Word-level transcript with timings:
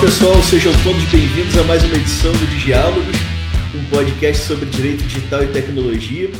pessoal, 0.00 0.42
sejam 0.42 0.72
todos 0.82 1.04
bem-vindos 1.10 1.58
a 1.58 1.64
mais 1.64 1.84
uma 1.84 1.94
edição 1.94 2.32
do 2.32 2.46
Diálogos, 2.64 3.16
um 3.74 3.84
podcast 3.90 4.46
sobre 4.46 4.64
direito 4.64 5.02
digital 5.02 5.44
e 5.44 5.48
tecnologia. 5.48 6.30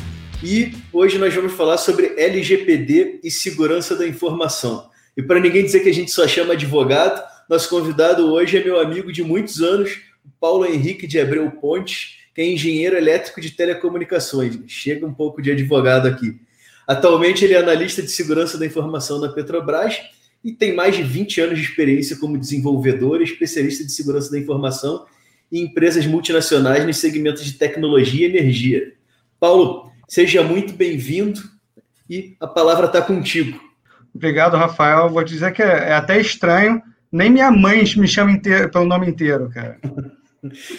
E 0.42 0.72
hoje 0.90 1.18
nós 1.18 1.34
vamos 1.34 1.52
falar 1.52 1.76
sobre 1.76 2.14
LGPD 2.16 3.20
e 3.22 3.30
segurança 3.30 3.94
da 3.94 4.08
informação. 4.08 4.88
E 5.14 5.22
para 5.22 5.38
ninguém 5.38 5.62
dizer 5.62 5.80
que 5.80 5.90
a 5.90 5.92
gente 5.92 6.10
só 6.10 6.26
chama 6.26 6.54
advogado, 6.54 7.22
nosso 7.50 7.68
convidado 7.68 8.32
hoje 8.32 8.56
é 8.56 8.64
meu 8.64 8.80
amigo 8.80 9.12
de 9.12 9.22
muitos 9.22 9.60
anos, 9.60 10.00
Paulo 10.40 10.64
Henrique 10.64 11.06
de 11.06 11.20
Abreu 11.20 11.50
Pontes, 11.50 12.16
que 12.34 12.40
é 12.40 12.46
engenheiro 12.46 12.96
elétrico 12.96 13.42
de 13.42 13.50
telecomunicações. 13.50 14.58
Chega 14.68 15.04
um 15.04 15.12
pouco 15.12 15.42
de 15.42 15.52
advogado 15.52 16.08
aqui. 16.08 16.40
Atualmente 16.88 17.44
ele 17.44 17.52
é 17.52 17.58
analista 17.58 18.00
de 18.00 18.10
segurança 18.10 18.56
da 18.56 18.64
informação 18.64 19.20
na 19.20 19.28
Petrobras 19.28 20.00
e 20.42 20.52
tem 20.52 20.74
mais 20.74 20.96
de 20.96 21.02
20 21.02 21.40
anos 21.40 21.58
de 21.58 21.64
experiência 21.64 22.16
como 22.16 22.38
desenvolvedor 22.38 23.20
e 23.20 23.24
especialista 23.24 23.84
de 23.84 23.92
segurança 23.92 24.30
da 24.30 24.38
informação 24.38 25.04
em 25.52 25.64
empresas 25.64 26.06
multinacionais 26.06 26.84
nos 26.86 26.96
segmentos 26.96 27.44
de 27.44 27.54
tecnologia 27.54 28.26
e 28.26 28.30
energia. 28.30 28.92
Paulo, 29.38 29.90
seja 30.08 30.42
muito 30.42 30.72
bem-vindo 30.72 31.40
e 32.08 32.36
a 32.40 32.46
palavra 32.46 32.86
está 32.86 33.02
contigo. 33.02 33.60
Obrigado, 34.14 34.56
Rafael. 34.56 35.10
Vou 35.10 35.22
dizer 35.22 35.52
que 35.52 35.62
é, 35.62 35.92
até 35.92 36.20
estranho, 36.20 36.82
nem 37.12 37.30
minha 37.30 37.50
mãe 37.50 37.84
me 37.96 38.08
chama 38.08 38.32
inteiro, 38.32 38.70
pelo 38.70 38.86
nome 38.86 39.06
inteiro, 39.06 39.50
cara. 39.50 39.78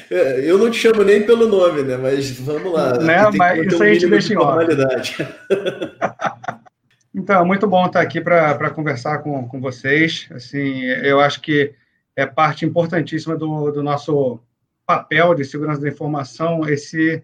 É, 0.09 0.41
eu 0.43 0.57
não 0.57 0.71
te 0.71 0.79
chamo 0.79 1.03
nem 1.03 1.21
pelo 1.21 1.48
nome, 1.48 1.84
né? 1.84 1.95
Mas 1.95 2.31
vamos 2.31 2.73
lá. 2.73 2.98
Né? 2.98 3.29
Mas 3.35 3.67
isso 3.67 3.77
um 3.77 3.84
aí 3.84 3.91
a 3.91 3.93
gente 3.93 4.09
deixa 4.09 4.34
em 4.34 4.35
formalidade. 4.35 5.18
Então, 7.13 7.41
é 7.41 7.45
muito 7.45 7.67
bom 7.67 7.85
estar 7.85 8.01
aqui 8.01 8.21
para 8.21 8.70
conversar 8.70 9.20
com, 9.20 9.48
com 9.48 9.59
vocês. 9.59 10.29
Assim, 10.31 10.81
eu 10.84 11.20
acho 11.20 11.41
que 11.41 11.73
é 12.15 12.26
parte 12.26 12.65
importantíssima 12.65 13.35
do, 13.35 13.71
do 13.71 13.84
nosso 13.84 14.40
papel 14.85 15.34
de 15.35 15.45
segurança 15.45 15.81
da 15.81 15.90
informação 15.90 16.68
esse, 16.68 17.23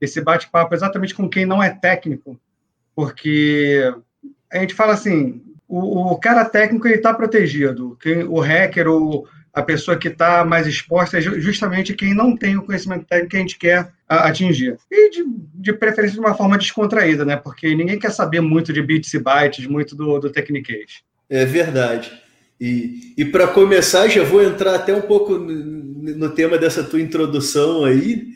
esse 0.00 0.20
bate-papo 0.20 0.74
exatamente 0.74 1.14
com 1.14 1.28
quem 1.28 1.46
não 1.46 1.62
é 1.62 1.70
técnico, 1.70 2.38
porque 2.94 3.94
a 4.52 4.58
gente 4.58 4.74
fala 4.74 4.92
assim, 4.92 5.42
o, 5.68 6.12
o 6.12 6.18
cara 6.18 6.44
técnico 6.44 6.86
ele 6.86 6.96
está 6.96 7.14
protegido, 7.14 7.96
quem, 8.00 8.24
o 8.24 8.38
hacker, 8.38 8.88
o, 8.88 9.26
a 9.56 9.62
pessoa 9.62 9.96
que 9.96 10.08
está 10.08 10.44
mais 10.44 10.66
exposta 10.66 11.16
é 11.16 11.20
justamente 11.22 11.94
quem 11.94 12.12
não 12.12 12.36
tem 12.36 12.58
o 12.58 12.62
conhecimento 12.62 13.06
técnico 13.06 13.30
que 13.30 13.36
a 13.38 13.40
gente 13.40 13.58
quer 13.58 13.90
atingir. 14.06 14.76
E 14.90 15.10
de, 15.10 15.24
de, 15.54 15.72
preferência 15.72 16.12
de 16.12 16.20
uma 16.20 16.34
forma 16.34 16.58
descontraída, 16.58 17.24
né? 17.24 17.36
Porque 17.36 17.74
ninguém 17.74 17.98
quer 17.98 18.10
saber 18.10 18.42
muito 18.42 18.70
de 18.70 18.82
bits 18.82 19.14
e 19.14 19.18
bytes, 19.18 19.66
muito 19.66 19.96
do, 19.96 20.18
do 20.18 20.28
Techniquez. 20.28 21.00
É 21.30 21.46
verdade. 21.46 22.12
E, 22.60 23.14
e 23.16 23.24
para 23.24 23.48
começar, 23.48 24.06
já 24.08 24.22
vou 24.22 24.42
entrar 24.42 24.74
até 24.74 24.94
um 24.94 25.00
pouco 25.00 25.38
no, 25.38 26.16
no 26.16 26.30
tema 26.34 26.58
dessa 26.58 26.84
tua 26.84 27.00
introdução 27.00 27.86
aí. 27.86 28.26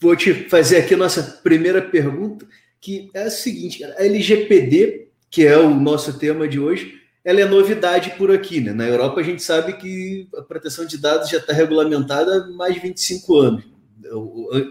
Vou 0.00 0.16
te 0.16 0.34
fazer 0.34 0.78
aqui 0.78 0.94
a 0.94 0.98
nossa 0.98 1.22
primeira 1.44 1.80
pergunta, 1.80 2.44
que 2.80 3.08
é 3.14 3.22
a 3.22 3.30
seguinte, 3.30 3.84
a 3.84 4.02
LGPD, 4.02 5.10
que 5.30 5.46
é 5.46 5.56
o 5.56 5.70
nosso 5.70 6.18
tema 6.18 6.48
de 6.48 6.58
hoje, 6.58 7.05
ela 7.26 7.40
é 7.40 7.44
novidade 7.44 8.10
por 8.10 8.30
aqui. 8.30 8.60
Né? 8.60 8.72
Na 8.72 8.86
Europa, 8.86 9.18
a 9.18 9.22
gente 9.24 9.42
sabe 9.42 9.72
que 9.72 10.28
a 10.36 10.42
proteção 10.42 10.86
de 10.86 10.96
dados 10.96 11.28
já 11.28 11.38
está 11.38 11.52
regulamentada 11.52 12.36
há 12.36 12.46
mais 12.52 12.74
de 12.74 12.80
25 12.80 13.36
anos. 13.36 13.64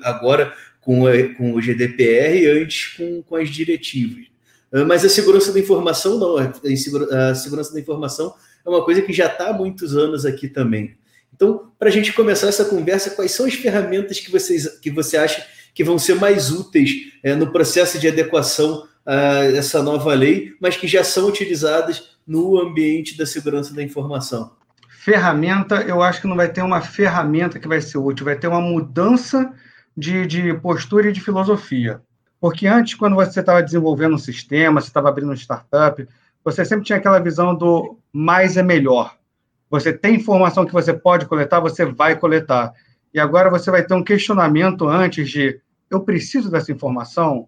Agora 0.02 0.54
com, 0.80 1.02
com 1.36 1.54
o 1.54 1.62
GDPR 1.62 2.40
e 2.40 2.48
antes 2.48 2.96
com, 2.96 3.22
com 3.24 3.36
as 3.36 3.50
diretivas. 3.50 4.28
Ah, 4.72 4.86
mas 4.86 5.04
a 5.04 5.10
segurança 5.10 5.52
da 5.52 5.60
informação 5.60 6.18
não. 6.18 6.38
A 6.38 7.36
segurança 7.36 7.74
da 7.74 7.80
informação 7.80 8.34
é 8.66 8.70
uma 8.70 8.86
coisa 8.86 9.02
que 9.02 9.12
já 9.12 9.26
está 9.26 9.50
há 9.50 9.54
muitos 9.54 9.94
anos 9.98 10.26
aqui 10.26 10.48
também. 10.48 10.96
Então, 11.34 11.74
para 11.78 11.90
a 11.90 11.92
gente 11.92 12.14
começar 12.14 12.48
essa 12.48 12.64
conversa, 12.64 13.10
quais 13.10 13.32
são 13.32 13.46
as 13.46 13.54
ferramentas 13.56 14.22
que, 14.22 14.32
vocês, 14.32 14.80
que 14.80 14.90
você 14.90 15.18
acha 15.18 15.46
que 15.74 15.84
vão 15.84 16.00
ser 16.00 16.16
mais 16.16 16.52
úteis 16.52 17.12
é, 17.22 17.36
no 17.36 17.52
processo 17.52 18.00
de 18.00 18.08
adequação 18.08 18.88
a 19.06 19.44
essa 19.46 19.84
nova 19.84 20.14
lei, 20.14 20.54
mas 20.60 20.76
que 20.76 20.88
já 20.88 21.04
são 21.04 21.28
utilizadas 21.28 22.18
no 22.26 22.60
ambiente 22.60 23.18
da 23.18 23.26
segurança 23.26 23.74
da 23.74 23.84
informação? 23.84 24.52
Ferramenta, 24.90 25.82
eu 25.84 26.02
acho 26.02 26.22
que 26.22 26.28
não 26.28 26.36
vai 26.36 26.50
ter 26.50 26.64
uma 26.64 26.82
ferramenta 26.82 27.60
que 27.60 27.68
vai 27.68 27.80
ser 27.80 28.00
útil, 28.00 28.26
vai 28.26 28.36
ter 28.36 28.48
uma 28.48 28.62
mudança 28.62 29.54
de, 29.96 30.26
de 30.26 30.54
postura 30.56 31.10
e 31.10 31.14
de 31.14 31.22
filosofia. 31.22 32.02
Porque 32.40 32.68
antes, 32.68 32.96
quando 32.96 33.16
você 33.16 33.40
estava 33.40 33.62
desenvolvendo 33.62 34.16
um 34.16 34.20
sistema, 34.20 34.82
você 34.82 34.88
estava 34.88 35.10
abrindo 35.10 35.32
um 35.32 35.36
startup, 35.36 36.08
você 36.44 36.66
sempre 36.66 36.86
tinha 36.86 36.98
aquela 36.98 37.20
visão 37.20 37.56
do 37.56 38.00
mais 38.12 38.58
é 38.58 38.64
melhor. 38.64 39.16
Você 39.70 39.92
tem 39.92 40.16
informação 40.16 40.66
que 40.66 40.74
você 40.74 40.94
pode 40.94 41.26
coletar, 41.26 41.60
você 41.60 41.86
vai 41.86 42.16
coletar. 42.16 42.74
E 43.14 43.20
agora 43.20 43.50
você 43.50 43.72
vai 43.72 43.84
ter 43.84 43.94
um 43.94 44.04
questionamento 44.04 44.88
antes 44.88 45.30
de 45.30 45.60
eu 45.90 46.02
preciso 46.02 46.52
dessa 46.52 46.72
informação? 46.72 47.48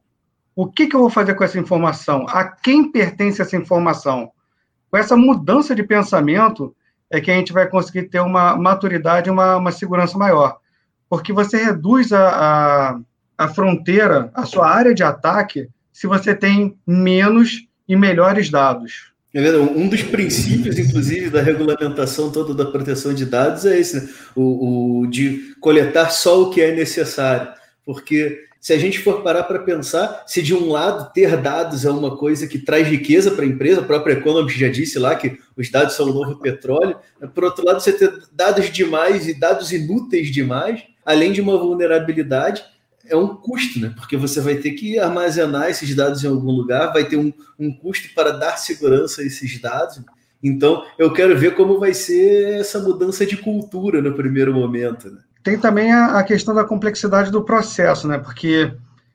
O 0.57 0.65
que, 0.65 0.87
que 0.87 0.95
eu 0.95 1.01
vou 1.01 1.09
fazer 1.11 1.35
com 1.35 1.43
essa 1.43 1.59
informação? 1.59 2.25
A 2.29 2.43
quem 2.43 2.91
pertence 2.91 3.39
essa 3.39 3.55
informação? 3.55 4.31
Com 4.89 4.97
essa 4.97 5.15
mudança 5.15 5.75
de 5.75 5.83
pensamento 5.83 6.75
é 7.11 7.21
que 7.21 7.29
a 7.29 7.35
gente 7.35 7.53
vai 7.53 7.69
conseguir 7.69 8.09
ter 8.09 8.21
uma 8.21 8.57
maturidade, 8.57 9.29
uma, 9.29 9.57
uma 9.57 9.71
segurança 9.71 10.17
maior. 10.17 10.57
Porque 11.07 11.31
você 11.31 11.63
reduz 11.63 12.11
a, 12.11 12.29
a, 12.29 12.99
a 13.37 13.47
fronteira, 13.49 14.31
a 14.33 14.47
sua 14.47 14.67
área 14.67 14.95
de 14.95 15.03
ataque, 15.03 15.69
se 15.93 16.07
você 16.07 16.33
tem 16.33 16.75
menos 16.87 17.67
e 17.87 17.95
melhores 17.95 18.49
dados. 18.49 19.11
Um 19.75 19.87
dos 19.87 20.01
princípios, 20.01 20.79
inclusive, 20.79 21.29
da 21.29 21.43
regulamentação 21.43 22.31
toda 22.31 22.55
da 22.55 22.65
proteção 22.65 23.13
de 23.13 23.27
dados 23.27 23.63
é 23.63 23.79
esse, 23.79 23.97
né? 23.97 24.09
o, 24.35 25.01
o, 25.01 25.07
de 25.07 25.55
coletar 25.61 26.09
só 26.09 26.41
o 26.41 26.49
que 26.49 26.61
é 26.61 26.73
necessário. 26.73 27.47
Porque 27.85 28.47
se 28.67 28.73
a 28.73 28.77
gente 28.77 28.99
for 28.99 29.23
parar 29.23 29.43
para 29.43 29.59
pensar, 29.59 30.25
se 30.27 30.41
de 30.41 30.53
um 30.53 30.69
lado 30.69 31.13
ter 31.13 31.37
dados 31.37 31.85
é 31.85 31.89
uma 31.89 32.17
coisa 32.17 32.45
que 32.45 32.59
traz 32.59 32.85
riqueza 32.85 33.31
para 33.31 33.45
a 33.45 33.47
empresa, 33.47 33.79
a 33.79 33.85
própria 33.85 34.15
Economist 34.15 34.59
já 34.59 34.67
disse 34.67 34.99
lá 34.99 35.15
que 35.15 35.39
os 35.55 35.71
dados 35.71 35.95
são 35.95 36.09
o 36.09 36.13
novo 36.13 36.35
petróleo, 36.35 36.97
por 37.33 37.45
outro 37.45 37.63
lado, 37.63 37.79
você 37.79 37.93
ter 37.93 38.11
dados 38.29 38.69
demais 38.69 39.25
e 39.25 39.33
dados 39.33 39.71
inúteis 39.71 40.29
demais, 40.33 40.83
além 41.05 41.31
de 41.31 41.39
uma 41.39 41.57
vulnerabilidade, 41.57 42.61
é 43.05 43.15
um 43.15 43.37
custo, 43.37 43.79
né? 43.79 43.93
Porque 43.95 44.17
você 44.17 44.41
vai 44.41 44.55
ter 44.55 44.71
que 44.71 44.99
armazenar 44.99 45.69
esses 45.69 45.95
dados 45.95 46.21
em 46.21 46.27
algum 46.27 46.51
lugar, 46.51 46.91
vai 46.91 47.05
ter 47.05 47.15
um, 47.15 47.31
um 47.57 47.71
custo 47.71 48.13
para 48.13 48.31
dar 48.31 48.57
segurança 48.57 49.21
a 49.21 49.25
esses 49.25 49.61
dados. 49.61 50.01
Então, 50.43 50.83
eu 50.99 51.13
quero 51.13 51.37
ver 51.39 51.55
como 51.55 51.79
vai 51.79 51.93
ser 51.93 52.59
essa 52.59 52.79
mudança 52.79 53.25
de 53.25 53.37
cultura 53.37 54.01
no 54.01 54.13
primeiro 54.13 54.53
momento. 54.53 55.09
Né? 55.09 55.21
Tem 55.47 55.57
também 55.57 55.93
a, 55.93 56.19
a 56.19 56.23
questão 56.25 56.53
da 56.53 56.65
complexidade 56.65 57.31
do 57.31 57.41
processo, 57.41 58.05
né? 58.05 58.17
Porque 58.17 58.69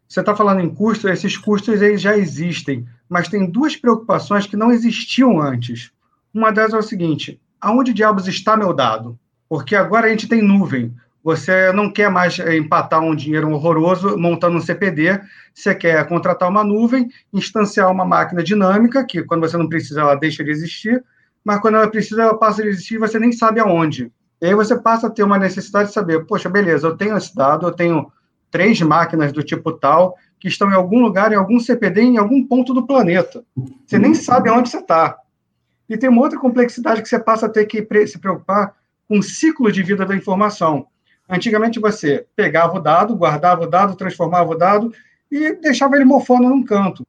você 0.08 0.20
está 0.20 0.34
falando 0.34 0.60
em 0.60 0.74
custos, 0.74 1.10
esses 1.10 1.36
custos 1.36 1.82
eles 1.82 2.00
já 2.00 2.16
existem, 2.16 2.86
mas 3.06 3.28
tem 3.28 3.44
duas 3.44 3.76
preocupações 3.76 4.46
que 4.46 4.56
não 4.56 4.72
existiam 4.72 5.38
antes. 5.38 5.92
Uma 6.32 6.50
delas 6.50 6.72
é 6.72 6.78
o 6.78 6.82
seguinte: 6.82 7.38
aonde 7.60 7.92
diabos 7.92 8.26
está 8.28 8.56
meu 8.56 8.72
dado? 8.72 9.18
Porque 9.46 9.76
agora 9.76 10.06
a 10.06 10.08
gente 10.08 10.26
tem 10.26 10.40
nuvem. 10.40 10.96
Você 11.22 11.70
não 11.72 11.92
quer 11.92 12.10
mais 12.10 12.38
empatar 12.38 13.02
um 13.02 13.14
dinheiro 13.14 13.50
horroroso 13.50 14.16
montando 14.16 14.56
um 14.56 14.62
CPD, 14.62 15.20
você 15.52 15.74
quer 15.74 16.08
contratar 16.08 16.48
uma 16.48 16.64
nuvem, 16.64 17.10
instanciar 17.30 17.90
uma 17.90 18.06
máquina 18.06 18.42
dinâmica, 18.42 19.04
que 19.04 19.22
quando 19.22 19.42
você 19.42 19.58
não 19.58 19.68
precisa, 19.68 20.00
ela 20.00 20.14
deixa 20.14 20.42
de 20.42 20.50
existir, 20.50 21.04
mas 21.44 21.60
quando 21.60 21.74
ela 21.74 21.90
precisa, 21.90 22.22
ela 22.22 22.38
passa 22.38 22.62
a 22.62 22.66
existir 22.66 22.94
e 22.94 23.00
você 23.00 23.18
nem 23.18 23.32
sabe 23.32 23.60
aonde. 23.60 24.10
E 24.42 24.46
aí 24.46 24.54
você 24.56 24.76
passa 24.76 25.06
a 25.06 25.10
ter 25.10 25.22
uma 25.22 25.38
necessidade 25.38 25.90
de 25.90 25.94
saber, 25.94 26.26
poxa, 26.26 26.50
beleza, 26.50 26.88
eu 26.88 26.96
tenho 26.96 27.16
esse 27.16 27.32
dado, 27.32 27.64
eu 27.64 27.70
tenho 27.70 28.10
três 28.50 28.82
máquinas 28.82 29.32
do 29.32 29.40
tipo 29.40 29.70
tal, 29.70 30.16
que 30.40 30.48
estão 30.48 30.68
em 30.68 30.74
algum 30.74 31.00
lugar, 31.00 31.30
em 31.30 31.36
algum 31.36 31.60
CPD, 31.60 32.02
em 32.02 32.18
algum 32.18 32.44
ponto 32.44 32.74
do 32.74 32.84
planeta. 32.84 33.44
Você 33.86 34.00
nem 34.00 34.14
sabe 34.14 34.50
onde 34.50 34.68
você 34.68 34.78
está. 34.78 35.16
E 35.88 35.96
tem 35.96 36.10
uma 36.10 36.22
outra 36.22 36.40
complexidade 36.40 37.02
que 37.02 37.08
você 37.08 37.20
passa 37.20 37.46
a 37.46 37.48
ter 37.48 37.66
que 37.66 37.86
se 38.08 38.18
preocupar 38.18 38.74
com 39.08 39.20
o 39.20 39.22
ciclo 39.22 39.70
de 39.70 39.80
vida 39.80 40.04
da 40.04 40.16
informação. 40.16 40.88
Antigamente 41.28 41.78
você 41.78 42.26
pegava 42.34 42.78
o 42.78 42.80
dado, 42.80 43.14
guardava 43.14 43.62
o 43.62 43.70
dado, 43.70 43.94
transformava 43.94 44.50
o 44.50 44.58
dado 44.58 44.92
e 45.30 45.54
deixava 45.54 45.94
ele 45.94 46.04
mofando 46.04 46.48
num 46.48 46.64
canto. 46.64 47.06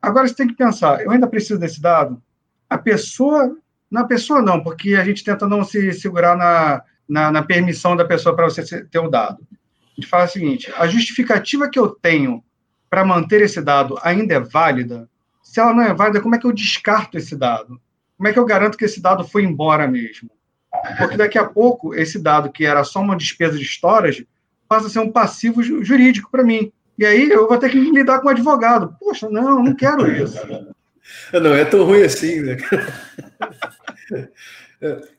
Agora 0.00 0.28
você 0.28 0.34
tem 0.36 0.46
que 0.46 0.54
pensar, 0.54 1.02
eu 1.02 1.10
ainda 1.10 1.26
preciso 1.26 1.58
desse 1.58 1.82
dado? 1.82 2.22
A 2.70 2.78
pessoa 2.78 3.56
na 3.90 4.04
pessoa, 4.04 4.42
não, 4.42 4.62
porque 4.62 4.94
a 4.94 5.04
gente 5.04 5.24
tenta 5.24 5.46
não 5.46 5.64
se 5.64 5.92
segurar 5.92 6.36
na, 6.36 6.82
na, 7.08 7.30
na 7.30 7.42
permissão 7.42 7.96
da 7.96 8.04
pessoa 8.04 8.34
para 8.34 8.48
você 8.48 8.84
ter 8.84 8.98
o 8.98 9.08
dado. 9.08 9.38
A 9.96 10.00
gente 10.00 10.08
fala 10.08 10.24
o 10.24 10.28
seguinte: 10.28 10.72
a 10.76 10.86
justificativa 10.86 11.68
que 11.68 11.78
eu 11.78 11.88
tenho 11.88 12.42
para 12.90 13.04
manter 13.04 13.42
esse 13.42 13.60
dado 13.60 13.98
ainda 14.02 14.34
é 14.34 14.40
válida? 14.40 15.08
Se 15.42 15.60
ela 15.60 15.72
não 15.72 15.82
é 15.82 15.94
válida, 15.94 16.20
como 16.20 16.34
é 16.34 16.38
que 16.38 16.46
eu 16.46 16.52
descarto 16.52 17.16
esse 17.16 17.36
dado? 17.36 17.80
Como 18.16 18.28
é 18.28 18.32
que 18.32 18.38
eu 18.38 18.44
garanto 18.44 18.76
que 18.76 18.84
esse 18.84 19.00
dado 19.00 19.26
foi 19.26 19.44
embora 19.44 19.86
mesmo? 19.86 20.30
Porque 20.98 21.16
daqui 21.16 21.38
a 21.38 21.44
pouco, 21.44 21.94
esse 21.94 22.18
dado, 22.18 22.50
que 22.50 22.64
era 22.64 22.84
só 22.84 23.00
uma 23.00 23.16
despesa 23.16 23.56
de 23.56 23.64
storage, 23.64 24.28
passa 24.68 24.86
a 24.86 24.90
ser 24.90 24.98
um 24.98 25.12
passivo 25.12 25.62
jurídico 25.62 26.30
para 26.30 26.42
mim. 26.44 26.72
E 26.98 27.04
aí 27.04 27.30
eu 27.30 27.46
vou 27.46 27.58
ter 27.58 27.70
que 27.70 27.78
lidar 27.78 28.20
com 28.20 28.26
um 28.26 28.30
advogado. 28.30 28.96
Poxa, 28.98 29.28
não, 29.28 29.62
não 29.62 29.74
quero 29.74 30.10
isso. 30.10 30.38
Não 31.32 31.54
é 31.54 31.64
tão 31.64 31.84
ruim 31.84 32.02
assim, 32.02 32.40
né? 32.40 32.56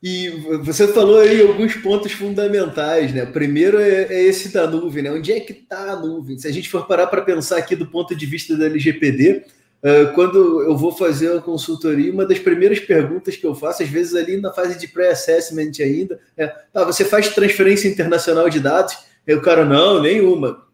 E 0.04 0.30
você 0.62 0.88
falou 0.88 1.19
aí 1.19 1.42
alguns 1.42 1.75
pontos 1.75 2.12
fundamentais, 2.12 3.12
né? 3.13 3.25
Primeiro 3.25 3.80
é, 3.80 4.04
é 4.04 4.24
esse 4.24 4.50
da 4.50 4.68
nuvem, 4.68 5.04
né? 5.04 5.12
Onde 5.12 5.31
é 5.31 5.39
que 5.39 5.51
está 5.51 5.94
a 5.94 5.95
nuvem? 5.95 6.38
Se 6.38 6.48
a 6.48 6.51
gente 6.51 6.69
for 6.69 6.86
parar 6.86 7.07
para 7.07 7.24
pensar 7.24 7.57
aqui 7.57 7.75
do 7.75 7.88
ponto 7.88 8.16
de 8.16 8.25
vista 8.25 8.56
da 8.56 8.66
LGPD, 8.66 9.45
uh, 9.81 10.13
quando 10.13 10.62
eu 10.62 10.78
vou 10.78 10.92
fazer 10.92 11.31
uma 11.31 11.42
consultoria, 11.42 12.13
uma 12.13 12.25
das 12.25 12.38
primeiras 12.38 12.80
perguntas 12.80 13.36
que 13.36 13.45
eu 13.45 13.56
faço, 13.56 13.81
às 13.81 13.90
vezes 13.90 14.13
ali 14.13 14.40
na 14.40 14.54
fase 14.54 14.78
de 14.78 14.88
pré-assessment 14.88 15.72
ainda, 15.80 16.19
é: 16.38 16.48
tá, 16.72 16.83
você 16.83 17.04
faz 17.04 17.30
transferência 17.30 17.88
internacional 17.88 18.50
de 18.50 18.60
dados? 18.60 18.95
O 19.28 19.42
cara, 19.42 19.66
não, 19.66 20.01
nenhuma. 20.01 20.66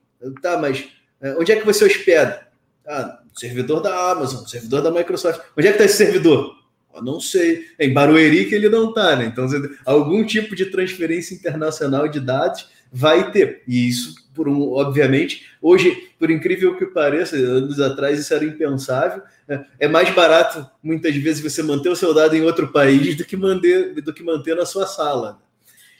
Tá, 0.41 0.57
mas 0.57 0.81
uh, 1.21 1.39
onde 1.39 1.53
é 1.53 1.55
que 1.55 1.65
você 1.65 1.85
hospeda? 1.85 2.47
Ah, 2.85 3.22
servidor 3.33 3.81
da 3.81 4.11
Amazon, 4.11 4.45
servidor 4.45 4.81
da 4.81 4.91
Microsoft. 4.91 5.41
Onde 5.57 5.67
é 5.67 5.71
que 5.71 5.77
está 5.77 5.85
esse 5.85 5.97
servidor? 5.97 6.55
Eu 6.93 7.01
não 7.03 7.19
sei. 7.19 7.65
É 7.79 7.85
em 7.85 7.93
Barueri 7.93 8.45
que 8.45 8.55
ele 8.55 8.69
não 8.69 8.89
está, 8.89 9.15
né? 9.15 9.25
Então, 9.25 9.47
algum 9.85 10.23
tipo 10.23 10.55
de 10.55 10.67
transferência 10.67 11.33
internacional 11.33 12.07
de 12.07 12.19
dados 12.19 12.69
vai 12.91 13.31
ter. 13.31 13.63
E 13.67 13.89
isso, 13.89 14.15
por 14.35 14.47
um, 14.47 14.73
obviamente, 14.73 15.47
hoje, 15.59 16.09
por 16.19 16.29
incrível 16.29 16.77
que 16.77 16.85
pareça, 16.85 17.35
anos 17.35 17.79
atrás 17.79 18.19
isso 18.19 18.33
era 18.33 18.45
impensável. 18.45 19.23
Né? 19.47 19.65
É 19.79 19.87
mais 19.87 20.13
barato, 20.13 20.69
muitas 20.81 21.15
vezes, 21.15 21.41
você 21.41 21.63
manter 21.63 21.89
o 21.89 21.95
seu 21.95 22.13
dado 22.13 22.35
em 22.35 22.43
outro 22.43 22.71
país 22.71 23.15
do 23.15 23.25
que 23.25 23.35
manter, 23.35 23.95
do 23.95 24.13
que 24.13 24.23
manter 24.23 24.55
na 24.55 24.65
sua 24.65 24.85
sala. 24.85 25.39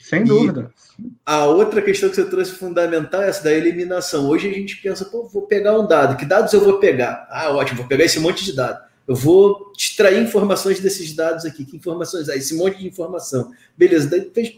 Sem 0.04 0.22
dúvida. 0.22 0.70
a 1.24 1.46
outra 1.46 1.80
questão 1.80 2.10
que 2.10 2.16
você 2.16 2.26
trouxe 2.26 2.52
fundamental 2.52 3.22
é 3.22 3.30
essa 3.30 3.42
da 3.42 3.52
eliminação. 3.52 4.28
Hoje 4.28 4.50
a 4.50 4.52
gente 4.52 4.76
pensa, 4.82 5.06
pô, 5.06 5.26
vou 5.26 5.46
pegar 5.46 5.78
um 5.80 5.86
dado. 5.86 6.18
Que 6.18 6.26
dados 6.26 6.52
eu 6.52 6.60
vou 6.60 6.78
pegar? 6.78 7.26
Ah, 7.30 7.50
ótimo, 7.52 7.78
vou 7.78 7.88
pegar 7.88 8.04
esse 8.04 8.20
monte 8.20 8.44
de 8.44 8.54
dados. 8.54 8.84
Eu 9.08 9.14
vou 9.14 9.72
extrair 9.78 10.22
informações 10.22 10.78
desses 10.78 11.14
dados 11.14 11.46
aqui. 11.46 11.64
Que 11.64 11.78
informações? 11.78 12.28
Ah, 12.28 12.36
esse 12.36 12.54
monte 12.54 12.80
de 12.80 12.86
informação. 12.86 13.50
Beleza, 13.78 14.10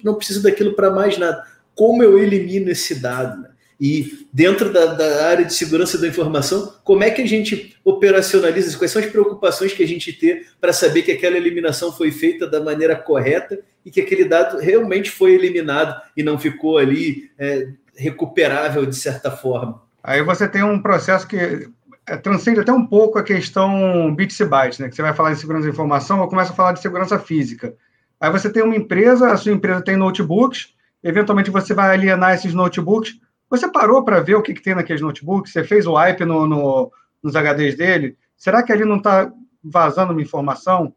não 0.03 0.17
preciso 0.17 0.43
daquilo 0.43 0.75
para 0.75 0.91
mais 0.91 1.17
nada. 1.17 1.47
Como 1.77 2.03
eu 2.03 2.19
elimino 2.19 2.69
esse 2.69 2.97
dado? 2.97 3.43
Né? 3.43 3.51
E 3.81 4.27
dentro 4.33 4.73
da, 4.73 4.87
da, 4.87 5.27
área 5.27 5.45
de 5.45 5.53
segurança 5.53 5.99
da 5.99 6.09
informação, 6.09 6.75
como 6.83 7.05
é 7.05 7.11
que 7.11 7.21
a 7.21 7.27
gente 7.27 7.77
operacionaliza 7.85 8.69
isso? 8.69 8.79
Quais 8.79 8.91
são 8.91 9.03
as 9.03 9.09
preocupações 9.09 9.73
que 9.75 9.83
a 9.83 9.87
gente 9.87 10.13
tem 10.13 10.43
para 10.61 10.73
saber 10.73 11.03
que 11.03 11.13
aquela 11.13 11.37
eliminação 11.37 11.93
foi 11.93 12.11
feita 12.11 12.47
da 12.47 12.59
maneira 12.59 12.97
correta 12.97 13.59
e 13.85 13.91
que 13.91 14.01
aquele 14.01 14.25
dado 14.25 14.59
realmente 14.59 15.11
foi 15.11 15.35
eliminado 15.35 16.01
e 16.17 16.23
não 16.23 16.39
ficou 16.39 16.79
ali 16.79 17.31
é, 17.39 17.69
recuperável 17.95 18.87
de 18.87 18.97
certa 18.97 19.31
forma? 19.31 19.83
Aí 20.03 20.23
você 20.23 20.49
tem 20.49 20.63
um 20.63 20.81
processo 20.81 21.27
que 21.27 21.69
é, 22.07 22.17
transcende 22.17 22.61
até 22.61 22.73
um 22.73 22.87
pouco 22.87 23.19
a 23.19 23.23
questão 23.23 24.15
bits 24.15 24.39
e 24.39 24.45
bytes, 24.45 24.79
né? 24.79 24.89
Que 24.89 24.95
você 24.95 25.03
vai 25.03 25.13
falar 25.13 25.33
de 25.33 25.41
segurança 25.41 25.65
da 25.65 25.73
informação, 25.73 26.21
ou 26.21 26.29
começa 26.29 26.53
a 26.53 26.57
falar 26.57 26.73
de 26.73 26.81
segurança 26.81 27.19
física. 27.19 27.75
Aí 28.21 28.31
você 28.31 28.49
tem 28.49 28.63
uma 28.63 28.77
empresa, 28.77 29.33
a 29.33 29.37
sua 29.37 29.53
empresa 29.53 29.83
tem 29.83 29.97
notebooks, 29.97 30.69
eventualmente 31.03 31.51
você 31.51 31.75
vai 31.75 31.95
alienar 31.95 32.35
esses 32.35 32.55
notebooks. 32.55 33.19
Você 33.49 33.71
parou 33.71 34.05
para 34.05 34.21
ver 34.21 34.35
o 34.35 34.43
que, 34.43 34.55
que, 34.55 34.63
tem 34.63 34.75
naqueles 34.75 35.03
notebooks? 35.03 35.53
Você 35.53 35.63
fez 35.65 35.87
o 35.87 35.95
wipe 35.95 36.25
no, 36.25 36.47
no, 36.47 36.93
nos 37.23 37.35
HDs 37.35 37.77
dele? 37.77 38.17
Será 38.37 38.63
que 38.63 38.73
ali 38.73 38.85
não 38.85 38.97
está 38.97 39.33
vazando 39.63 40.13
uma 40.13 40.23
informação? 40.23 40.93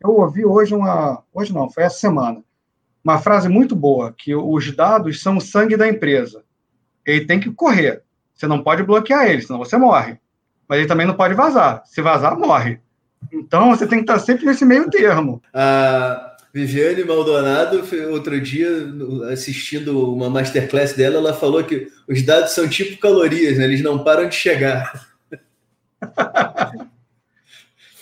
Eu 0.00 0.10
ouvi 0.10 0.44
hoje 0.44 0.74
uma. 0.74 1.22
Hoje 1.32 1.52
não, 1.52 1.68
foi 1.68 1.84
essa 1.84 1.98
semana. 1.98 2.42
Uma 3.04 3.18
frase 3.18 3.48
muito 3.48 3.76
boa: 3.76 4.14
que 4.16 4.34
os 4.34 4.74
dados 4.74 5.22
são 5.22 5.36
o 5.36 5.40
sangue 5.40 5.76
da 5.76 5.88
empresa. 5.88 6.42
Ele 7.04 7.26
tem 7.26 7.38
que 7.38 7.50
correr. 7.50 8.02
Você 8.34 8.46
não 8.46 8.62
pode 8.62 8.82
bloquear 8.82 9.26
ele, 9.26 9.42
senão 9.42 9.58
você 9.58 9.76
morre 9.76 10.18
mas 10.70 10.78
ele 10.78 10.86
também 10.86 11.04
não 11.04 11.14
pode 11.14 11.34
vazar. 11.34 11.82
Se 11.84 12.00
vazar, 12.00 12.38
morre. 12.38 12.78
Então, 13.32 13.70
você 13.70 13.88
tem 13.88 13.98
que 13.98 14.04
estar 14.04 14.20
sempre 14.20 14.46
nesse 14.46 14.64
meio 14.64 14.88
termo. 14.88 15.42
A 15.52 16.29
Viviane 16.52 17.04
Maldonado, 17.04 17.84
outro 18.10 18.40
dia, 18.40 18.68
assistindo 19.32 20.12
uma 20.12 20.28
masterclass 20.28 20.94
dela, 20.94 21.16
ela 21.16 21.32
falou 21.34 21.62
que 21.62 21.88
os 22.08 22.22
dados 22.22 22.52
são 22.52 22.68
tipo 22.68 22.98
calorias, 22.98 23.58
né? 23.58 23.64
eles 23.64 23.82
não 23.82 24.02
param 24.02 24.28
de 24.28 24.34
chegar. 24.34 25.08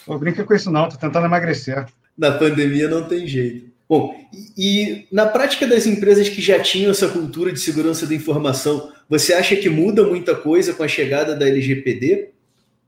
Pô, 0.07 0.19
brinca 0.19 0.45
com 0.45 0.55
isso 0.55 0.71
não, 0.71 0.89
tô 0.89 0.97
tentando 0.97 1.27
emagrecer. 1.27 1.85
Na 2.17 2.33
pandemia 2.33 2.89
não 2.89 3.05
tem 3.05 3.27
jeito. 3.27 3.69
Bom, 3.87 4.15
e, 4.33 4.53
e, 4.57 5.07
na 5.13 5.27
prática 5.27 5.67
das 5.67 5.87
empresas 5.87 6.29
que 6.29 6.41
já 6.41 6.61
tinham 6.61 6.91
essa 6.91 7.09
cultura 7.09 7.53
de 7.53 7.61
segurança 7.61 8.07
da 8.07 8.15
informação, 8.15 8.93
você 9.09 9.35
acha 9.35 9.57
que 9.57 9.69
muda 9.69 10.05
muita 10.05 10.35
coisa 10.35 10.73
com 10.73 10.83
a 10.83 10.89
chegada 10.89 11.35
da 11.35 11.47
LGPD? 11.47 12.31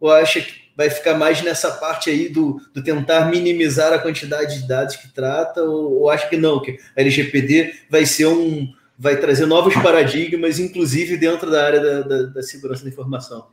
ou 0.01 0.11
acha 0.11 0.41
que 0.41 0.55
vai 0.81 0.89
ficar 0.89 1.15
mais 1.15 1.43
nessa 1.43 1.73
parte 1.73 2.09
aí 2.09 2.31
do, 2.31 2.59
do 2.73 2.83
tentar 2.83 3.27
minimizar 3.27 3.93
a 3.93 3.99
quantidade 3.99 4.63
de 4.63 4.67
dados 4.67 4.97
que 4.97 5.13
trata, 5.13 5.63
ou, 5.63 6.05
ou 6.05 6.19
que 6.27 6.39
não, 6.39 6.59
que 6.59 6.79
a 6.97 7.03
LGPD 7.03 7.75
vai 7.91 8.07
ser 8.07 8.25
um 8.29 8.67
vai 8.99 9.17
trazer 9.17 9.45
novos 9.45 9.75
paradigmas, 9.75 10.59
inclusive 10.59 11.19
dentro 11.19 11.51
da 11.51 11.67
área 11.67 11.81
da, 11.81 12.01
da, 12.01 12.23
da 12.23 12.43
segurança 12.43 12.83
da 12.83 12.89
informação? 12.89 13.49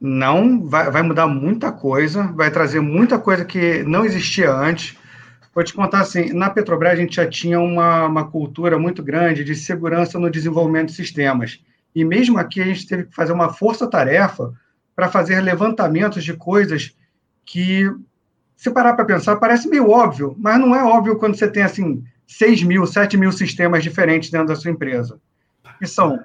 Não, 0.00 0.66
vai, 0.66 0.90
vai 0.90 1.02
mudar 1.02 1.26
muita 1.26 1.70
coisa, 1.70 2.22
vai 2.22 2.50
trazer 2.50 2.80
muita 2.80 3.18
coisa 3.18 3.44
que 3.44 3.82
não 3.82 4.06
existia 4.06 4.50
antes. 4.50 4.96
Vou 5.54 5.62
te 5.62 5.74
contar 5.74 6.00
assim, 6.00 6.32
na 6.32 6.48
Petrobras 6.48 6.94
a 6.94 6.96
gente 6.96 7.16
já 7.16 7.28
tinha 7.28 7.60
uma, 7.60 8.06
uma 8.06 8.30
cultura 8.30 8.78
muito 8.78 9.02
grande 9.02 9.44
de 9.44 9.54
segurança 9.54 10.18
no 10.18 10.30
desenvolvimento 10.30 10.88
de 10.88 10.94
sistemas. 10.94 11.60
E 11.94 12.02
mesmo 12.02 12.38
aqui 12.38 12.62
a 12.62 12.64
gente 12.64 12.86
teve 12.86 13.04
que 13.04 13.14
fazer 13.14 13.32
uma 13.32 13.52
força-tarefa 13.52 14.54
para 14.96 15.10
fazer 15.10 15.40
levantamentos 15.42 16.24
de 16.24 16.32
coisas 16.32 16.96
que, 17.44 17.88
se 18.56 18.70
parar 18.70 18.94
para 18.94 19.04
pensar, 19.04 19.36
parece 19.36 19.68
meio 19.68 19.90
óbvio, 19.90 20.34
mas 20.38 20.58
não 20.58 20.74
é 20.74 20.82
óbvio 20.82 21.18
quando 21.18 21.36
você 21.36 21.46
tem, 21.46 21.62
assim, 21.62 22.02
6 22.26 22.62
mil, 22.62 22.86
7 22.86 23.16
mil 23.18 23.30
sistemas 23.30 23.82
diferentes 23.82 24.30
dentro 24.30 24.48
da 24.48 24.56
sua 24.56 24.70
empresa. 24.70 25.20
E 25.80 25.86
são, 25.86 26.18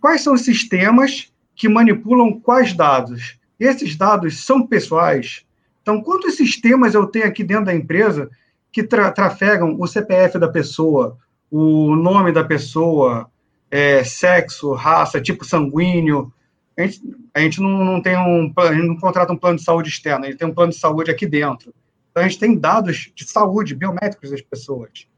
quais 0.00 0.22
são 0.22 0.34
os 0.34 0.42
sistemas 0.42 1.32
que 1.56 1.68
manipulam 1.68 2.40
quais 2.40 2.72
dados? 2.72 3.36
Esses 3.58 3.96
dados 3.96 4.44
são 4.44 4.64
pessoais? 4.64 5.44
Então, 5.82 6.00
quantos 6.00 6.36
sistemas 6.36 6.94
eu 6.94 7.06
tenho 7.06 7.26
aqui 7.26 7.42
dentro 7.42 7.64
da 7.64 7.74
empresa 7.74 8.30
que 8.70 8.84
tra 8.84 9.10
trafegam 9.10 9.76
o 9.78 9.86
CPF 9.88 10.38
da 10.38 10.48
pessoa, 10.48 11.18
o 11.50 11.96
nome 11.96 12.30
da 12.30 12.44
pessoa, 12.44 13.28
é, 13.70 14.04
sexo, 14.04 14.72
raça, 14.72 15.20
tipo 15.20 15.44
sanguíneo, 15.44 16.32
a 16.78 16.86
gente, 16.86 17.02
a 17.34 17.40
gente 17.40 17.60
não, 17.60 17.84
não 17.84 18.00
tem 18.00 18.16
um 18.16 18.52
a 18.56 18.72
gente 18.72 18.86
não 18.86 18.96
contrata 18.96 19.32
um 19.32 19.36
plano 19.36 19.58
de 19.58 19.64
saúde 19.64 19.88
externo, 19.88 20.24
a 20.24 20.28
gente 20.28 20.38
tem 20.38 20.46
um 20.46 20.54
plano 20.54 20.70
de 20.72 20.78
saúde 20.78 21.10
aqui 21.10 21.26
dentro. 21.26 21.74
Então 22.10 22.22
a 22.22 22.28
gente 22.28 22.38
tem 22.38 22.56
dados 22.56 23.10
de 23.14 23.28
saúde 23.28 23.74
biométricos 23.74 24.30
das 24.30 24.40
pessoas. 24.40 25.08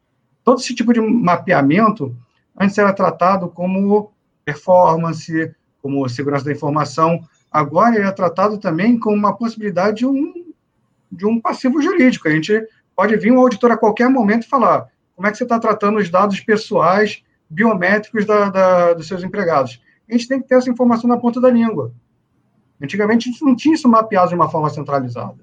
Todo 0.43 0.59
esse 0.59 0.75
tipo 0.75 0.93
de 0.93 1.01
mapeamento 1.01 2.17
antes 2.59 2.79
era 2.79 2.93
tratado 2.95 3.49
como 3.49 4.11
performance, 4.43 5.55
como 5.83 6.09
segurança 6.09 6.47
da 6.47 6.53
informação. 6.53 7.23
Agora 7.53 7.95
ele 7.95 8.07
é 8.07 8.13
tratado 8.13 8.57
também 8.59 8.99
como 8.99 9.17
uma 9.17 9.37
possibilidade 9.37 9.99
de 9.99 10.07
um, 10.07 10.53
de 11.13 11.27
um 11.27 11.39
passivo 11.39 11.81
jurídico. 11.83 12.27
A 12.27 12.33
gente 12.33 12.67
pode 12.97 13.17
vir 13.17 13.33
um 13.33 13.39
auditor 13.39 13.71
a 13.71 13.77
qualquer 13.77 14.09
momento 14.09 14.45
e 14.45 14.49
falar 14.49 14.89
como 15.15 15.27
é 15.27 15.31
que 15.31 15.37
você 15.37 15.43
está 15.43 15.59
tratando 15.59 15.99
os 15.99 16.09
dados 16.09 16.41
pessoais 16.41 17.23
biométricos 17.51 18.25
da, 18.25 18.49
da, 18.49 18.95
dos 18.95 19.07
seus 19.07 19.23
empregados 19.23 19.81
a 20.11 20.17
gente 20.17 20.29
tem 20.29 20.41
que 20.41 20.49
ter 20.49 20.57
essa 20.57 20.71
informação 20.71 21.09
na 21.09 21.17
ponta 21.17 21.41
da 21.41 21.51
língua. 21.51 21.93
Antigamente 22.83 23.29
a 23.29 23.33
gente 23.33 23.45
não 23.45 23.55
tinha 23.55 23.75
isso 23.75 23.89
mapeado 23.89 24.31
de 24.31 24.35
uma 24.35 24.51
forma 24.51 24.71
centralizada. 24.71 25.39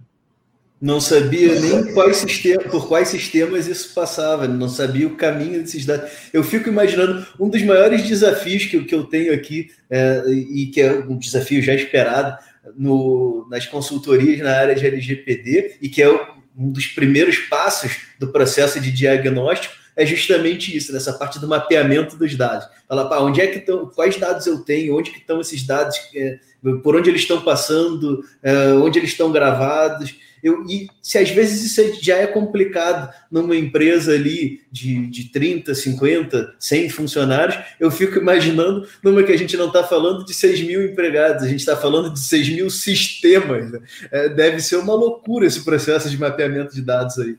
Não 0.79 1.01
sabia 1.01 1.59
nem 1.59 1.91
quais 1.93 2.17
sistema, 2.17 2.61
por 2.63 2.87
quais 2.87 3.07
sistemas 3.07 3.67
isso 3.67 3.95
passava, 3.95 4.47
não 4.47 4.69
sabia 4.69 5.07
o 5.07 5.15
caminho 5.15 5.61
desses 5.61 5.85
dados. 5.85 6.11
Eu 6.31 6.43
fico 6.43 6.69
imaginando 6.69 7.25
um 7.39 7.49
dos 7.49 7.63
maiores 7.63 8.07
desafios 8.07 8.65
que, 8.65 8.83
que 8.83 8.93
eu 8.93 9.03
tenho 9.05 9.33
aqui, 9.33 9.71
é, 9.89 10.23
e 10.27 10.67
que 10.67 10.79
é 10.81 10.99
um 10.99 11.17
desafio 11.17 11.63
já 11.63 11.73
esperado 11.73 12.37
no, 12.75 13.47
nas 13.49 13.65
consultorias 13.65 14.39
na 14.39 14.55
área 14.55 14.75
de 14.75 14.85
LGPD, 14.85 15.77
e 15.81 15.89
que 15.89 16.03
é 16.03 16.09
um 16.55 16.71
dos 16.71 16.85
primeiros 16.85 17.37
passos 17.37 17.97
do 18.19 18.27
processo 18.31 18.79
de 18.79 18.91
diagnóstico, 18.91 19.73
é 19.97 20.05
justamente 20.05 20.77
isso, 20.77 20.93
nessa 20.93 21.11
parte 21.11 21.39
do 21.39 21.47
mapeamento 21.47 22.15
dos 22.15 22.35
dados. 22.35 22.67
Falar, 22.87 23.05
pá, 23.05 23.17
onde 23.19 23.41
é 23.41 23.47
que 23.47 23.57
estão, 23.57 23.87
quais 23.87 24.15
dados 24.15 24.45
eu 24.45 24.59
tenho, 24.59 24.95
onde 24.95 25.09
que 25.09 25.17
estão 25.17 25.41
esses 25.41 25.65
dados, 25.65 25.97
é, 26.15 26.37
por 26.83 26.95
onde 26.95 27.09
eles 27.09 27.21
estão 27.21 27.41
passando, 27.41 28.23
é, 28.43 28.73
onde 28.73 28.99
eles 28.99 29.09
estão 29.09 29.31
gravados. 29.31 30.15
Eu, 30.43 30.63
e 30.69 30.87
se 31.01 31.17
às 31.17 31.31
vezes 31.31 31.65
isso 31.65 31.99
já 31.99 32.17
é 32.17 32.27
complicado 32.27 33.11
numa 33.31 33.55
empresa 33.55 34.13
ali 34.13 34.61
de, 34.71 35.07
de 35.07 35.31
30, 35.31 35.73
50, 35.73 36.55
100 36.59 36.89
funcionários, 36.89 37.57
eu 37.79 37.89
fico 37.89 38.19
imaginando 38.19 38.87
numa 39.03 39.23
que 39.23 39.31
a 39.31 39.37
gente 39.37 39.57
não 39.57 39.65
está 39.65 39.83
falando 39.83 40.23
de 40.23 40.33
6 40.33 40.61
mil 40.61 40.85
empregados, 40.85 41.43
a 41.43 41.47
gente 41.47 41.59
está 41.59 41.75
falando 41.75 42.13
de 42.13 42.19
6 42.19 42.49
mil 42.49 42.69
sistemas. 42.69 43.71
Né? 43.71 43.79
É, 44.11 44.29
deve 44.29 44.59
ser 44.59 44.75
uma 44.75 44.93
loucura 44.93 45.47
esse 45.47 45.65
processo 45.65 46.07
de 46.07 46.19
mapeamento 46.19 46.75
de 46.75 46.83
dados 46.83 47.17
aí. 47.17 47.35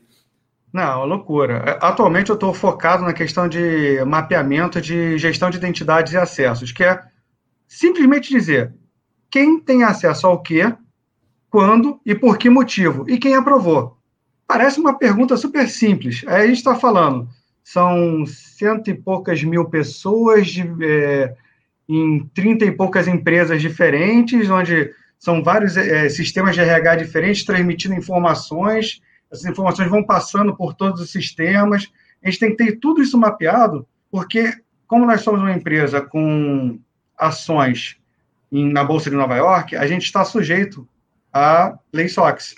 Não, 0.71 1.05
loucura. 1.05 1.63
É, 1.65 1.79
atualmente 1.81 2.29
eu 2.29 2.35
estou 2.35 2.53
focado 2.53 3.03
na 3.03 3.13
questão 3.13 3.47
de 3.47 4.03
mapeamento 4.05 4.79
de 4.79 5.17
gestão 5.17 5.49
de 5.49 5.57
identidades 5.57 6.13
e 6.13 6.17
acessos, 6.17 6.71
que 6.71 6.83
é 6.83 7.01
simplesmente 7.67 8.29
dizer 8.29 8.73
quem 9.29 9.59
tem 9.59 9.83
acesso 9.83 10.27
ao 10.27 10.41
quê, 10.41 10.73
quando 11.49 11.99
e 12.05 12.13
por 12.13 12.37
que 12.37 12.49
motivo, 12.49 13.09
e 13.09 13.17
quem 13.17 13.35
aprovou. 13.35 13.97
parece 14.47 14.79
uma 14.79 14.97
pergunta 14.97 15.37
super 15.37 15.69
simples. 15.69 16.23
Aí 16.27 16.43
a 16.43 16.47
gente 16.47 16.57
está 16.57 16.75
falando, 16.75 17.29
são 17.63 18.25
cento 18.25 18.89
e 18.89 18.95
poucas 18.95 19.43
mil 19.43 19.65
pessoas 19.65 20.47
de, 20.47 20.63
é, 20.83 21.35
em 21.87 22.27
trinta 22.33 22.65
e 22.65 22.71
poucas 22.71 23.07
empresas 23.07 23.61
diferentes, 23.61 24.49
onde 24.49 24.91
são 25.19 25.43
vários 25.43 25.77
é, 25.77 26.09
sistemas 26.09 26.55
de 26.55 26.61
RH 26.61 26.95
diferentes 26.95 27.43
transmitindo 27.43 27.93
informações, 27.93 29.01
essas 29.31 29.45
informações 29.45 29.89
vão 29.89 30.03
passando 30.03 30.55
por 30.55 30.73
todos 30.73 31.01
os 31.01 31.11
sistemas. 31.11 31.91
A 32.23 32.29
gente 32.29 32.39
tem 32.39 32.49
que 32.51 32.63
ter 32.63 32.79
tudo 32.79 33.01
isso 33.01 33.17
mapeado, 33.17 33.87
porque, 34.11 34.53
como 34.87 35.05
nós 35.05 35.21
somos 35.21 35.39
uma 35.39 35.53
empresa 35.53 36.01
com 36.01 36.79
ações 37.17 37.97
em, 38.51 38.71
na 38.71 38.83
Bolsa 38.83 39.09
de 39.09 39.15
Nova 39.15 39.35
York, 39.35 39.75
a 39.75 39.85
gente 39.85 40.03
está 40.03 40.25
sujeito 40.25 40.87
a 41.31 41.77
lei 41.93 42.07
SOX. 42.07 42.55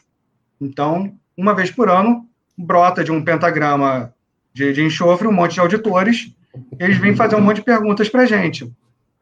Então, 0.60 1.14
uma 1.36 1.54
vez 1.54 1.72
por 1.72 1.90
ano, 1.90 2.28
brota 2.58 3.04
de 3.04 3.12
um 3.12 3.24
pentagrama 3.24 4.14
de, 4.54 4.72
de 4.74 4.84
enxofre 4.84 5.28
um 5.28 5.34
monte 5.34 5.56
de 5.56 5.60
auditores, 5.60 6.34
eles 6.80 6.98
vêm 6.98 7.16
fazer 7.16 7.36
um 7.36 7.42
monte 7.42 7.58
de 7.58 7.64
perguntas 7.64 8.10
para 8.10 8.24
a 8.24 8.26
gente. 8.26 8.72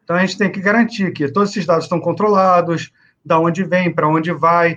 Então, 0.04 0.16
a 0.16 0.22
gente 0.22 0.38
tem 0.38 0.52
que 0.52 0.60
garantir 0.60 1.12
que 1.14 1.32
todos 1.32 1.52
esses 1.52 1.66
dados 1.66 1.86
estão 1.86 2.00
controlados, 2.00 2.92
da 3.24 3.40
onde 3.40 3.64
vem, 3.64 3.94
para 3.94 4.08
onde 4.08 4.32
vai. 4.32 4.76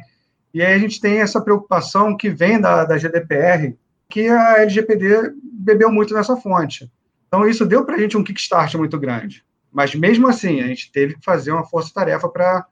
E 0.52 0.62
aí 0.62 0.74
a 0.74 0.78
gente 0.78 1.00
tem 1.00 1.20
essa 1.20 1.40
preocupação 1.40 2.16
que 2.16 2.28
vem 2.28 2.60
da, 2.60 2.84
da 2.84 2.98
GDPR, 2.98 3.74
que 4.08 4.28
a 4.28 4.62
LGPD 4.62 5.32
bebeu 5.42 5.90
muito 5.90 6.12
nessa 6.12 6.36
fonte. 6.36 6.90
Então, 7.26 7.48
isso 7.48 7.64
deu 7.64 7.84
para 7.84 7.96
a 7.96 7.98
gente 7.98 8.16
um 8.16 8.22
kickstart 8.22 8.74
muito 8.74 8.98
grande. 8.98 9.42
Mas, 9.72 9.94
mesmo 9.94 10.28
assim, 10.28 10.60
a 10.60 10.66
gente 10.66 10.92
teve 10.92 11.14
que 11.14 11.24
fazer 11.24 11.50
uma 11.50 11.64
força-tarefa 11.64 12.28
para 12.28 12.66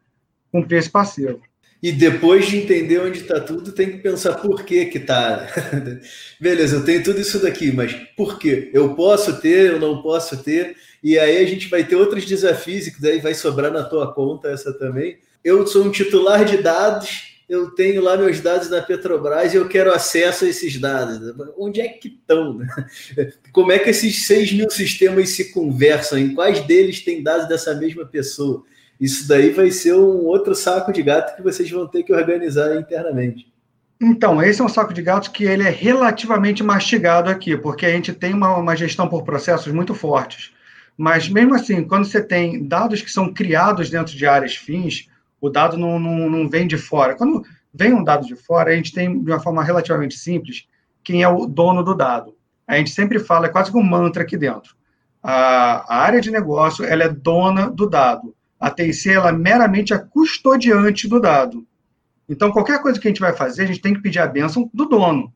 cumprir 0.53 0.79
esse 0.79 0.91
passivo. 0.91 1.41
E 1.83 1.91
depois 1.93 2.47
de 2.47 2.59
entender 2.59 3.01
onde 3.01 3.21
está 3.21 3.41
tudo, 3.41 3.73
tem 3.73 3.91
que 3.91 3.99
pensar 3.99 4.35
por 4.35 4.63
que 4.65 4.85
que 4.85 4.99
está. 4.99 5.47
Beleza, 6.39 6.77
eu 6.77 6.85
tenho 6.85 7.03
tudo 7.03 7.19
isso 7.19 7.41
daqui, 7.41 7.73
mas 7.73 7.95
por 8.15 8.39
quê? 8.39 8.71
Eu 8.75 8.95
posso 8.95 9.41
ter, 9.41 9.73
eu 9.73 9.81
não 9.81 10.03
posso 10.03 10.43
ter? 10.43 10.77
E 11.03 11.19
aí 11.19 11.39
a 11.39 11.47
gente 11.47 11.69
vai 11.71 11.83
ter 11.83 11.97
outros 11.97 12.27
desafios, 12.27 12.87
e 12.87 12.93
que 12.93 13.01
daí 13.01 13.19
vai 13.19 13.33
sobrar 13.33 13.73
na 13.73 13.83
tua 13.83 14.13
conta 14.13 14.49
essa 14.49 14.75
também, 14.75 15.17
eu 15.43 15.67
sou 15.67 15.87
um 15.87 15.91
titular 15.91 16.45
de 16.45 16.59
dados, 16.59 17.30
eu 17.51 17.69
tenho 17.73 18.01
lá 18.01 18.17
meus 18.17 18.41
dados 18.41 18.71
na 18.71 18.81
Petrobras 18.81 19.53
e 19.53 19.57
eu 19.57 19.67
quero 19.67 19.93
acesso 19.93 20.45
a 20.45 20.49
esses 20.49 20.79
dados. 20.79 21.35
Onde 21.59 21.81
é 21.81 21.89
que 21.89 22.07
estão? 22.07 22.55
Né? 22.55 22.69
Como 23.51 23.73
é 23.73 23.79
que 23.81 23.91
esses 23.91 24.25
6 24.25 24.53
mil 24.53 24.71
sistemas 24.71 25.31
se 25.31 25.53
conversam? 25.53 26.17
Em 26.17 26.33
quais 26.33 26.61
deles 26.61 27.05
tem 27.05 27.25
dados 27.25 27.49
dessa 27.49 27.75
mesma 27.75 28.07
pessoa? 28.07 28.63
Isso 29.01 29.27
daí 29.27 29.51
vai 29.51 29.73
ser 29.73 29.95
um 29.95 30.27
outro 30.27 30.55
saco 30.55 30.93
de 30.93 31.03
gato 31.03 31.35
que 31.35 31.43
vocês 31.43 31.69
vão 31.69 31.89
ter 31.89 32.05
que 32.05 32.13
organizar 32.13 32.77
internamente. 32.77 33.53
Então, 34.01 34.41
esse 34.41 34.61
é 34.61 34.65
um 34.65 34.69
saco 34.69 34.95
de 34.95 35.03
gatos 35.03 35.29
que 35.29 35.43
ele 35.43 35.65
é 35.65 35.71
relativamente 35.71 36.63
mastigado 36.63 37.29
aqui, 37.29 37.57
porque 37.57 37.85
a 37.85 37.91
gente 37.91 38.13
tem 38.13 38.33
uma, 38.33 38.57
uma 38.57 38.77
gestão 38.77 39.09
por 39.09 39.25
processos 39.25 39.73
muito 39.73 39.93
fortes. 39.93 40.53
Mas 40.97 41.29
mesmo 41.29 41.55
assim, 41.55 41.83
quando 41.83 42.05
você 42.05 42.23
tem 42.23 42.63
dados 42.65 43.03
que 43.03 43.11
são 43.11 43.35
criados 43.35 43.91
dentro 43.91 44.17
de 44.17 44.25
áreas 44.25 44.55
fins, 44.55 45.10
o 45.41 45.49
dado 45.49 45.77
não, 45.77 45.99
não, 45.99 46.29
não 46.29 46.49
vem 46.49 46.67
de 46.67 46.77
fora. 46.77 47.15
Quando 47.15 47.45
vem 47.73 47.95
um 47.95 48.05
dado 48.05 48.27
de 48.27 48.37
fora, 48.37 48.71
a 48.71 48.77
gente 48.77 48.93
tem, 48.93 49.23
de 49.23 49.31
uma 49.31 49.41
forma 49.41 49.63
relativamente 49.63 50.17
simples, 50.17 50.67
quem 51.03 51.23
é 51.23 51.29
o 51.29 51.47
dono 51.47 51.83
do 51.83 51.95
dado. 51.95 52.37
A 52.67 52.77
gente 52.77 52.91
sempre 52.91 53.19
fala, 53.19 53.47
é 53.47 53.51
quase 53.51 53.75
um 53.77 53.83
mantra 53.83 54.23
aqui 54.23 54.37
dentro. 54.37 54.77
A, 55.23 55.85
a 55.89 55.97
área 56.03 56.21
de 56.21 56.31
negócio, 56.31 56.85
ela 56.85 57.05
é 57.05 57.09
dona 57.09 57.71
do 57.71 57.89
dado. 57.89 58.35
A 58.59 58.71
TIC, 58.71 59.11
ela 59.11 59.31
é 59.31 59.33
meramente 59.33 59.95
a 59.95 59.99
custodiante 59.99 61.09
do 61.09 61.19
dado. 61.19 61.67
Então, 62.29 62.53
qualquer 62.53 62.81
coisa 62.81 63.01
que 63.01 63.09
a 63.09 63.11
gente 63.11 63.21
vai 63.21 63.33
fazer, 63.33 63.65
a 63.65 63.67
gente 63.67 63.81
tem 63.81 63.95
que 63.95 64.01
pedir 64.01 64.21
a 64.21 64.27
bênção 64.27 64.71
do 64.73 64.85
dono. 64.85 65.33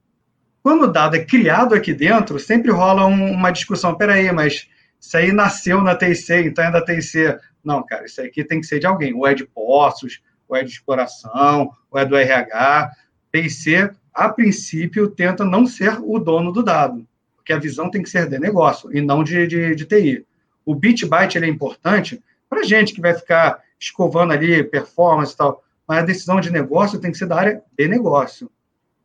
Quando 0.63 0.85
o 0.85 0.87
dado 0.87 1.17
é 1.17 1.25
criado 1.25 1.75
aqui 1.75 1.93
dentro, 1.93 2.39
sempre 2.39 2.71
rola 2.71 3.05
um, 3.05 3.33
uma 3.33 3.51
discussão. 3.51 3.95
Peraí, 3.95 4.31
mas 4.33 4.69
isso 5.01 5.17
aí 5.17 5.33
nasceu 5.33 5.83
na 5.83 5.95
TIC, 5.95 6.31
então 6.47 6.65
é 6.65 6.71
da 6.71 6.85
TIC. 6.85 7.37
Não, 7.65 7.85
cara, 7.85 8.05
isso 8.05 8.21
aqui 8.21 8.45
tem 8.45 8.61
que 8.61 8.67
ser 8.67 8.79
de 8.79 8.87
alguém. 8.87 9.15
Ou 9.15 9.27
é 9.27 9.35
de 9.35 9.47
postos, 9.47 10.23
ou 10.49 10.57
é 10.57 10.63
de 10.63 10.71
exploração, 10.71 11.71
ou 11.91 11.99
é 11.99 12.05
do 12.05 12.17
RH. 12.17 12.91
TIC, 13.33 13.91
a 14.13 14.29
princípio, 14.29 15.09
tenta 15.09 15.45
não 15.45 15.67
ser 15.67 15.99
o 16.01 16.19
dono 16.19 16.53
do 16.53 16.63
dado, 16.63 17.07
porque 17.35 17.53
a 17.53 17.59
visão 17.59 17.91
tem 17.91 18.03
que 18.03 18.09
ser 18.09 18.29
de 18.29 18.39
negócio 18.39 18.97
e 18.97 19.01
não 19.01 19.25
de, 19.25 19.47
de, 19.47 19.75
de 19.75 19.85
TI. 19.85 20.25
O 20.65 20.75
bit 20.75 21.05
byte 21.05 21.37
ele 21.37 21.47
é 21.47 21.49
importante 21.49 22.23
para 22.49 22.63
gente 22.63 22.95
que 22.95 23.01
vai 23.01 23.13
ficar 23.13 23.61
escovando 23.79 24.33
ali 24.33 24.63
performance 24.63 25.35
e 25.35 25.37
tal, 25.37 25.65
mas 25.87 25.99
a 25.99 26.07
decisão 26.07 26.41
de 26.41 26.51
negócio 26.51 27.01
tem 27.01 27.11
que 27.11 27.19
ser 27.19 27.27
da 27.27 27.37
área 27.37 27.63
de 27.77 27.89
negócio. 27.89 28.51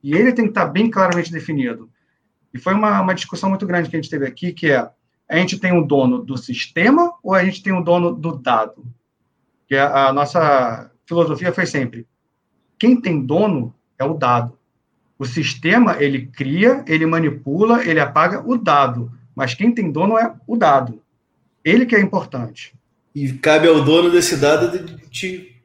E 0.04 0.13
ele 0.13 0.32
tem 0.32 0.46
que 0.46 0.51
estar 0.51 0.68
bem 0.68 0.89
claramente 0.89 1.32
definido. 1.32 1.89
E 2.54 2.60
foi 2.60 2.74
uma, 2.74 3.01
uma 3.01 3.16
discussão 3.16 3.50
muito 3.50 3.66
grande 3.66 3.89
que 3.89 3.96
a 3.96 4.00
gente 4.01 4.10
teve 4.10 4.25
aqui, 4.25 4.54
que 4.54 4.72
é 4.72 4.89
a 5.29 5.38
gente 5.38 5.59
tem 5.59 5.71
o 5.71 5.75
um 5.75 5.88
dono 5.88 6.24
do 6.24 6.36
sistema 6.38 7.13
ou 7.21 7.36
a 7.36 7.43
gente 7.43 7.62
tem 7.62 7.71
o 7.71 7.77
um 7.77 7.83
dono 7.83 8.12
do 8.12 8.36
dado? 8.36 8.83
Que 9.67 9.75
a, 9.75 10.07
a 10.07 10.13
nossa 10.13 10.89
filosofia 11.05 11.53
foi 11.53 11.67
sempre: 11.67 12.07
quem 12.79 13.00
tem 13.00 13.24
dono 13.24 13.74
é 13.98 14.03
o 14.03 14.15
dado. 14.15 14.57
O 15.19 15.25
sistema, 15.25 16.01
ele 16.01 16.27
cria, 16.27 16.83
ele 16.88 17.05
manipula, 17.05 17.86
ele 17.86 18.00
apaga 18.00 18.41
o 18.43 18.57
dado. 18.57 19.12
Mas 19.36 19.53
quem 19.53 19.71
tem 19.74 19.91
dono 19.91 20.17
é 20.17 20.33
o 20.48 20.57
dado. 20.57 21.01
Ele 21.63 21.86
que 21.86 21.95
é 21.95 22.00
importante. 22.00 22.74
E 23.13 23.33
cabe 23.33 23.67
ao 23.67 23.83
dono 23.83 24.09
desse 24.09 24.38
dado 24.38 24.98
te 25.09 25.55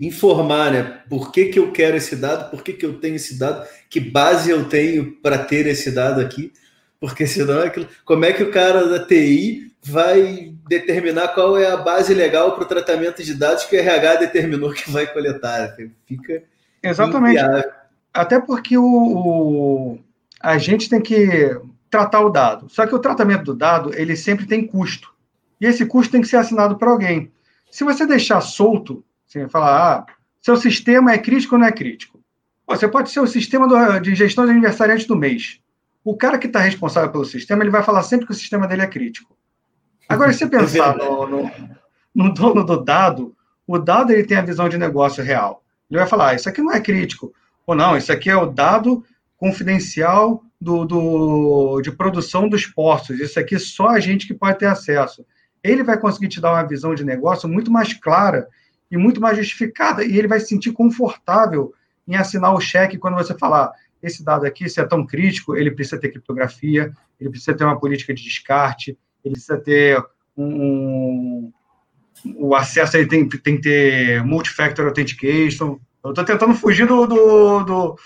informar, 0.00 0.70
né? 0.70 0.82
Por 1.08 1.32
que, 1.32 1.46
que 1.46 1.58
eu 1.58 1.72
quero 1.72 1.96
esse 1.96 2.14
dado? 2.14 2.50
Por 2.50 2.62
que, 2.62 2.74
que 2.74 2.86
eu 2.86 3.00
tenho 3.00 3.16
esse 3.16 3.38
dado? 3.38 3.66
Que 3.88 3.98
base 3.98 4.50
eu 4.50 4.68
tenho 4.68 5.12
para 5.20 5.38
ter 5.38 5.66
esse 5.66 5.90
dado 5.90 6.20
aqui? 6.20 6.52
Porque 7.00 7.26
senão, 7.26 7.60
é 7.60 7.72
como 8.04 8.24
é 8.24 8.32
que 8.32 8.42
o 8.42 8.50
cara 8.50 8.86
da 8.88 9.04
TI 9.04 9.72
vai 9.82 10.52
determinar 10.68 11.28
qual 11.28 11.56
é 11.56 11.70
a 11.70 11.76
base 11.76 12.12
legal 12.12 12.52
para 12.52 12.64
o 12.64 12.68
tratamento 12.68 13.22
de 13.22 13.34
dados 13.34 13.64
que 13.64 13.76
o 13.76 13.78
RH 13.78 14.16
determinou 14.16 14.72
que 14.72 14.90
vai 14.90 15.06
coletar? 15.06 15.76
Fica. 16.06 16.42
Exatamente. 16.82 17.38
Inviável. 17.38 17.70
Até 18.12 18.40
porque 18.40 18.76
o, 18.76 18.84
o, 18.84 19.98
a 20.40 20.58
gente 20.58 20.88
tem 20.88 21.00
que 21.00 21.56
tratar 21.88 22.20
o 22.20 22.30
dado. 22.30 22.68
Só 22.68 22.84
que 22.86 22.94
o 22.94 22.98
tratamento 22.98 23.44
do 23.44 23.54
dado, 23.54 23.94
ele 23.94 24.16
sempre 24.16 24.46
tem 24.46 24.66
custo. 24.66 25.12
E 25.60 25.66
esse 25.66 25.86
custo 25.86 26.12
tem 26.12 26.20
que 26.20 26.28
ser 26.28 26.36
assinado 26.36 26.76
por 26.76 26.88
alguém. 26.88 27.30
Se 27.70 27.84
você 27.84 28.06
deixar 28.06 28.40
solto, 28.40 29.04
você 29.24 29.48
falar, 29.48 29.98
ah, 29.98 30.06
seu 30.40 30.56
sistema 30.56 31.12
é 31.12 31.18
crítico 31.18 31.54
ou 31.54 31.60
não 31.60 31.66
é 31.66 31.72
crítico? 31.72 32.20
Você 32.66 32.88
pode 32.88 33.10
ser 33.10 33.20
o 33.20 33.26
sistema 33.26 33.68
do, 33.68 34.00
de 34.00 34.14
gestão 34.14 34.44
de 34.44 34.50
aniversariante 34.50 35.06
do 35.06 35.16
mês 35.16 35.60
o 36.10 36.16
cara 36.16 36.38
que 36.38 36.46
está 36.46 36.60
responsável 36.60 37.10
pelo 37.12 37.26
sistema, 37.26 37.62
ele 37.62 37.70
vai 37.70 37.82
falar 37.82 38.02
sempre 38.02 38.24
que 38.24 38.32
o 38.32 38.34
sistema 38.34 38.66
dele 38.66 38.80
é 38.80 38.86
crítico. 38.86 39.36
Agora, 40.08 40.32
se 40.32 40.38
você 40.38 40.44
é 40.46 40.48
pensar 40.48 40.96
no, 40.96 41.26
no, 41.26 41.50
no, 42.14 42.32
dono 42.32 42.64
do 42.64 42.82
dado, 42.82 43.36
o 43.66 43.78
dado 43.78 44.10
ele 44.10 44.24
tem 44.24 44.38
a 44.38 44.42
visão 44.42 44.70
de 44.70 44.78
negócio 44.78 45.22
real. 45.22 45.62
Ele 45.90 45.98
vai 45.98 46.08
falar, 46.08 46.30
ah, 46.30 46.34
isso 46.34 46.48
aqui 46.48 46.62
não 46.62 46.72
é 46.72 46.80
crítico. 46.80 47.30
Ou 47.66 47.74
não, 47.74 47.94
isso 47.94 48.10
aqui 48.10 48.30
é 48.30 48.36
o 48.36 48.46
dado 48.46 49.04
confidencial 49.36 50.42
do, 50.58 50.86
do, 50.86 51.82
de 51.82 51.92
produção 51.92 52.48
dos 52.48 52.64
postos. 52.64 53.20
Isso 53.20 53.38
aqui 53.38 53.58
só 53.58 53.88
a 53.88 54.00
gente 54.00 54.26
que 54.26 54.32
pode 54.32 54.58
ter 54.58 54.66
acesso. 54.66 55.26
Ele 55.62 55.82
vai 55.82 55.98
conseguir 55.98 56.28
te 56.28 56.40
dar 56.40 56.52
uma 56.52 56.66
visão 56.66 56.94
de 56.94 57.04
negócio 57.04 57.46
muito 57.46 57.70
mais 57.70 57.92
clara 57.92 58.48
e 58.90 58.96
muito 58.96 59.20
mais 59.20 59.36
justificada, 59.36 60.02
e 60.02 60.16
ele 60.16 60.26
vai 60.26 60.40
se 60.40 60.46
sentir 60.46 60.72
confortável 60.72 61.74
em 62.06 62.16
assinar 62.16 62.54
o 62.54 62.60
cheque 62.60 62.96
quando 62.96 63.16
você 63.16 63.36
falar, 63.36 63.70
esse 64.02 64.24
dado 64.24 64.46
aqui, 64.46 64.68
se 64.68 64.80
é 64.80 64.84
tão 64.84 65.04
crítico, 65.04 65.56
ele 65.56 65.70
precisa 65.70 65.98
ter 66.00 66.10
criptografia, 66.10 66.92
ele 67.20 67.30
precisa 67.30 67.54
ter 67.54 67.64
uma 67.64 67.78
política 67.78 68.14
de 68.14 68.22
descarte, 68.22 68.96
ele 69.24 69.32
precisa 69.32 69.58
ter 69.58 70.02
um, 70.36 71.52
o 72.36 72.54
acesso 72.54 72.96
ele 72.96 73.06
tem, 73.06 73.28
tem 73.28 73.56
que 73.56 73.62
ter 73.62 74.24
multifactor 74.24 74.86
authentication. 74.86 75.78
Eu 76.02 76.10
estou 76.10 76.24
tentando 76.24 76.54
fugir 76.54 76.86
do, 76.86 77.06
do, 77.06 77.62
do, 77.64 77.98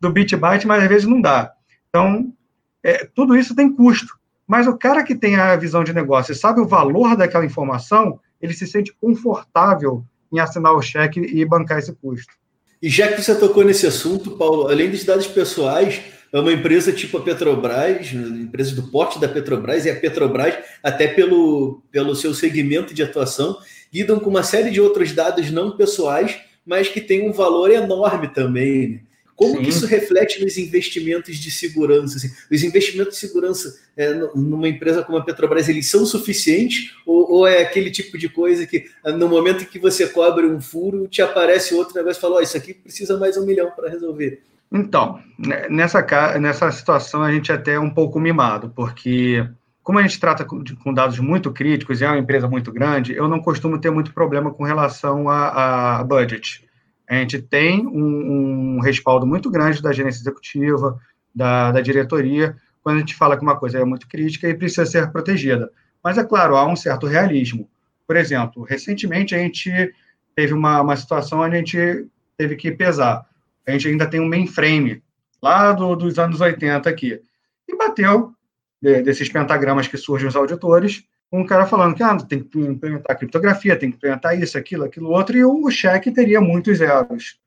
do 0.00 0.10
bit 0.10 0.36
byte, 0.36 0.66
mas 0.66 0.82
às 0.82 0.88
vezes 0.88 1.06
não 1.06 1.20
dá. 1.20 1.52
Então, 1.88 2.32
é, 2.82 3.04
tudo 3.14 3.36
isso 3.36 3.54
tem 3.54 3.72
custo. 3.72 4.18
Mas 4.46 4.66
o 4.66 4.76
cara 4.76 5.02
que 5.02 5.14
tem 5.14 5.36
a 5.36 5.56
visão 5.56 5.82
de 5.82 5.92
negócio 5.92 6.32
e 6.32 6.36
sabe 6.36 6.60
o 6.60 6.66
valor 6.66 7.16
daquela 7.16 7.46
informação, 7.46 8.20
ele 8.40 8.52
se 8.52 8.66
sente 8.66 8.92
confortável 9.00 10.04
em 10.30 10.38
assinar 10.38 10.74
o 10.74 10.82
cheque 10.82 11.20
e 11.20 11.44
bancar 11.46 11.78
esse 11.78 11.94
custo. 11.94 12.34
E 12.84 12.90
já 12.90 13.10
que 13.10 13.22
você 13.22 13.34
tocou 13.34 13.64
nesse 13.64 13.86
assunto, 13.86 14.32
Paulo, 14.32 14.68
além 14.68 14.90
dos 14.90 15.04
dados 15.04 15.26
pessoais, 15.26 16.02
é 16.30 16.38
uma 16.38 16.52
empresa 16.52 16.92
tipo 16.92 17.16
a 17.16 17.22
Petrobras, 17.22 18.12
empresa 18.12 18.76
do 18.76 18.82
porte 18.90 19.18
da 19.18 19.26
Petrobras, 19.26 19.86
e 19.86 19.90
a 19.90 19.96
Petrobras, 19.96 20.54
até 20.82 21.08
pelo, 21.08 21.82
pelo 21.90 22.14
seu 22.14 22.34
segmento 22.34 22.92
de 22.92 23.02
atuação, 23.02 23.56
lidam 23.90 24.20
com 24.20 24.28
uma 24.28 24.42
série 24.42 24.70
de 24.70 24.82
outros 24.82 25.12
dados 25.12 25.50
não 25.50 25.78
pessoais, 25.78 26.36
mas 26.66 26.86
que 26.86 27.00
têm 27.00 27.26
um 27.26 27.32
valor 27.32 27.70
enorme 27.70 28.28
também. 28.28 29.00
Como 29.36 29.56
Sim. 29.56 29.62
que 29.62 29.70
isso 29.70 29.86
reflete 29.86 30.42
nos 30.42 30.56
investimentos 30.56 31.36
de 31.36 31.50
segurança? 31.50 32.16
Assim? 32.16 32.30
Os 32.50 32.62
investimentos 32.62 33.14
de 33.14 33.20
segurança 33.20 33.76
é, 33.96 34.14
numa 34.34 34.68
empresa 34.68 35.02
como 35.02 35.18
a 35.18 35.24
Petrobras, 35.24 35.68
eles 35.68 35.88
são 35.90 36.06
suficientes? 36.06 36.92
Ou, 37.04 37.32
ou, 37.32 37.46
é 37.46 37.62
aquele 37.62 37.90
tipo 37.90 38.16
de 38.16 38.28
coisa 38.28 38.66
que 38.66 38.86
no 39.18 39.28
momento 39.28 39.66
que 39.66 39.78
você 39.78 40.06
cobre 40.06 40.46
um 40.46 40.60
furo, 40.60 41.08
te 41.08 41.20
aparece 41.20 41.74
outro 41.74 41.94
negócio 41.94 42.18
e 42.18 42.20
fala, 42.20 42.36
oh, 42.36 42.40
isso 42.40 42.56
aqui 42.56 42.72
precisa 42.72 43.18
mais 43.18 43.36
um 43.36 43.44
milhão 43.44 43.70
para 43.70 43.90
resolver? 43.90 44.42
Então, 44.70 45.20
né, 45.38 45.68
nessa, 45.68 46.04
nessa 46.38 46.70
situação 46.70 47.22
a 47.22 47.32
gente 47.32 47.50
é 47.50 47.54
até 47.54 47.74
é 47.74 47.80
um 47.80 47.90
pouco 47.90 48.18
mimado, 48.20 48.72
porque 48.74 49.44
como 49.84 49.98
a 49.98 50.02
gente 50.02 50.18
trata 50.18 50.44
com 50.44 50.94
dados 50.94 51.18
muito 51.18 51.52
críticos 51.52 52.00
e 52.00 52.04
é 52.04 52.08
uma 52.08 52.18
empresa 52.18 52.48
muito 52.48 52.72
grande, 52.72 53.14
eu 53.14 53.28
não 53.28 53.40
costumo 53.40 53.78
ter 53.78 53.90
muito 53.90 54.14
problema 54.14 54.52
com 54.52 54.64
relação 54.64 55.28
a, 55.28 55.98
a 55.98 56.04
budget. 56.04 56.63
A 57.08 57.14
gente 57.16 57.40
tem 57.40 57.86
um, 57.86 58.76
um, 58.76 58.80
respaldo 58.80 59.26
muito 59.26 59.50
grande 59.50 59.82
da 59.82 59.92
gerência 59.92 60.20
executiva, 60.20 60.98
da, 61.34 61.72
da 61.72 61.80
diretoria, 61.80 62.56
quando 62.82 62.96
a 62.96 63.00
gente 63.00 63.14
fala 63.14 63.36
que 63.36 63.42
uma 63.42 63.56
coisa 63.56 63.78
é 63.78 63.84
muito 63.84 64.08
crítica 64.08 64.48
e 64.48 64.54
precisa 64.54 64.86
ser 64.86 65.10
protegida. 65.10 65.70
Mas, 66.02 66.18
é 66.18 66.24
claro, 66.24 66.56
há 66.56 66.66
um 66.66 66.76
certo 66.76 67.06
realismo. 67.06 67.68
Por 68.06 68.16
exemplo, 68.16 68.62
recentemente 68.62 69.34
a 69.34 69.38
gente 69.38 69.70
teve 70.34 70.52
uma, 70.52 70.80
uma 70.80 70.96
situação 70.96 71.40
onde 71.40 71.56
a 71.56 71.58
gente 71.58 72.06
teve 72.36 72.56
que 72.56 72.70
pesar. 72.72 73.26
A 73.66 73.70
gente 73.72 73.88
ainda 73.88 74.06
tem 74.06 74.20
um 74.20 74.28
mainframe 74.28 75.02
lá 75.42 75.72
do, 75.72 75.96
dos 75.96 76.18
anos 76.18 76.40
80 76.40 76.88
aqui. 76.88 77.20
E 77.66 77.76
bateu 77.76 78.34
de, 78.80 79.02
desses 79.02 79.28
pentagramas 79.28 79.88
que 79.88 79.96
surgem 79.96 80.28
os 80.28 80.36
auditores, 80.36 81.04
um 81.32 81.44
cara 81.44 81.66
falando 81.66 81.94
que 81.94 82.02
ah, 82.02 82.16
tem 82.16 82.42
que 82.42 82.58
implementar 82.58 83.18
criptografia, 83.18 83.76
tem 83.76 83.90
que 83.90 83.96
implementar 83.96 84.38
isso, 84.38 84.56
aquilo, 84.56 84.84
aquilo 84.84 85.10
outro, 85.10 85.36
e 85.36 85.44
o 85.44 85.70
cheque 85.70 86.12
teria 86.12 86.40
muitos 86.40 86.78
zeros. 86.78 87.38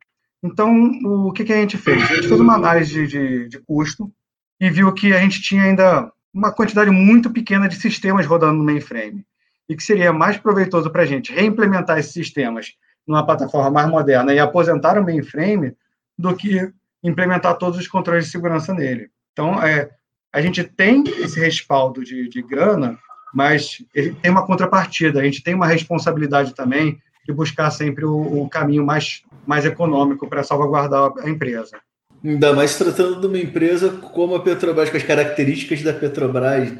Então, 0.44 0.92
o 1.04 1.32
que, 1.32 1.44
que 1.44 1.54
a 1.54 1.58
gente 1.58 1.78
fez? 1.78 2.04
A 2.04 2.16
gente 2.16 2.28
fez 2.28 2.40
uma 2.40 2.56
análise 2.56 2.94
de, 2.94 3.08
de, 3.08 3.50
de 3.50 3.60
custo 3.60 4.12
e 4.60 4.70
viu 4.70 4.94
que 4.94 5.14
a 5.14 5.20
gente 5.20 5.42
tinha 5.42 5.64
ainda 5.64 6.12
uma 6.34 6.52
quantidade 6.52 6.92
muito 6.92 7.32
pequena 7.32 7.68
de 7.68 7.76
sistemas 7.76 8.26
rodando 8.26 8.58
no 8.58 8.64
mainframe 8.64 9.26
e 9.68 9.76
que 9.76 9.84
seria 9.84 10.14
mais 10.14 10.38
proveitoso 10.38 10.90
para 10.90 11.04
a 11.04 11.06
gente 11.06 11.34
reimplementar 11.34 11.98
esses 11.98 12.14
sistemas 12.14 12.74
numa 13.08 13.26
plataforma 13.26 13.70
mais 13.70 13.90
moderna 13.90 14.34
e 14.34 14.40
aposentar 14.40 15.00
o 15.00 15.04
mainframe 15.04 15.76
do 16.18 16.36
que 16.36 16.72
implementar 17.04 17.58
todos 17.58 17.80
os 17.80 17.88
controles 17.88 18.26
de 18.26 18.32
segurança 18.32 18.74
nele. 18.74 19.10
Então, 19.32 19.62
é, 19.62 19.90
a 20.34 20.42
gente 20.42 20.64
tem 20.64 21.04
esse 21.20 21.40
respaldo 21.40 22.04
de, 22.04 22.28
de 22.28 22.42
grana, 22.42 22.98
mas 23.38 23.84
ele 23.94 24.16
tem 24.20 24.32
uma 24.32 24.48
contrapartida. 24.48 25.20
A 25.20 25.24
gente 25.24 25.44
tem 25.44 25.54
uma 25.54 25.68
responsabilidade 25.68 26.56
também 26.56 26.98
de 27.24 27.32
buscar 27.32 27.70
sempre 27.70 28.04
o, 28.04 28.16
o 28.16 28.50
caminho 28.50 28.84
mais, 28.84 29.22
mais 29.46 29.64
econômico 29.64 30.28
para 30.28 30.42
salvaguardar 30.42 31.12
a 31.20 31.30
empresa. 31.30 31.78
Ainda 32.26 32.52
mais 32.52 32.76
tratando 32.76 33.22
de 33.22 33.28
uma 33.28 33.38
empresa 33.38 33.92
como 33.92 34.34
a 34.34 34.40
Petrobras, 34.40 34.90
com 34.90 34.98
as 34.98 35.04
características 35.04 35.84
da 35.84 35.94
Petrobras. 35.94 36.74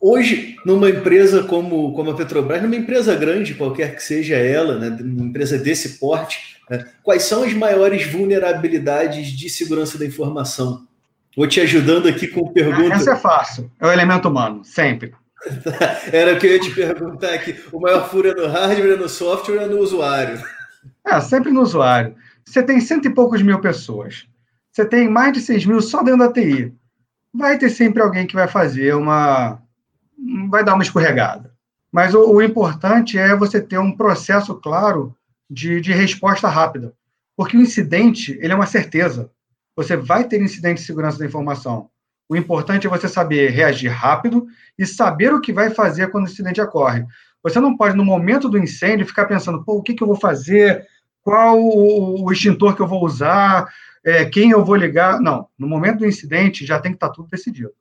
Hoje, 0.00 0.56
numa 0.66 0.90
empresa 0.90 1.44
como, 1.44 1.94
como 1.94 2.10
a 2.10 2.14
Petrobras, 2.16 2.60
numa 2.60 2.74
empresa 2.74 3.14
grande, 3.14 3.54
qualquer 3.54 3.94
que 3.94 4.02
seja 4.02 4.34
ela, 4.34 4.80
né, 4.80 4.98
uma 5.00 5.26
empresa 5.26 5.56
desse 5.56 6.00
porte, 6.00 6.56
né, 6.68 6.84
quais 7.04 7.22
são 7.22 7.44
as 7.44 7.52
maiores 7.52 8.10
vulnerabilidades 8.10 9.28
de 9.28 9.48
segurança 9.48 9.96
da 9.96 10.04
informação? 10.04 10.84
Vou 11.36 11.46
te 11.46 11.60
ajudando 11.60 12.08
aqui 12.08 12.26
com 12.26 12.52
pergunta. 12.52 12.96
Essa 12.96 13.12
é 13.12 13.16
fácil, 13.16 13.70
é 13.78 13.86
o 13.86 13.92
elemento 13.92 14.28
humano, 14.28 14.64
sempre. 14.64 15.14
Era 16.12 16.34
o 16.34 16.38
que 16.38 16.46
eu 16.46 16.52
ia 16.52 16.60
te 16.60 16.74
perguntar 16.74 17.34
aqui. 17.34 17.58
O 17.72 17.80
maior 17.80 18.08
furo 18.08 18.28
é 18.28 18.34
no 18.34 18.46
hardware, 18.46 18.92
é 18.92 18.96
no 18.96 19.08
software, 19.08 19.62
é 19.62 19.66
no 19.66 19.78
usuário? 19.78 20.42
É, 21.04 21.20
sempre 21.20 21.50
no 21.50 21.62
usuário. 21.62 22.14
Você 22.44 22.62
tem 22.62 22.80
cento 22.80 23.06
e 23.06 23.14
poucos 23.14 23.42
mil 23.42 23.60
pessoas. 23.60 24.26
Você 24.70 24.84
tem 24.84 25.08
mais 25.08 25.32
de 25.32 25.40
seis 25.40 25.64
mil 25.66 25.80
só 25.80 26.02
dentro 26.02 26.20
da 26.20 26.32
TI. 26.32 26.72
Vai 27.32 27.58
ter 27.58 27.70
sempre 27.70 28.02
alguém 28.02 28.26
que 28.26 28.34
vai 28.34 28.46
fazer 28.46 28.94
uma, 28.94 29.60
vai 30.50 30.64
dar 30.64 30.74
uma 30.74 30.82
escorregada. 30.82 31.52
Mas 31.90 32.14
o, 32.14 32.30
o 32.30 32.42
importante 32.42 33.18
é 33.18 33.36
você 33.36 33.60
ter 33.60 33.78
um 33.78 33.96
processo 33.96 34.54
claro 34.54 35.14
de, 35.48 35.80
de, 35.80 35.92
resposta 35.92 36.48
rápida. 36.48 36.94
Porque 37.36 37.56
o 37.56 37.60
incidente, 37.60 38.38
ele 38.40 38.52
é 38.52 38.56
uma 38.56 38.66
certeza. 38.66 39.30
Você 39.76 39.96
vai 39.96 40.24
ter 40.24 40.40
incidente 40.40 40.80
de 40.80 40.86
segurança 40.86 41.18
da 41.18 41.26
informação. 41.26 41.90
O 42.32 42.36
importante 42.36 42.86
é 42.86 42.90
você 42.90 43.06
saber 43.08 43.50
reagir 43.50 43.90
rápido 43.90 44.46
e 44.78 44.86
saber 44.86 45.34
o 45.34 45.40
que 45.40 45.52
vai 45.52 45.68
fazer 45.68 46.10
quando 46.10 46.24
o 46.24 46.30
incidente 46.30 46.62
ocorre. 46.62 47.04
Você 47.42 47.60
não 47.60 47.76
pode, 47.76 47.94
no 47.94 48.06
momento 48.06 48.48
do 48.48 48.56
incêndio, 48.56 49.04
ficar 49.04 49.26
pensando, 49.26 49.62
pô, 49.62 49.74
o 49.74 49.82
que, 49.82 49.92
que 49.92 50.02
eu 50.02 50.06
vou 50.06 50.18
fazer? 50.18 50.86
Qual 51.20 51.60
o, 51.62 52.32
extintor 52.32 52.74
que 52.74 52.80
eu 52.80 52.86
vou 52.86 53.04
usar? 53.04 53.68
É, 54.02 54.24
quem 54.24 54.50
eu 54.50 54.64
vou 54.64 54.76
ligar? 54.76 55.20
Não, 55.20 55.46
no 55.58 55.68
momento 55.68 55.98
do 55.98 56.06
incidente 56.06 56.64
já 56.64 56.80
tem 56.80 56.92
que 56.92 56.96
estar 56.96 57.08
tá 57.08 57.12
tudo 57.12 57.28
decidido. 57.28 57.74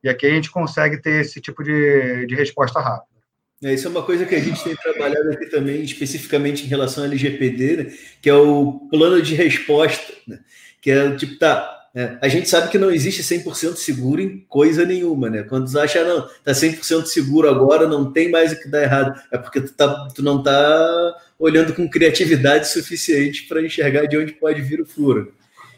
E 0.00 0.08
aqui 0.08 0.26
a 0.26 0.30
gente 0.30 0.52
consegue 0.52 1.02
ter 1.02 1.20
esse 1.20 1.40
tipo 1.40 1.64
de, 1.64 2.24
de 2.26 2.36
resposta 2.36 2.78
rápida. 2.78 3.10
É, 3.64 3.74
isso 3.74 3.88
é 3.88 3.90
uma 3.90 4.04
coisa 4.04 4.24
que 4.24 4.36
a 4.36 4.40
gente 4.40 4.62
tem 4.62 4.76
trabalhado 4.76 5.28
aqui 5.32 5.46
também, 5.46 5.82
especificamente 5.82 6.64
em 6.64 6.68
relação 6.68 7.02
ao 7.02 7.10
LGPD, 7.10 7.76
né, 7.78 7.92
que 8.22 8.30
é 8.30 8.34
o 8.34 8.86
plano 8.92 9.20
de 9.20 9.34
resposta, 9.34 10.12
né, 10.24 10.38
que 10.80 10.88
é 10.88 11.16
tipo, 11.16 11.36
tá, 11.36 11.81
é, 11.94 12.16
a 12.22 12.28
gente 12.28 12.48
sabe 12.48 12.68
que 12.68 12.78
não 12.78 12.90
existe 12.90 13.22
100% 13.22 13.76
seguro 13.76 14.20
em 14.20 14.44
coisa 14.48 14.84
nenhuma, 14.84 15.28
né? 15.28 15.42
Quando 15.42 15.70
tu 15.70 15.78
acha, 15.78 16.02
não, 16.02 16.26
tá 16.42 16.52
100% 16.52 17.04
seguro 17.04 17.48
agora, 17.48 17.86
não 17.86 18.10
tem 18.10 18.30
mais 18.30 18.52
o 18.52 18.58
que 18.58 18.68
dar 18.68 18.82
errado, 18.82 19.20
é 19.30 19.36
porque 19.36 19.60
tu, 19.60 19.74
tá, 19.74 20.08
tu 20.14 20.22
não 20.22 20.42
tá 20.42 21.14
olhando 21.38 21.74
com 21.74 21.88
criatividade 21.88 22.68
suficiente 22.68 23.46
para 23.46 23.60
enxergar 23.60 24.06
de 24.06 24.16
onde 24.16 24.32
pode 24.32 24.62
vir 24.62 24.80
o 24.80 24.86
furo. 24.86 25.34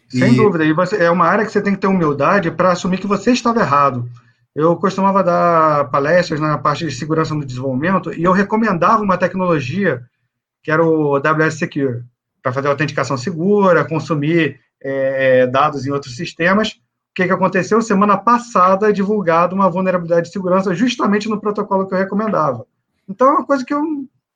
Sem 0.09 0.35
e... 0.35 0.37
dúvida. 0.37 0.65
E 0.65 0.73
você, 0.73 1.03
é 1.03 1.11
uma 1.11 1.27
área 1.27 1.45
que 1.45 1.51
você 1.51 1.61
tem 1.61 1.75
que 1.75 1.81
ter 1.81 1.89
humildade 1.89 2.51
para 2.51 2.71
assumir 2.71 2.99
que 2.99 3.07
você 3.07 3.33
estava 3.33 3.61
errado. 3.61 4.09
Eu 4.55 4.77
costumava 4.77 5.25
dar 5.25 5.91
palestras 5.91 6.39
na 6.39 6.57
parte 6.57 6.85
de 6.85 6.93
segurança 6.93 7.35
no 7.35 7.45
desenvolvimento 7.45 8.15
e 8.15 8.23
eu 8.23 8.31
recomendava 8.31 9.03
uma 9.03 9.19
tecnologia 9.19 10.01
que 10.63 10.71
era 10.71 10.85
o 10.85 11.19
WS 11.19 11.59
Secure, 11.59 12.05
para 12.41 12.53
fazer 12.53 12.69
autenticação 12.69 13.17
segura, 13.19 13.85
consumir 13.85 14.61
é, 14.85 15.41
é, 15.41 15.47
dados 15.47 15.87
em 15.87 15.91
outros 15.91 16.15
sistemas. 16.15 16.69
O 16.71 17.15
que, 17.15 17.25
que 17.25 17.33
aconteceu? 17.33 17.81
Semana 17.81 18.19
passada, 18.19 18.93
divulgado 18.93 19.55
uma 19.55 19.71
vulnerabilidade 19.71 20.27
de 20.27 20.33
segurança 20.33 20.75
justamente 20.75 21.29
no 21.29 21.41
protocolo 21.41 21.87
que 21.87 21.95
eu 21.95 21.99
recomendava. 21.99 22.67
Então, 23.09 23.29
é 23.29 23.33
uma 23.33 23.47
coisa 23.47 23.65
que 23.65 23.73
eu 23.73 23.83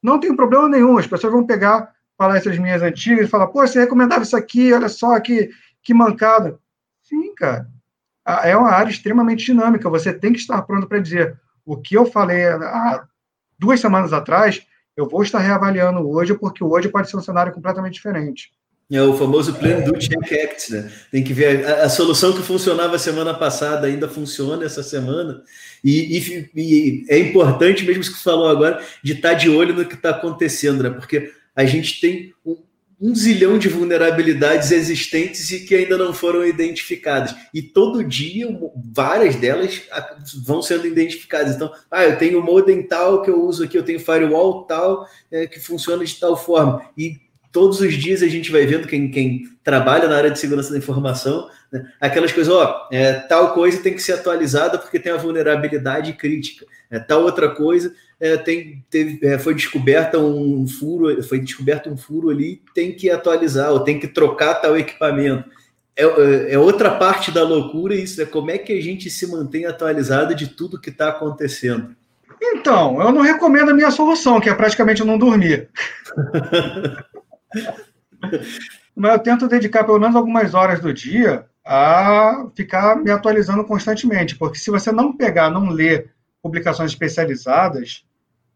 não 0.03 0.19
tenho 0.19 0.37
problema 0.37 0.69
nenhum. 0.69 0.97
As 0.97 1.07
pessoas 1.07 1.33
vão 1.33 1.45
pegar 1.45 1.93
palestras 2.17 2.59
minhas 2.59 2.83
antigas 2.83 3.27
e 3.27 3.31
falar, 3.31 3.49
pô, 3.49 3.67
você 3.67 3.81
recomendava 3.81 4.23
isso 4.23 4.37
aqui, 4.37 4.73
olha 4.73 4.89
só 4.89 5.19
que, 5.21 5.51
que 5.83 5.93
mancada. 5.93 6.59
Sim, 7.03 7.35
cara. 7.35 7.69
É 8.43 8.57
uma 8.57 8.71
área 8.71 8.91
extremamente 8.91 9.45
dinâmica. 9.45 9.91
Você 9.91 10.13
tem 10.13 10.33
que 10.33 10.39
estar 10.39 10.61
pronto 10.63 10.87
para 10.87 10.99
dizer 10.99 11.39
o 11.65 11.77
que 11.77 11.97
eu 11.97 12.07
falei 12.07 12.47
há 12.47 13.05
duas 13.59 13.81
semanas 13.81 14.13
atrás, 14.13 14.67
eu 14.97 15.09
vou 15.09 15.23
estar 15.23 15.39
reavaliando 15.39 16.09
hoje, 16.09 16.35
porque 16.35 16.65
hoje 16.65 16.89
pode 16.89 17.11
ser 17.11 17.17
um 17.17 17.23
cenário 17.23 17.53
completamente 17.53 17.95
diferente. 17.95 18.53
É 18.91 19.03
o 19.03 19.15
famoso 19.15 19.55
Plan 19.55 19.81
Do 19.81 19.99
Check 19.99 20.33
Act, 20.33 20.73
né? 20.73 20.91
Tem 21.13 21.23
que 21.23 21.35
ver 21.35 21.67
a, 21.67 21.83
a, 21.83 21.89
solução 21.91 22.33
que 22.33 22.41
funcionava 22.41 22.99
semana 22.99 23.35
passada 23.35 23.87
ainda 23.87 24.09
funciona 24.09 24.65
essa 24.65 24.83
semana. 24.83 25.43
E, 25.85 26.17
e, 26.17 26.51
e 26.57 27.07
é 27.11 27.19
importante, 27.19 27.85
mesmo 27.85 28.01
isso 28.01 28.13
que 28.13 28.17
você 28.17 28.25
falou 28.25 28.49
agora, 28.49 28.83
de 29.03 29.13
estar 29.13 29.35
de 29.35 29.51
olho 29.51 29.75
no 29.75 29.85
que 29.85 29.95
está 29.95 30.11
acontecendo, 30.11 30.83
né? 30.83 30.89
Porque 30.89 31.31
a 31.55 31.67
gente 31.67 32.01
tem 32.01 32.33
um, 32.47 32.57
um 32.99 33.15
zilhão 33.15 33.59
de 33.59 33.69
vulnerabilidades 33.69 34.73
existentes 34.73 35.51
e 35.51 35.67
que 35.67 35.75
ainda 35.75 35.99
não 35.99 36.15
foram 36.15 36.43
identificadas. 36.47 37.35
E 37.53 37.61
todo 37.61 38.03
dia, 38.03 38.49
várias 38.93 39.37
delas 39.37 39.83
vão 40.45 40.63
sendo 40.63 40.87
identificadas. 40.87 41.55
Então, 41.55 41.71
ah, 41.91 42.05
eu 42.05 42.17
tenho 42.17 42.43
modem 42.43 42.83
tal 42.83 43.21
que 43.21 43.29
eu 43.29 43.45
uso 43.45 43.65
aqui, 43.65 43.77
eu 43.77 43.85
tenho 43.85 44.01
firewall 44.01 44.65
tal 44.65 45.07
é, 45.31 45.47
que 45.47 45.61
funciona 45.61 46.03
de 46.07 46.15
tal 46.19 46.39
forma. 46.39 46.83
E 46.97 47.28
todos 47.59 47.81
os 47.81 47.93
dias 47.95 48.23
a 48.23 48.29
gente 48.29 48.53
vai 48.53 48.65
vendo 48.65 48.87
quem, 48.87 49.11
quem 49.11 49.51
trabalha 49.65 50.07
na 50.07 50.17
área 50.17 50.31
de 50.31 50.39
segurança 50.39 50.71
da 50.71 50.79
informação, 50.79 51.51
né, 51.73 51.85
aquelas 52.01 52.31
coisas, 52.31 52.55
ó, 52.55 52.87
é, 52.93 53.15
tal 53.15 53.53
coisa 53.53 53.83
tem 53.83 53.95
que 53.95 54.01
ser 54.01 54.13
atualizada 54.13 54.79
porque 54.79 55.01
tem 55.01 55.11
a 55.11 55.17
vulnerabilidade 55.17 56.13
crítica. 56.13 56.65
É, 56.89 57.01
tal 57.01 57.23
outra 57.23 57.51
coisa 57.51 57.93
é, 58.21 58.37
tem, 58.37 58.85
teve, 58.89 59.27
é, 59.27 59.41
foi 59.41 59.57
descoberta 59.57 60.21
um 60.21 60.69
furo, 60.69 61.21
foi 61.25 61.41
descoberto 61.41 61.91
um 61.91 61.97
furo 61.97 62.31
ali, 62.31 62.63
tem 62.73 62.93
que 62.93 63.11
atualizar, 63.11 63.73
ou 63.73 63.81
tem 63.81 63.99
que 63.99 64.07
trocar 64.07 64.55
tal 64.55 64.79
equipamento. 64.79 65.51
É, 65.97 66.05
é, 66.05 66.55
é 66.55 66.59
outra 66.61 66.93
parte 66.93 67.33
da 67.33 67.43
loucura 67.43 67.93
isso, 67.93 68.23
é 68.23 68.25
como 68.25 68.53
é 68.53 68.59
que 68.59 68.73
a 68.73 68.81
gente 68.81 69.11
se 69.11 69.27
mantém 69.27 69.67
atualizado 69.67 70.33
de 70.33 70.47
tudo 70.47 70.81
que 70.81 70.91
está 70.91 71.09
acontecendo. 71.09 71.97
Então, 72.41 73.03
eu 73.03 73.11
não 73.11 73.23
recomendo 73.23 73.73
a 73.73 73.75
minha 73.75 73.91
solução, 73.91 74.39
que 74.39 74.49
é 74.49 74.55
praticamente 74.55 75.03
não 75.03 75.19
dormir. 75.19 75.69
Mas 78.95 79.13
eu 79.13 79.19
tento 79.19 79.49
dedicar 79.49 79.85
pelo 79.85 79.99
menos 79.99 80.17
algumas 80.17 80.55
horas 80.55 80.81
do 80.81 80.93
dia 80.93 81.47
a 81.65 82.49
ficar 82.55 82.97
me 82.97 83.11
atualizando 83.11 83.65
constantemente, 83.65 84.37
porque 84.37 84.59
se 84.59 84.71
você 84.71 84.91
não 84.91 85.17
pegar, 85.17 85.51
não 85.51 85.69
ler 85.69 86.11
publicações 86.43 86.91
especializadas, 86.91 88.05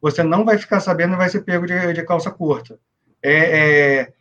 você 0.01 0.23
não 0.23 0.45
vai 0.45 0.59
ficar 0.59 0.81
sabendo 0.81 1.15
e 1.15 1.17
vai 1.17 1.29
ser 1.29 1.43
pego 1.43 1.67
de, 1.67 1.93
de 1.93 2.03
calça 2.03 2.31
curta. 2.31 2.79
É, 3.23 4.01
é, 4.01 4.13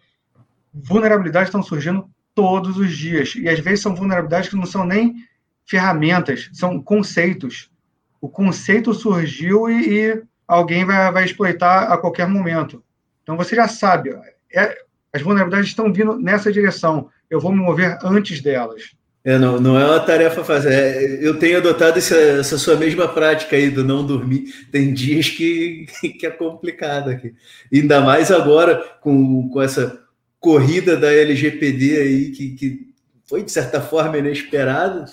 vulnerabilidades 0.73 1.47
estão 1.47 1.63
surgindo 1.63 2.10
todos 2.36 2.77
os 2.77 2.95
dias, 2.95 3.34
e 3.36 3.49
às 3.49 3.60
vezes 3.60 3.81
são 3.81 3.95
vulnerabilidades 3.95 4.49
que 4.49 4.55
não 4.55 4.65
são 4.65 4.86
nem 4.86 5.15
ferramentas, 5.65 6.49
são 6.53 6.81
conceitos. 6.81 7.71
O 8.19 8.29
conceito 8.29 8.93
surgiu 8.93 9.69
e, 9.69 10.10
e 10.10 10.23
alguém 10.47 10.86
vai, 10.86 11.12
vai 11.12 11.25
exploitar 11.25 11.91
a 11.91 11.97
qualquer 11.97 12.27
momento. 12.27 12.84
Então 13.23 13.38
você 13.38 13.55
já 13.55 13.67
sabe, 13.67 14.13
é, 14.56 14.78
as 15.14 15.22
vulnerabilidades 15.22 15.70
estão 15.70 15.92
vindo 15.92 16.18
nessa 16.18 16.52
direção. 16.52 17.10
eu 17.30 17.40
vou 17.40 17.52
me 17.52 17.60
mover 17.60 17.98
antes 18.04 18.42
delas. 18.42 18.92
É, 19.24 19.38
não, 19.38 19.60
não 19.60 19.80
é 19.80 19.86
uma 19.86 20.00
tarefa 20.00 20.44
fácil. 20.44 20.72
É, 20.72 21.20
eu 21.22 21.38
tenho 21.38 21.58
adotado 21.58 21.98
essa, 22.00 22.16
essa, 22.16 22.58
sua 22.58 22.76
mesma 22.76 23.08
prática 23.08 23.56
aí 23.56 23.70
do 23.70 23.84
não 23.84 24.06
dormir. 24.06 24.46
Tem 24.72 24.94
dias 24.94 25.30
que, 25.30 25.86
que 26.20 26.26
é 26.26 26.32
complicado 26.32 27.10
aqui. 27.10 27.34
Ainda 27.72 28.02
mais 28.02 28.32
agora 28.32 28.76
com, 29.00 29.48
com 29.50 29.62
essa 29.62 30.02
corrida 30.40 30.98
da 30.98 31.14
LGPD 31.14 31.98
aí, 32.00 32.32
que, 32.32 32.50
que 32.56 32.92
foi, 33.26 33.44
de 33.44 33.52
certa 33.52 33.80
forma, 33.80 34.18
inesperada. 34.18 35.06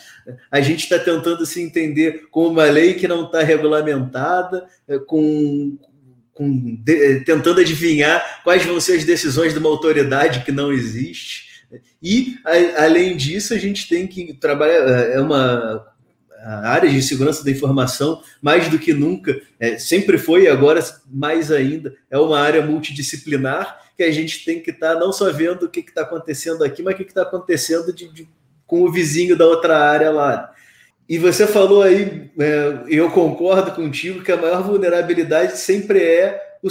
A 0.50 0.60
gente 0.60 0.84
está 0.84 0.98
tentando 0.98 1.44
se 1.44 1.62
entender 1.62 2.28
com 2.30 2.48
uma 2.48 2.64
lei 2.64 2.94
que 2.94 3.06
não 3.06 3.26
está 3.26 3.42
regulamentada, 3.42 4.66
é, 4.88 4.98
com, 4.98 5.78
com 6.38 6.76
de, 6.76 7.20
tentando 7.24 7.60
adivinhar 7.60 8.40
quais 8.44 8.64
vão 8.64 8.80
ser 8.80 8.94
as 8.94 9.04
decisões 9.04 9.52
de 9.52 9.58
uma 9.58 9.68
autoridade 9.68 10.44
que 10.44 10.52
não 10.52 10.72
existe. 10.72 11.48
E, 12.00 12.36
a, 12.44 12.84
além 12.84 13.16
disso, 13.16 13.52
a 13.52 13.58
gente 13.58 13.88
tem 13.88 14.06
que 14.06 14.32
trabalhar, 14.34 14.88
é, 14.88 15.16
é 15.16 15.20
uma 15.20 15.84
a 16.40 16.70
área 16.70 16.88
de 16.88 17.02
segurança 17.02 17.44
da 17.44 17.50
informação, 17.50 18.22
mais 18.40 18.68
do 18.68 18.78
que 18.78 18.92
nunca, 18.92 19.40
é, 19.58 19.76
sempre 19.76 20.16
foi 20.16 20.44
e 20.44 20.48
agora 20.48 20.80
mais 21.10 21.50
ainda, 21.50 21.92
é 22.08 22.16
uma 22.16 22.38
área 22.38 22.64
multidisciplinar 22.64 23.80
que 23.96 24.04
a 24.04 24.12
gente 24.12 24.44
tem 24.44 24.60
que 24.60 24.70
estar 24.70 24.94
tá 24.94 25.00
não 25.00 25.12
só 25.12 25.32
vendo 25.32 25.64
o 25.64 25.68
que 25.68 25.80
está 25.80 26.02
acontecendo 26.02 26.62
aqui, 26.62 26.80
mas 26.80 26.94
o 26.94 26.96
que 26.96 27.02
está 27.02 27.22
acontecendo 27.22 27.92
de, 27.92 28.06
de, 28.12 28.28
com 28.64 28.82
o 28.82 28.92
vizinho 28.92 29.36
da 29.36 29.44
outra 29.44 29.76
área 29.76 30.12
lá. 30.12 30.54
E 31.08 31.16
você 31.16 31.46
falou 31.46 31.82
aí, 31.82 32.30
é, 32.38 32.80
eu 32.88 33.10
concordo 33.10 33.72
contigo, 33.72 34.22
que 34.22 34.30
a 34.30 34.36
maior 34.36 34.62
vulnerabilidade 34.62 35.58
sempre 35.58 36.00
é 36.00 36.38
o, 36.62 36.68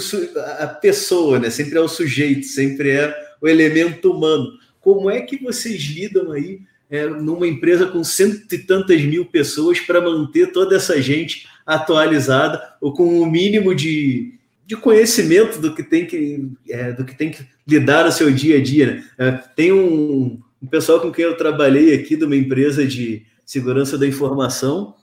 a 0.60 0.66
pessoa, 0.68 1.40
né? 1.40 1.50
sempre 1.50 1.76
é 1.76 1.80
o 1.80 1.88
sujeito, 1.88 2.46
sempre 2.46 2.90
é 2.90 3.14
o 3.40 3.48
elemento 3.48 4.12
humano. 4.12 4.52
Como 4.80 5.10
é 5.10 5.20
que 5.22 5.42
vocês 5.42 5.82
lidam 5.82 6.30
aí 6.30 6.60
é, 6.88 7.06
numa 7.06 7.48
empresa 7.48 7.86
com 7.86 8.04
cento 8.04 8.52
e 8.52 8.58
tantas 8.58 9.02
mil 9.02 9.26
pessoas 9.26 9.80
para 9.80 10.00
manter 10.00 10.52
toda 10.52 10.76
essa 10.76 11.02
gente 11.02 11.46
atualizada 11.66 12.62
ou 12.80 12.92
com 12.92 13.20
o 13.20 13.26
mínimo 13.26 13.74
de, 13.74 14.34
de 14.64 14.76
conhecimento 14.76 15.58
do 15.58 15.74
que 15.74 15.82
tem 15.82 16.06
que, 16.06 16.48
é, 16.70 16.92
do 16.92 17.04
que, 17.04 17.16
tem 17.16 17.30
que 17.30 17.44
lidar 17.66 18.04
no 18.04 18.12
seu 18.12 18.30
dia 18.30 18.58
a 18.58 18.62
dia? 18.62 18.86
Né? 18.86 19.04
É, 19.18 19.30
tem 19.56 19.72
um, 19.72 20.40
um 20.62 20.66
pessoal 20.66 21.00
com 21.00 21.10
quem 21.10 21.24
eu 21.24 21.36
trabalhei 21.36 21.92
aqui 21.92 22.16
de 22.16 22.24
uma 22.24 22.36
empresa 22.36 22.86
de 22.86 23.26
segurança 23.48 23.96
da 23.96 24.06
informação 24.06 24.94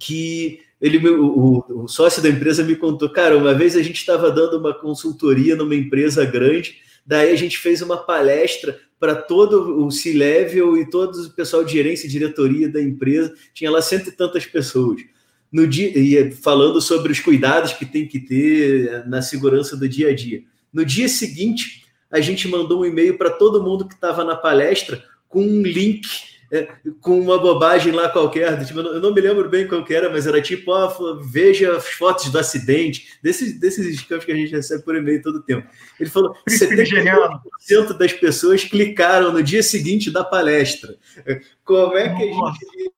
que 0.00 0.58
ele, 0.80 1.08
o, 1.08 1.64
o, 1.68 1.88
sócio 1.88 2.20
da 2.20 2.28
empresa 2.28 2.64
me 2.64 2.74
contou, 2.74 3.08
cara, 3.08 3.38
uma 3.38 3.54
vez 3.54 3.76
a 3.76 3.82
gente 3.82 3.98
estava 3.98 4.32
dando 4.32 4.58
uma 4.58 4.74
consultoria 4.74 5.54
numa 5.54 5.76
empresa 5.76 6.24
grande, 6.24 6.78
daí 7.06 7.30
a 7.30 7.36
gente 7.36 7.56
fez 7.56 7.80
uma 7.82 7.96
palestra 7.96 8.80
para 8.98 9.14
todo 9.14 9.86
o 9.86 9.92
C-Level 9.92 10.76
e 10.76 10.90
todo 10.90 11.14
o 11.22 11.30
pessoal 11.30 11.62
de 11.62 11.72
gerência 11.72 12.08
e 12.08 12.10
diretoria 12.10 12.68
da 12.68 12.82
empresa, 12.82 13.32
tinha 13.54 13.70
lá 13.70 13.80
cento 13.80 14.08
e 14.08 14.12
tantas 14.12 14.44
pessoas. 14.44 15.00
No 15.52 15.68
dia, 15.68 15.96
e 15.96 16.32
falando 16.32 16.80
sobre 16.80 17.12
os 17.12 17.20
cuidados 17.20 17.74
que 17.74 17.86
tem 17.86 18.08
que 18.08 18.18
ter 18.18 19.06
na 19.06 19.22
segurança 19.22 19.76
do 19.76 19.88
dia 19.88 20.10
a 20.10 20.14
dia. 20.14 20.42
No 20.72 20.84
dia 20.84 21.08
seguinte, 21.08 21.84
a 22.10 22.18
gente 22.20 22.48
mandou 22.48 22.80
um 22.80 22.84
e-mail 22.84 23.16
para 23.16 23.30
todo 23.30 23.62
mundo 23.62 23.86
que 23.86 23.94
estava 23.94 24.24
na 24.24 24.34
palestra 24.34 25.00
com 25.28 25.44
um 25.44 25.62
link 25.62 26.33
é, 26.50 26.68
com 27.00 27.20
uma 27.20 27.38
bobagem 27.38 27.92
lá 27.92 28.08
qualquer, 28.08 28.64
tipo, 28.64 28.80
eu 28.80 29.00
não 29.00 29.12
me 29.12 29.20
lembro 29.20 29.48
bem 29.48 29.66
qual 29.66 29.84
que 29.84 29.94
era, 29.94 30.10
mas 30.10 30.26
era 30.26 30.40
tipo, 30.40 30.70
ó, 30.70 31.14
veja 31.20 31.76
as 31.76 31.86
fotos 31.86 32.30
do 32.30 32.38
acidente, 32.38 33.18
desses, 33.22 33.58
desses 33.58 34.02
campos 34.02 34.24
que 34.24 34.32
a 34.32 34.36
gente 34.36 34.52
recebe 34.52 34.82
por 34.82 34.96
e-mail 34.96 35.22
todo 35.22 35.36
o 35.36 35.42
tempo. 35.42 35.66
Ele 35.98 36.10
falou, 36.10 36.34
70% 36.48 37.96
das 37.98 38.12
pessoas 38.12 38.64
clicaram 38.64 39.32
no 39.32 39.42
dia 39.42 39.62
seguinte 39.62 40.10
da 40.10 40.24
palestra. 40.24 40.96
Como 41.64 41.96
é 41.96 42.08
que 42.14 42.22
a 42.22 42.26
gente, 42.26 42.92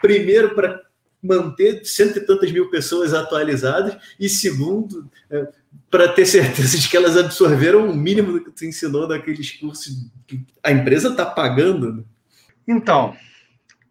primeiro, 0.00 0.54
para 0.54 0.80
manter 1.22 1.84
cento 1.84 2.18
e 2.18 2.24
tantas 2.24 2.50
mil 2.50 2.70
pessoas 2.70 3.12
atualizadas, 3.12 3.96
e 4.18 4.28
segundo, 4.28 5.10
é, 5.30 5.48
para 5.90 6.08
ter 6.08 6.24
certeza 6.24 6.78
de 6.78 6.88
que 6.88 6.96
elas 6.96 7.16
absorveram 7.16 7.90
o 7.90 7.94
mínimo 7.94 8.32
do 8.32 8.44
que 8.44 8.50
tu 8.50 8.64
ensinou 8.64 9.06
naqueles 9.06 9.50
cursos 9.52 9.92
que 10.26 10.40
a 10.62 10.72
empresa 10.72 11.08
está 11.08 11.26
pagando, 11.26 11.92
né? 11.92 12.04
Então, 12.66 13.14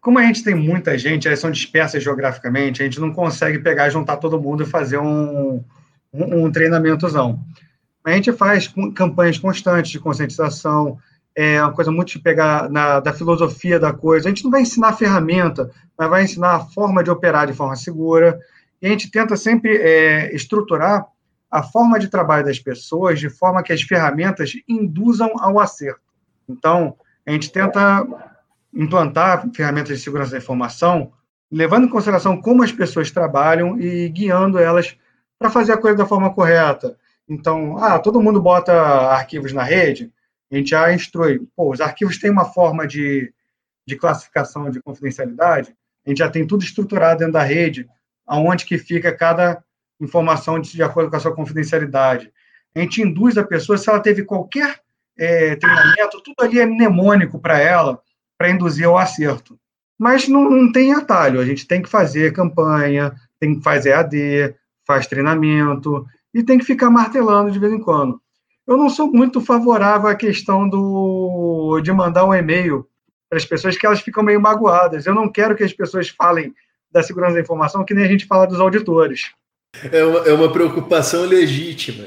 como 0.00 0.18
a 0.18 0.22
gente 0.22 0.42
tem 0.42 0.54
muita 0.54 0.96
gente, 0.96 1.26
elas 1.26 1.40
são 1.40 1.50
dispersas 1.50 2.02
geograficamente, 2.02 2.82
a 2.82 2.84
gente 2.84 3.00
não 3.00 3.12
consegue 3.12 3.58
pegar 3.58 3.90
juntar 3.90 4.16
todo 4.16 4.40
mundo 4.40 4.62
e 4.62 4.66
fazer 4.66 4.98
um, 4.98 5.62
um, 6.12 6.44
um 6.44 6.50
treinamentozão. 6.50 7.44
A 8.04 8.12
gente 8.12 8.32
faz 8.32 8.72
campanhas 8.94 9.38
constantes 9.38 9.90
de 9.90 10.00
conscientização, 10.00 10.98
é 11.36 11.62
uma 11.62 11.72
coisa 11.72 11.90
muito 11.90 12.12
de 12.12 12.18
pegar 12.18 12.70
na, 12.70 12.98
da 12.98 13.12
filosofia 13.12 13.78
da 13.78 13.92
coisa. 13.92 14.28
A 14.28 14.30
gente 14.30 14.42
não 14.42 14.50
vai 14.50 14.62
ensinar 14.62 14.94
ferramenta, 14.94 15.70
mas 15.96 16.08
vai 16.08 16.24
ensinar 16.24 16.54
a 16.54 16.60
forma 16.60 17.04
de 17.04 17.10
operar 17.10 17.46
de 17.46 17.52
forma 17.52 17.76
segura. 17.76 18.40
E 18.80 18.86
a 18.86 18.90
gente 18.90 19.10
tenta 19.10 19.36
sempre 19.36 19.76
é, 19.76 20.34
estruturar 20.34 21.06
a 21.50 21.62
forma 21.62 21.98
de 21.98 22.08
trabalho 22.08 22.44
das 22.44 22.58
pessoas 22.58 23.20
de 23.20 23.28
forma 23.28 23.62
que 23.62 23.72
as 23.72 23.82
ferramentas 23.82 24.52
induzam 24.68 25.32
ao 25.38 25.58
acerto. 25.58 26.00
Então, 26.48 26.96
a 27.26 27.32
gente 27.32 27.52
tenta 27.52 28.06
implantar 28.72 29.48
ferramentas 29.52 29.98
de 29.98 30.04
segurança 30.04 30.32
da 30.32 30.38
informação, 30.38 31.12
levando 31.50 31.86
em 31.86 31.90
consideração 31.90 32.40
como 32.40 32.62
as 32.62 32.72
pessoas 32.72 33.10
trabalham 33.10 33.80
e 33.80 34.08
guiando 34.08 34.58
elas 34.58 34.96
para 35.38 35.50
fazer 35.50 35.72
a 35.72 35.78
coisa 35.78 35.96
da 35.96 36.06
forma 36.06 36.32
correta. 36.32 36.96
Então, 37.28 37.76
ah, 37.78 37.98
todo 37.98 38.20
mundo 38.20 38.40
bota 38.40 38.72
arquivos 38.72 39.52
na 39.52 39.62
rede, 39.62 40.12
a 40.50 40.56
gente 40.56 40.70
já 40.70 40.92
instrui. 40.92 41.40
Pô, 41.56 41.70
os 41.72 41.80
arquivos 41.80 42.18
têm 42.18 42.30
uma 42.30 42.44
forma 42.44 42.86
de, 42.86 43.32
de 43.86 43.96
classificação 43.96 44.70
de 44.70 44.80
confidencialidade, 44.82 45.74
a 46.04 46.10
gente 46.10 46.18
já 46.18 46.30
tem 46.30 46.46
tudo 46.46 46.64
estruturado 46.64 47.20
dentro 47.20 47.34
da 47.34 47.42
rede, 47.42 47.88
aonde 48.26 48.64
que 48.64 48.78
fica 48.78 49.14
cada 49.14 49.62
informação 50.00 50.58
de, 50.58 50.72
de 50.72 50.82
acordo 50.82 51.10
com 51.10 51.16
a 51.16 51.20
sua 51.20 51.34
confidencialidade. 51.34 52.32
A 52.74 52.80
gente 52.80 53.02
induz 53.02 53.36
a 53.36 53.44
pessoa, 53.44 53.76
se 53.76 53.88
ela 53.88 54.00
teve 54.00 54.24
qualquer 54.24 54.80
é, 55.18 55.56
treinamento, 55.56 56.22
tudo 56.22 56.36
ali 56.40 56.60
é 56.60 56.66
mnemônico 56.66 57.38
para 57.38 57.58
ela, 57.58 58.00
para 58.40 58.48
induzir 58.48 58.86
ao 58.86 58.96
acerto. 58.96 59.54
Mas 59.98 60.26
não, 60.26 60.48
não, 60.48 60.72
tem 60.72 60.94
atalho, 60.94 61.40
a 61.40 61.44
gente 61.44 61.68
tem 61.68 61.82
que 61.82 61.90
fazer 61.90 62.32
campanha, 62.32 63.14
tem 63.38 63.54
que 63.54 63.62
fazer 63.62 63.92
AD, 63.92 64.54
faz 64.86 65.06
treinamento, 65.06 66.06
e 66.32 66.42
tem 66.42 66.58
que 66.58 66.64
ficar 66.64 66.88
martelando 66.88 67.50
de 67.50 67.58
vez 67.58 67.70
em 67.70 67.78
quando. 67.78 68.18
Eu 68.66 68.78
não 68.78 68.88
sou 68.88 69.12
muito 69.12 69.42
favorável 69.42 70.08
à 70.08 70.14
questão 70.14 70.66
do, 70.66 71.82
de 71.82 71.92
mandar 71.92 72.24
um 72.24 72.32
e-mail 72.32 72.86
para 73.28 73.36
as 73.36 73.44
pessoas 73.44 73.76
que 73.76 73.84
elas 73.84 74.00
ficam 74.00 74.22
meio 74.22 74.40
magoadas. 74.40 75.04
Eu 75.04 75.14
não 75.14 75.28
quero 75.28 75.54
que 75.54 75.64
as 75.64 75.74
pessoas 75.74 76.08
falem 76.08 76.54
da 76.90 77.02
segurança 77.02 77.34
da 77.34 77.42
informação 77.42 77.84
que 77.84 77.92
nem 77.92 78.06
a 78.06 78.08
gente 78.08 78.24
fala 78.24 78.46
dos 78.46 78.58
auditores. 78.58 79.32
É 79.92 80.02
uma, 80.02 80.18
é 80.20 80.32
uma 80.32 80.50
preocupação 80.50 81.26
legítima. 81.26 82.06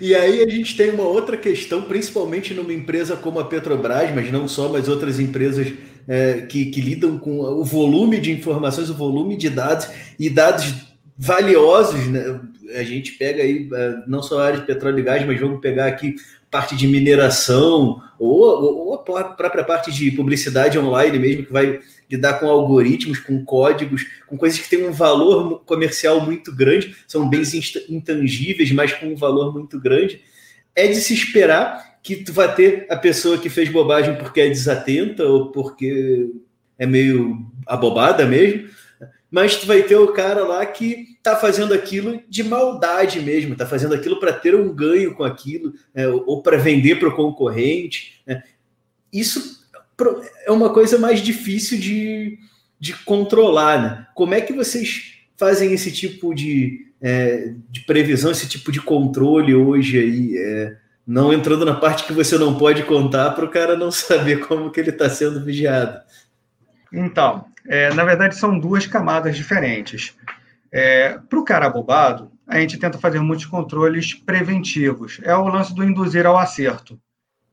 E 0.00 0.14
aí 0.14 0.42
a 0.42 0.48
gente 0.48 0.76
tem 0.76 0.90
uma 0.90 1.04
outra 1.04 1.36
questão, 1.36 1.82
principalmente 1.82 2.52
numa 2.54 2.72
empresa 2.72 3.16
como 3.16 3.38
a 3.38 3.44
Petrobras, 3.44 4.14
mas 4.14 4.30
não 4.32 4.48
só, 4.48 4.68
mas 4.68 4.88
outras 4.88 5.20
empresas 5.20 5.72
é, 6.08 6.42
que, 6.42 6.66
que 6.66 6.80
lidam 6.80 7.18
com 7.18 7.40
o 7.40 7.64
volume 7.64 8.18
de 8.18 8.32
informações, 8.32 8.90
o 8.90 8.94
volume 8.94 9.36
de 9.36 9.50
dados 9.50 9.88
e 10.18 10.30
dados 10.30 10.74
valiosos, 11.18 12.06
né? 12.08 12.40
A 12.74 12.82
gente 12.82 13.12
pega 13.12 13.42
aí 13.42 13.68
é, 13.72 13.94
não 14.06 14.22
só 14.22 14.40
a 14.40 14.46
área 14.46 14.60
de 14.60 14.66
petróleo 14.66 14.98
e 14.98 15.02
gás, 15.02 15.26
mas 15.26 15.40
vamos 15.40 15.60
pegar 15.60 15.86
aqui 15.86 16.16
parte 16.50 16.76
de 16.76 16.86
mineração 16.86 18.02
ou, 18.18 18.40
ou 18.40 18.94
a 18.94 18.98
própria 18.98 19.64
parte 19.64 19.92
de 19.92 20.10
publicidade 20.10 20.78
online 20.78 21.18
mesmo, 21.18 21.44
que 21.44 21.52
vai 21.52 21.80
lidar 22.10 22.34
com 22.34 22.46
algoritmos, 22.46 23.18
com 23.18 23.44
códigos, 23.44 24.06
com 24.26 24.36
coisas 24.36 24.58
que 24.58 24.70
têm 24.70 24.86
um 24.86 24.92
valor 24.92 25.64
comercial 25.64 26.20
muito 26.20 26.54
grande, 26.54 26.96
são 27.06 27.28
bens 27.28 27.52
intangíveis, 27.88 28.70
mas 28.72 28.92
com 28.92 29.06
um 29.06 29.16
valor 29.16 29.52
muito 29.52 29.80
grande. 29.80 30.20
É 30.74 30.86
de 30.86 30.96
se 30.96 31.14
esperar 31.14 31.98
que 32.02 32.16
tu 32.16 32.32
vai 32.32 32.54
ter 32.54 32.86
a 32.88 32.96
pessoa 32.96 33.38
que 33.38 33.50
fez 33.50 33.68
bobagem 33.68 34.16
porque 34.16 34.40
é 34.40 34.48
desatenta 34.48 35.24
ou 35.24 35.50
porque 35.50 36.30
é 36.78 36.86
meio 36.86 37.44
abobada 37.66 38.24
mesmo, 38.24 38.68
mas 39.30 39.56
tu 39.56 39.66
vai 39.66 39.82
ter 39.82 39.96
o 39.96 40.12
cara 40.12 40.44
lá 40.44 40.64
que 40.64 41.16
tá 41.22 41.36
fazendo 41.36 41.74
aquilo 41.74 42.22
de 42.28 42.44
maldade 42.44 43.20
mesmo, 43.20 43.56
tá 43.56 43.66
fazendo 43.66 43.94
aquilo 43.94 44.20
para 44.20 44.32
ter 44.32 44.54
um 44.54 44.72
ganho 44.72 45.14
com 45.14 45.24
aquilo, 45.24 45.72
é, 45.94 46.06
ou 46.08 46.42
para 46.42 46.56
vender 46.56 46.98
para 46.98 47.08
o 47.08 47.14
concorrente. 47.14 48.22
Né? 48.26 48.42
Isso 49.12 49.66
é 50.46 50.50
uma 50.50 50.72
coisa 50.72 50.98
mais 50.98 51.20
difícil 51.20 51.78
de, 51.78 52.38
de 52.78 52.94
controlar. 53.04 53.82
Né? 53.82 54.06
Como 54.14 54.34
é 54.34 54.40
que 54.40 54.52
vocês 54.52 55.14
fazem 55.36 55.72
esse 55.72 55.90
tipo 55.90 56.34
de, 56.34 56.86
é, 57.00 57.52
de 57.68 57.80
previsão, 57.80 58.30
esse 58.30 58.48
tipo 58.48 58.70
de 58.70 58.80
controle 58.80 59.54
hoje 59.54 59.98
aí? 59.98 60.38
É, 60.38 60.76
não 61.06 61.32
entrando 61.32 61.64
na 61.64 61.74
parte 61.74 62.04
que 62.04 62.12
você 62.12 62.36
não 62.36 62.58
pode 62.58 62.82
contar 62.82 63.30
para 63.30 63.44
o 63.44 63.50
cara 63.50 63.76
não 63.76 63.90
saber 63.92 64.40
como 64.46 64.70
que 64.70 64.80
ele 64.80 64.90
está 64.90 65.08
sendo 65.08 65.44
vigiado. 65.44 66.00
Então, 66.92 67.46
é, 67.66 67.92
na 67.94 68.04
verdade 68.04 68.36
são 68.36 68.58
duas 68.58 68.86
camadas 68.86 69.36
diferentes. 69.36 70.16
É, 70.72 71.18
para 71.18 71.38
o 71.38 71.44
cara 71.44 71.66
abobado, 71.66 72.30
a 72.46 72.60
gente 72.60 72.78
tenta 72.78 72.98
fazer 72.98 73.20
muitos 73.20 73.46
controles 73.46 74.14
preventivos. 74.14 75.20
É 75.22 75.34
o 75.36 75.48
lance 75.48 75.74
do 75.74 75.84
induzir 75.84 76.26
ao 76.26 76.38
acerto. 76.38 77.00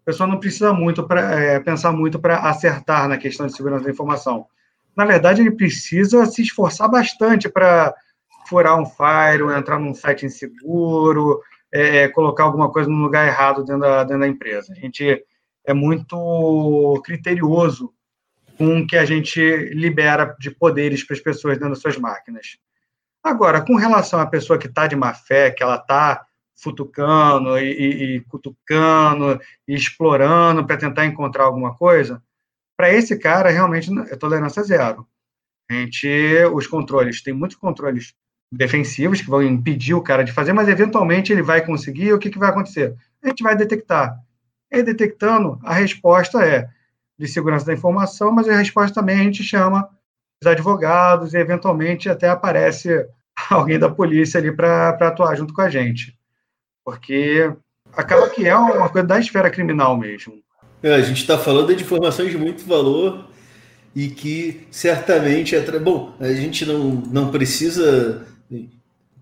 a 0.02 0.06
pessoa 0.06 0.28
não 0.28 0.40
precisa 0.40 0.74
muito 0.74 1.04
para 1.08 1.40
é, 1.40 1.60
pensar 1.60 1.92
muito 1.92 2.20
para 2.20 2.38
acertar 2.38 3.08
na 3.08 3.18
questão 3.18 3.48
de 3.48 3.56
segurança 3.56 3.86
da 3.86 3.92
informação. 3.92 4.46
Na 4.96 5.06
verdade, 5.06 5.42
ele 5.42 5.52
precisa 5.52 6.26
se 6.26 6.44
esforçar 6.44 6.90
bastante 6.90 7.50
para 7.50 7.94
furar 8.48 8.80
um 8.80 8.86
firewall, 8.86 9.58
entrar 9.58 9.80
num 9.80 9.94
site 9.94 10.26
inseguro, 10.26 11.42
é, 11.72 12.08
colocar 12.10 12.44
alguma 12.44 12.72
coisa 12.72 12.90
no 12.90 12.98
lugar 12.98 13.28
errado 13.28 13.64
dentro 13.64 13.82
da, 13.82 14.04
dentro 14.04 14.20
da 14.20 14.28
empresa. 14.28 14.74
A 14.74 14.76
gente 14.76 15.24
é 15.66 15.74
muito 15.74 17.02
criterioso 17.04 17.92
com 18.58 18.80
o 18.80 18.88
que 18.88 18.98
a 18.98 19.06
gente 19.06 19.40
libera 19.74 20.36
de 20.40 20.52
poderes 20.52 21.04
para 21.04 21.16
as 21.16 21.22
pessoas 21.22 21.58
dentro 21.58 21.74
das 21.74 21.82
suas 21.82 21.98
máquinas. 21.98 22.58
Agora, 23.24 23.62
com 23.62 23.76
relação 23.76 24.20
à 24.20 24.26
pessoa 24.26 24.60
que 24.60 24.68
está 24.68 24.86
de 24.86 24.96
má 24.96 25.14
fé, 25.14 25.52
que 25.52 25.64
ela 25.64 25.76
está 25.76 26.26
futucando 26.56 27.58
e, 27.58 28.16
e, 28.16 28.22
cutucando 28.22 29.40
e 29.68 29.74
explorando 29.74 30.66
para 30.66 30.78
tentar 30.78 31.06
encontrar 31.06 31.46
alguma 31.46 31.76
coisa, 31.76 32.22
para 32.78 32.92
esse 32.92 33.18
cara, 33.18 33.50
realmente, 33.50 33.90
é 34.12 34.16
tolerância 34.16 34.64
zero. 34.64 35.08
A 35.70 35.74
gente, 35.74 36.08
os 36.54 36.68
controles, 36.68 37.22
tem 37.22 37.34
muitos 37.34 37.58
controles 37.58 38.14
defensivos 38.52 39.22
que 39.22 39.30
vão 39.30 39.42
impedir 39.42 39.94
o 39.94 40.02
cara 40.02 40.24
de 40.24 40.32
fazer, 40.32 40.54
mas 40.54 40.68
eventualmente 40.68 41.32
ele 41.32 41.42
vai 41.42 41.66
conseguir, 41.66 42.14
o 42.14 42.20
que, 42.20 42.30
que 42.30 42.38
vai 42.38 42.50
acontecer? 42.50 42.96
A 43.24 43.30
gente 43.30 43.42
vai 43.42 43.56
detectar. 43.56 44.20
E 44.72 44.84
detectando, 44.84 45.60
a 45.64 45.74
resposta 45.74 46.44
é 46.46 46.68
de 47.24 47.32
segurança 47.32 47.66
da 47.66 47.74
informação, 47.74 48.32
mas 48.32 48.50
a 48.50 48.58
resposta 48.58 48.94
também 48.94 49.20
a 49.20 49.24
gente 49.24 49.44
chama 49.44 49.88
os 50.42 50.48
advogados 50.48 51.34
e 51.34 51.38
eventualmente 51.38 52.10
até 52.10 52.30
aparece 52.30 53.06
alguém 53.50 53.80
da 53.80 53.90
polícia 53.90 54.40
ali 54.40 54.52
para 54.52 54.90
atuar 54.90 55.36
junto 55.36 55.54
com 55.54 55.62
a 55.62 55.70
gente. 55.70 56.18
Porque 56.84 57.52
acaba 57.96 58.30
que 58.30 58.46
é 58.46 58.56
uma 58.56 58.90
coisa 58.90 59.08
da 59.08 59.20
esfera 59.20 59.50
criminal 59.50 59.98
mesmo. 59.98 60.34
É, 60.82 60.94
a 60.94 61.02
gente 61.02 61.22
está 61.22 61.38
falando 61.38 61.74
de 61.74 61.82
informações 61.82 62.30
de 62.30 62.38
muito 62.38 62.66
valor 62.66 63.26
e 63.96 64.10
que 64.10 64.68
certamente 64.70 65.56
é. 65.56 65.80
Bom, 65.80 66.14
a 66.20 66.34
gente 66.34 66.66
não, 66.66 66.90
não 67.10 67.32
precisa 67.32 68.28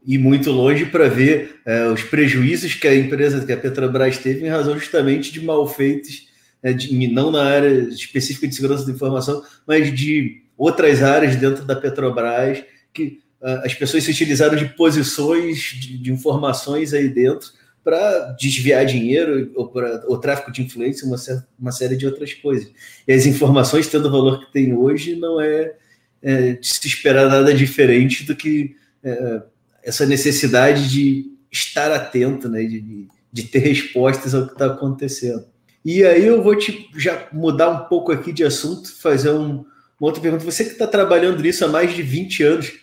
ir 0.03 0.17
muito 0.17 0.49
longe 0.49 0.87
para 0.87 1.07
ver 1.07 1.61
é, 1.67 1.85
os 1.87 2.01
prejuízos 2.01 2.73
que 2.73 2.87
a 2.87 2.95
empresa, 2.95 3.45
que 3.45 3.51
a 3.51 3.57
Petrobras 3.57 4.17
teve 4.17 4.43
em 4.43 4.49
razão 4.49 4.75
justamente 4.75 5.31
de 5.31 5.45
malfeitos, 5.45 6.30
é, 6.63 6.73
de, 6.73 7.07
não 7.07 7.31
na 7.31 7.43
área 7.43 7.69
específica 7.89 8.47
de 8.47 8.55
segurança 8.55 8.85
da 8.85 8.91
informação, 8.91 9.43
mas 9.65 9.93
de 9.93 10.43
outras 10.57 11.01
áreas 11.01 11.35
dentro 11.35 11.65
da 11.65 11.75
Petrobras, 11.75 12.63
que 12.93 13.19
uh, 13.41 13.65
as 13.65 13.73
pessoas 13.73 14.03
se 14.03 14.11
utilizaram 14.11 14.55
de 14.55 14.65
posições 14.65 15.57
de, 15.57 15.97
de 15.97 16.11
informações 16.11 16.93
aí 16.93 17.09
dentro 17.09 17.49
para 17.83 18.35
desviar 18.39 18.85
dinheiro 18.85 19.51
ou 19.55 19.67
para 19.67 20.03
o 20.07 20.17
tráfico 20.17 20.51
de 20.51 20.61
influência, 20.61 21.07
uma, 21.07 21.17
uma 21.59 21.71
série 21.71 21.95
de 21.95 22.05
outras 22.05 22.33
coisas. 22.33 22.71
E 23.07 23.11
as 23.11 23.25
informações, 23.25 23.87
tendo 23.87 24.07
o 24.07 24.11
valor 24.11 24.45
que 24.45 24.53
tem 24.53 24.73
hoje, 24.73 25.15
não 25.15 25.41
é, 25.41 25.73
é 26.21 26.53
de 26.53 26.67
se 26.67 26.85
esperar 26.85 27.27
nada 27.27 27.53
diferente 27.53 28.23
do 28.23 28.35
que 28.35 28.75
é, 29.03 29.41
essa 29.83 30.05
necessidade 30.05 30.89
de 30.89 31.31
estar 31.51 31.91
atento, 31.91 32.47
né, 32.47 32.63
de, 32.63 33.07
de 33.33 33.43
ter 33.43 33.59
respostas 33.59 34.35
ao 34.35 34.45
que 34.45 34.53
está 34.53 34.67
acontecendo. 34.67 35.45
E 35.83 36.03
aí 36.03 36.25
eu 36.25 36.43
vou 36.43 36.55
te 36.55 36.89
já 36.95 37.27
mudar 37.31 37.69
um 37.69 37.85
pouco 37.85 38.11
aqui 38.11 38.31
de 38.31 38.43
assunto, 38.43 38.93
fazer 39.01 39.31
um, 39.31 39.65
uma 39.99 40.07
outra 40.07 40.21
pergunta. 40.21 40.45
Você 40.45 40.63
que 40.63 40.71
está 40.71 40.85
trabalhando 40.85 41.41
nisso 41.41 41.65
há 41.65 41.67
mais 41.67 41.93
de 41.93 42.03
20 42.03 42.43
anos, 42.43 42.73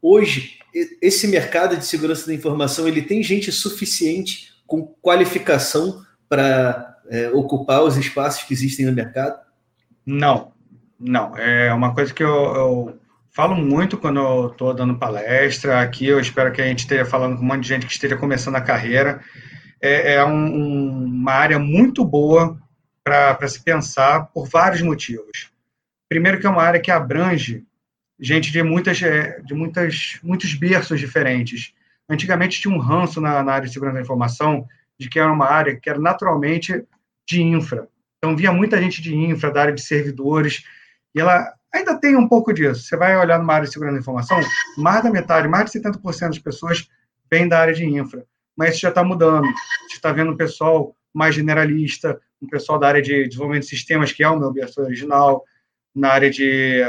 hoje, 0.00 0.58
esse 1.02 1.28
mercado 1.28 1.76
de 1.76 1.84
segurança 1.84 2.26
da 2.26 2.34
informação, 2.34 2.88
ele 2.88 3.02
tem 3.02 3.22
gente 3.22 3.52
suficiente 3.52 4.52
com 4.66 4.86
qualificação 5.02 6.02
para 6.28 6.98
é, 7.08 7.30
ocupar 7.30 7.82
os 7.82 7.96
espaços 7.96 8.44
que 8.44 8.52
existem 8.52 8.86
no 8.86 8.92
mercado? 8.92 9.40
Não, 10.04 10.52
não. 10.98 11.36
É 11.36 11.72
uma 11.72 11.94
coisa 11.94 12.12
que 12.12 12.22
eu, 12.22 12.28
eu 12.28 12.98
falo 13.30 13.54
muito 13.54 13.96
quando 13.96 14.20
eu 14.20 14.48
estou 14.48 14.74
dando 14.74 14.98
palestra 14.98 15.80
aqui. 15.80 16.06
Eu 16.06 16.20
espero 16.20 16.52
que 16.52 16.60
a 16.60 16.66
gente 16.66 16.80
esteja 16.80 17.04
falando 17.04 17.36
com 17.36 17.42
um 17.42 17.46
monte 17.46 17.62
de 17.62 17.68
gente 17.68 17.86
que 17.86 17.92
esteja 17.92 18.16
começando 18.16 18.56
a 18.56 18.60
carreira. 18.60 19.20
É, 19.80 20.14
é 20.14 20.24
um, 20.24 21.04
uma 21.04 21.32
área 21.32 21.58
muito 21.58 22.04
boa 22.04 22.58
para 23.04 23.48
se 23.48 23.62
pensar 23.62 24.26
por 24.26 24.48
vários 24.48 24.82
motivos. 24.82 25.50
Primeiro, 26.08 26.40
que 26.40 26.46
é 26.46 26.50
uma 26.50 26.62
área 26.62 26.80
que 26.80 26.90
abrange 26.90 27.64
gente 28.18 28.50
de 28.50 28.62
muitas 28.62 29.00
é, 29.02 29.40
de 29.40 29.54
muitas 29.54 30.18
muitos 30.22 30.54
berços 30.54 30.98
diferentes. 30.98 31.72
Antigamente 32.08 32.60
tinha 32.60 32.74
um 32.74 32.78
ranço 32.78 33.20
na, 33.20 33.42
na 33.42 33.52
área 33.52 33.66
de 33.66 33.72
segurança 33.72 33.96
da 33.96 34.02
informação 34.02 34.66
de 34.98 35.08
que 35.08 35.18
era 35.18 35.32
uma 35.32 35.46
área 35.46 35.76
que 35.76 35.88
era 35.88 35.98
naturalmente 35.98 36.84
de 37.26 37.42
infra. 37.42 37.88
Então 38.18 38.36
via 38.36 38.52
muita 38.52 38.80
gente 38.80 39.00
de 39.00 39.14
infra, 39.14 39.52
da 39.52 39.62
área 39.62 39.74
de 39.74 39.82
servidores, 39.82 40.64
e 41.14 41.20
ela 41.20 41.54
Ainda 41.72 41.98
tem 41.98 42.16
um 42.16 42.28
pouco 42.28 42.52
disso. 42.52 42.82
Você 42.82 42.96
vai 42.96 43.16
olhar 43.16 43.38
numa 43.38 43.54
área 43.54 43.66
de 43.66 43.72
segurança 43.72 43.96
da 43.96 44.00
informação, 44.00 44.40
mais 44.76 45.02
da 45.02 45.10
metade, 45.10 45.48
mais 45.48 45.70
de 45.70 45.78
70% 45.78 46.28
das 46.28 46.38
pessoas 46.38 46.88
vêm 47.30 47.48
da 47.48 47.60
área 47.60 47.74
de 47.74 47.84
infra. 47.84 48.24
Mas 48.58 48.72
isso 48.72 48.80
já 48.80 48.88
está 48.88 49.04
mudando. 49.04 49.46
Você 49.86 49.94
está 49.94 50.10
vendo 50.10 50.32
um 50.32 50.36
pessoal 50.36 50.96
mais 51.14 51.32
generalista, 51.32 52.20
um 52.42 52.48
pessoal 52.48 52.76
da 52.76 52.88
área 52.88 53.00
de 53.00 53.28
desenvolvimento 53.28 53.62
de 53.62 53.68
sistemas, 53.68 54.10
que 54.10 54.24
é 54.24 54.28
o 54.28 54.38
meu 54.38 54.52
berço 54.52 54.82
original, 54.82 55.44
na 55.94 56.10
área 56.10 56.28
de 56.28 56.82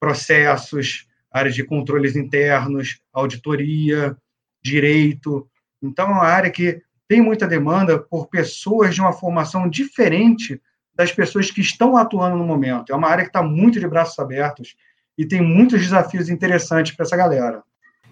processos, 0.00 1.06
área 1.30 1.50
de 1.50 1.62
controles 1.62 2.16
internos, 2.16 3.00
auditoria, 3.12 4.16
direito. 4.60 5.48
Então, 5.80 6.08
é 6.08 6.12
uma 6.12 6.24
área 6.24 6.50
que 6.50 6.82
tem 7.06 7.20
muita 7.20 7.46
demanda 7.46 8.00
por 8.00 8.26
pessoas 8.26 8.92
de 8.92 9.00
uma 9.00 9.12
formação 9.12 9.70
diferente 9.70 10.60
das 10.92 11.12
pessoas 11.12 11.52
que 11.52 11.60
estão 11.60 11.96
atuando 11.96 12.36
no 12.36 12.44
momento. 12.44 12.92
É 12.92 12.96
uma 12.96 13.08
área 13.08 13.22
que 13.22 13.30
está 13.30 13.42
muito 13.42 13.78
de 13.78 13.86
braços 13.86 14.18
abertos 14.18 14.74
e 15.16 15.24
tem 15.24 15.40
muitos 15.40 15.80
desafios 15.80 16.28
interessantes 16.28 16.96
para 16.96 17.04
essa 17.04 17.16
galera. 17.16 17.62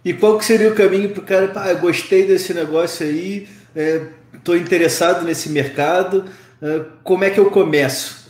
E 0.05 0.15
qual 0.15 0.39
que 0.39 0.45
seria 0.45 0.71
o 0.71 0.75
caminho 0.75 1.11
para 1.11 1.21
o 1.21 1.25
cara, 1.25 1.53
ah, 1.55 1.75
gostei 1.75 2.27
desse 2.27 2.55
negócio 2.55 3.07
aí, 3.07 3.47
estou 4.33 4.55
é, 4.55 4.59
interessado 4.59 5.25
nesse 5.25 5.51
mercado, 5.51 6.25
é, 6.63 6.85
como 7.05 7.25
é 7.25 7.31
que 7.31 7.39
eu 7.39 7.51
começo? 7.51 8.21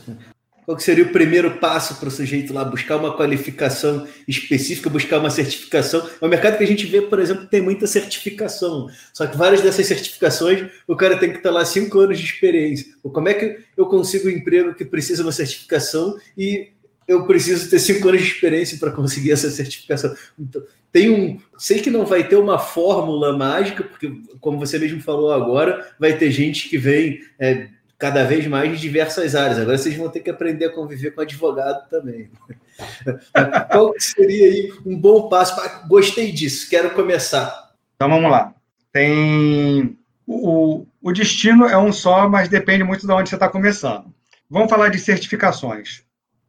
Qual 0.65 0.77
que 0.77 0.83
seria 0.83 1.03
o 1.03 1.11
primeiro 1.11 1.57
passo 1.57 1.95
para 1.95 2.07
o 2.07 2.11
sujeito 2.11 2.53
lá 2.53 2.63
buscar 2.63 2.97
uma 2.97 3.15
qualificação 3.17 4.07
específica, 4.27 4.89
buscar 4.89 5.17
uma 5.19 5.29
certificação? 5.29 6.07
É 6.21 6.25
um 6.25 6.29
mercado 6.29 6.57
que 6.57 6.63
a 6.63 6.67
gente 6.67 6.85
vê, 6.85 7.01
por 7.01 7.19
exemplo, 7.19 7.47
tem 7.47 7.61
muita 7.61 7.87
certificação. 7.87 8.87
Só 9.11 9.25
que 9.25 9.35
várias 9.35 9.61
dessas 9.61 9.87
certificações, 9.87 10.69
o 10.87 10.95
cara 10.95 11.17
tem 11.17 11.31
que 11.31 11.37
estar 11.37 11.51
lá 11.51 11.65
cinco 11.65 11.99
anos 11.99 12.19
de 12.19 12.25
experiência. 12.25 12.93
Como 13.01 13.27
é 13.27 13.33
que 13.33 13.57
eu 13.75 13.87
consigo 13.87 14.27
um 14.27 14.31
emprego 14.31 14.73
que 14.73 14.85
precisa 14.85 15.23
de 15.23 15.27
uma 15.27 15.33
certificação 15.33 16.17
e 16.37 16.69
eu 17.07 17.25
preciso 17.25 17.69
ter 17.69 17.79
cinco 17.79 18.07
anos 18.07 18.21
de 18.21 18.27
experiência 18.27 18.77
para 18.77 18.91
conseguir 18.91 19.31
essa 19.31 19.49
certificação? 19.49 20.15
Então, 20.39 20.61
tem 20.91 21.09
um. 21.09 21.39
Sei 21.57 21.79
que 21.79 21.89
não 21.89 22.05
vai 22.05 22.27
ter 22.27 22.35
uma 22.35 22.59
fórmula 22.59 23.37
mágica, 23.37 23.83
porque, 23.83 24.11
como 24.39 24.59
você 24.59 24.77
mesmo 24.77 25.01
falou 25.01 25.31
agora, 25.31 25.93
vai 25.99 26.17
ter 26.17 26.31
gente 26.31 26.69
que 26.69 26.77
vem. 26.77 27.19
É, 27.39 27.67
cada 28.01 28.23
vez 28.23 28.47
mais 28.47 28.71
de 28.71 28.79
diversas 28.79 29.35
áreas. 29.35 29.59
Agora 29.59 29.77
vocês 29.77 29.95
vão 29.95 30.09
ter 30.09 30.21
que 30.21 30.29
aprender 30.31 30.65
a 30.65 30.73
conviver 30.73 31.11
com 31.11 31.21
advogado 31.21 31.87
também. 31.87 32.31
Qual 33.71 33.93
seria 33.99 34.45
aí 34.47 34.73
um 34.83 34.97
bom 34.97 35.29
passo? 35.29 35.55
Para... 35.55 35.87
Gostei 35.87 36.31
disso, 36.31 36.67
quero 36.67 36.89
começar. 36.95 37.71
Então 37.95 38.09
vamos 38.09 38.31
lá. 38.31 38.55
Tem 38.91 39.95
o, 40.25 40.87
o 40.99 41.11
destino 41.11 41.65
é 41.65 41.77
um 41.77 41.91
só, 41.91 42.27
mas 42.27 42.49
depende 42.49 42.83
muito 42.83 43.05
de 43.05 43.13
onde 43.13 43.29
você 43.29 43.35
está 43.35 43.47
começando. 43.47 44.11
Vamos 44.49 44.69
falar 44.69 44.89
de 44.89 44.97
certificações. 44.97 46.03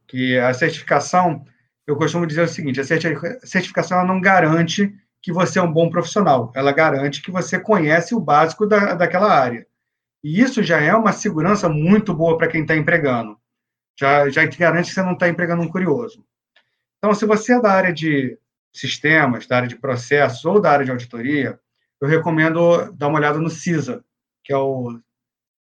Que 0.07 0.39
a 0.39 0.53
certificação, 0.55 1.45
eu 1.85 1.95
costumo 1.95 2.25
dizer 2.25 2.43
o 2.43 2.47
seguinte: 2.47 2.79
a 2.79 2.83
certificação 2.83 3.97
ela 3.97 4.07
não 4.07 4.21
garante 4.21 4.93
que 5.21 5.31
você 5.31 5.59
é 5.59 5.61
um 5.61 5.71
bom 5.71 5.89
profissional, 5.89 6.51
ela 6.55 6.71
garante 6.71 7.21
que 7.21 7.31
você 7.31 7.59
conhece 7.59 8.13
o 8.13 8.19
básico 8.19 8.65
da, 8.65 8.93
daquela 8.93 9.33
área. 9.33 9.65
E 10.23 10.41
isso 10.41 10.63
já 10.63 10.79
é 10.79 10.95
uma 10.95 11.11
segurança 11.11 11.67
muito 11.67 12.13
boa 12.13 12.37
para 12.37 12.47
quem 12.47 12.61
está 12.61 12.75
empregando. 12.75 13.37
Já, 13.99 14.29
já 14.29 14.47
te 14.47 14.57
garante 14.57 14.89
que 14.89 14.95
você 14.95 15.03
não 15.03 15.13
está 15.13 15.27
empregando 15.27 15.61
um 15.61 15.69
curioso. 15.69 16.25
Então, 16.97 17.13
se 17.13 17.25
você 17.25 17.53
é 17.53 17.61
da 17.61 17.71
área 17.71 17.93
de 17.93 18.37
sistemas, 18.73 19.45
da 19.45 19.57
área 19.57 19.67
de 19.67 19.75
processos 19.75 20.43
ou 20.45 20.59
da 20.59 20.71
área 20.71 20.85
de 20.85 20.91
auditoria, 20.91 21.59
eu 22.01 22.07
recomendo 22.07 22.91
dar 22.93 23.07
uma 23.07 23.17
olhada 23.17 23.39
no 23.39 23.49
CISA, 23.49 24.03
que 24.43 24.51
é 24.51 24.57
o 24.57 24.99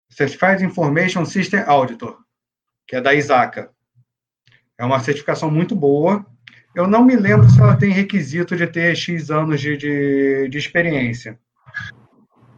Certified 0.10 0.64
Information 0.64 1.26
System 1.26 1.62
Auditor, 1.62 2.18
que 2.88 2.96
é 2.96 3.02
da 3.02 3.14
ISACA. 3.14 3.72
É 4.80 4.86
uma 4.86 5.02
certificação 5.02 5.52
muito 5.52 5.76
boa. 5.76 6.26
Eu 6.74 6.88
não 6.88 7.04
me 7.04 7.14
lembro 7.18 7.50
se 7.50 7.60
ela 7.60 7.76
tem 7.76 7.92
requisito 7.92 8.56
de 8.56 8.66
ter 8.66 8.96
X 8.96 9.30
anos 9.30 9.60
de, 9.60 9.76
de, 9.76 10.48
de 10.48 10.58
experiência. 10.58 11.38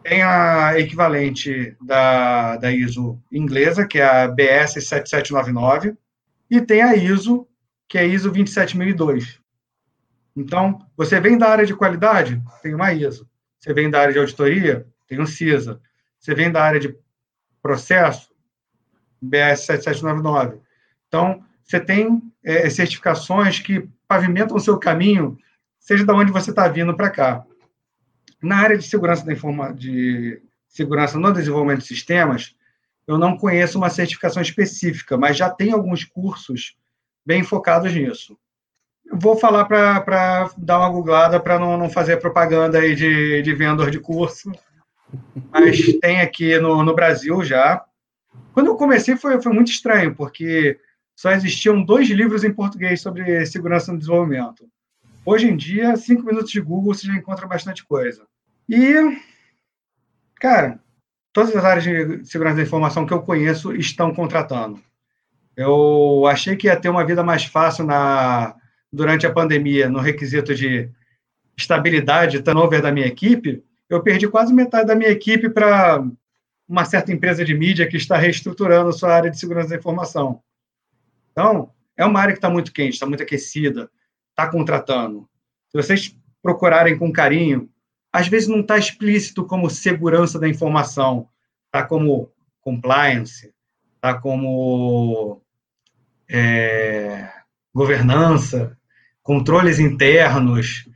Tem 0.04 0.22
a 0.22 0.80
equivalente 0.80 1.76
da, 1.82 2.58
da 2.58 2.72
ISO 2.72 3.20
inglesa, 3.32 3.88
que 3.88 3.98
é 3.98 4.06
a 4.06 4.28
BS 4.28 4.74
7799, 4.74 5.98
e 6.48 6.62
tem 6.62 6.84
a 6.84 6.96
ISO, 6.96 7.48
que 7.90 7.98
é 7.98 8.02
a 8.02 8.06
ISO 8.06 8.30
27002. 8.30 9.40
Então, 10.36 10.78
você 10.96 11.20
vem 11.20 11.40
da 11.40 11.50
área 11.50 11.66
de 11.66 11.76
qualidade, 11.76 12.40
tem 12.62 12.76
uma 12.76 12.94
ISO. 12.94 13.28
Você 13.60 13.74
vem 13.74 13.90
da 13.90 14.00
área 14.00 14.14
de 14.14 14.20
auditoria, 14.20 14.86
tem 15.08 15.20
um 15.20 15.26
CISA. 15.26 15.82
Você 16.20 16.36
vem 16.36 16.52
da 16.52 16.64
área 16.64 16.80
de 16.80 16.96
processo, 17.64 18.32
BS 19.20 19.66
7799. 19.66 20.62
Então, 21.08 21.44
você 21.63 21.80
tem 21.80 22.21
é, 22.43 22.69
certificações 22.69 23.60
que 23.60 23.88
pavimentam 24.08 24.58
o 24.58 24.60
seu 24.60 24.78
caminho, 24.78 25.38
seja 25.80 26.06
de 26.06 26.12
onde 26.12 26.32
você 26.32 26.50
está 26.50 26.67
vindo 26.67 26.95
para 26.95 27.10
cá. 27.10 27.45
Na 28.41 28.58
área 28.58 28.78
de 28.78 28.84
segurança 28.84 29.26
da 29.26 29.34
informa 29.34 29.74
de 29.74 30.41
segurança 30.67 31.19
no 31.19 31.34
desenvolvimento 31.34 31.82
de 31.82 31.88
sistemas, 31.88 32.56
eu 33.08 33.17
não 33.17 33.38
conheço 33.38 33.78
uma 33.78 33.89
certificação 33.89 34.41
específica, 34.41 35.17
mas 35.17 35.38
já 35.38 35.50
tem 35.50 35.71
alguns 35.71 36.04
cursos 36.04 36.76
bem 37.26 37.43
focados 37.43 37.93
nisso. 37.93 38.38
Vou 39.13 39.36
falar 39.36 39.65
para 39.65 40.50
dar 40.58 40.80
uma 40.80 40.89
googlada 40.89 41.39
para 41.39 41.60
não, 41.60 41.78
não 41.78 41.89
fazer 41.89 42.17
propaganda 42.17 42.80
aí 42.80 42.95
de, 42.95 43.41
de 43.41 43.54
vendedor 43.54 43.91
de 43.91 44.00
curso, 44.00 44.52
mas 45.52 45.78
tem 46.00 46.21
aqui 46.21 46.58
no, 46.60 46.84
no 46.84 46.95
Brasil 46.95 47.43
já. 47.43 47.84
Quando 48.54 48.67
eu 48.67 48.76
comecei 48.76 49.17
foi, 49.17 49.41
foi 49.41 49.52
muito 49.52 49.71
estranho, 49.71 50.15
porque 50.15 50.80
só 51.22 51.30
existiam 51.34 51.84
dois 51.84 52.10
livros 52.10 52.44
em 52.44 52.52
português 52.52 53.00
sobre 53.00 53.46
segurança 53.46 53.92
no 53.92 54.00
desenvolvimento. 54.00 54.68
Hoje 55.24 55.48
em 55.48 55.56
dia, 55.56 55.96
cinco 55.96 56.26
minutos 56.26 56.50
de 56.50 56.60
Google 56.60 56.96
você 56.96 57.06
já 57.06 57.14
encontra 57.14 57.46
bastante 57.46 57.86
coisa. 57.86 58.26
E, 58.68 58.96
cara, 60.40 60.80
todas 61.32 61.56
as 61.56 61.64
áreas 61.64 61.84
de 61.84 62.26
segurança 62.26 62.56
da 62.56 62.64
informação 62.64 63.06
que 63.06 63.14
eu 63.14 63.22
conheço 63.22 63.72
estão 63.76 64.12
contratando. 64.16 64.82
Eu 65.56 66.26
achei 66.26 66.56
que 66.56 66.66
ia 66.66 66.76
ter 66.76 66.90
uma 66.90 67.06
vida 67.06 67.22
mais 67.22 67.46
fácil 67.46 67.86
na, 67.86 68.56
durante 68.92 69.28
a 69.28 69.32
pandemia, 69.32 69.88
no 69.88 70.00
requisito 70.00 70.56
de 70.56 70.90
estabilidade 71.56 72.42
turnover 72.42 72.82
da 72.82 72.92
minha 72.92 73.06
equipe. 73.06 73.64
Eu 73.88 74.02
perdi 74.02 74.28
quase 74.28 74.52
metade 74.52 74.88
da 74.88 74.96
minha 74.96 75.12
equipe 75.12 75.52
para 75.52 76.04
uma 76.68 76.84
certa 76.84 77.14
empresa 77.14 77.46
de 77.46 77.54
mídia 77.54 77.88
que 77.88 77.98
está 77.98 78.18
reestruturando 78.18 78.92
sua 78.92 79.14
área 79.14 79.30
de 79.30 79.38
segurança 79.38 79.70
da 79.70 79.76
informação. 79.76 80.42
Então, 81.32 81.72
é 81.98 82.06
uma 82.06 82.20
área 82.20 82.34
que 82.34 82.38
está 82.38 82.50
muito 82.50 82.74
quente, 82.74 82.94
está 82.94 83.06
muito 83.06 83.24
aquecida, 83.24 83.89
está 84.30 84.50
contratando. 84.50 85.30
Se 85.70 85.78
vocês 85.78 86.15
procurarem 86.41 86.98
com 86.98 87.12
carinho, 87.12 87.70
às 88.12 88.28
vezes 88.28 88.48
não 88.48 88.60
está 88.62 88.78
explícito 88.78 89.46
como 89.46 89.70
segurança 89.70 90.39
da 90.39 90.48
informação, 90.48 91.28
está 91.67 91.86
como 91.86 92.32
compliance, 92.60 93.54
está 93.96 94.20
como 94.20 95.41
é, 96.30 97.30
governança, 97.74 98.78
controles 99.24 99.80
internos. 99.80 100.89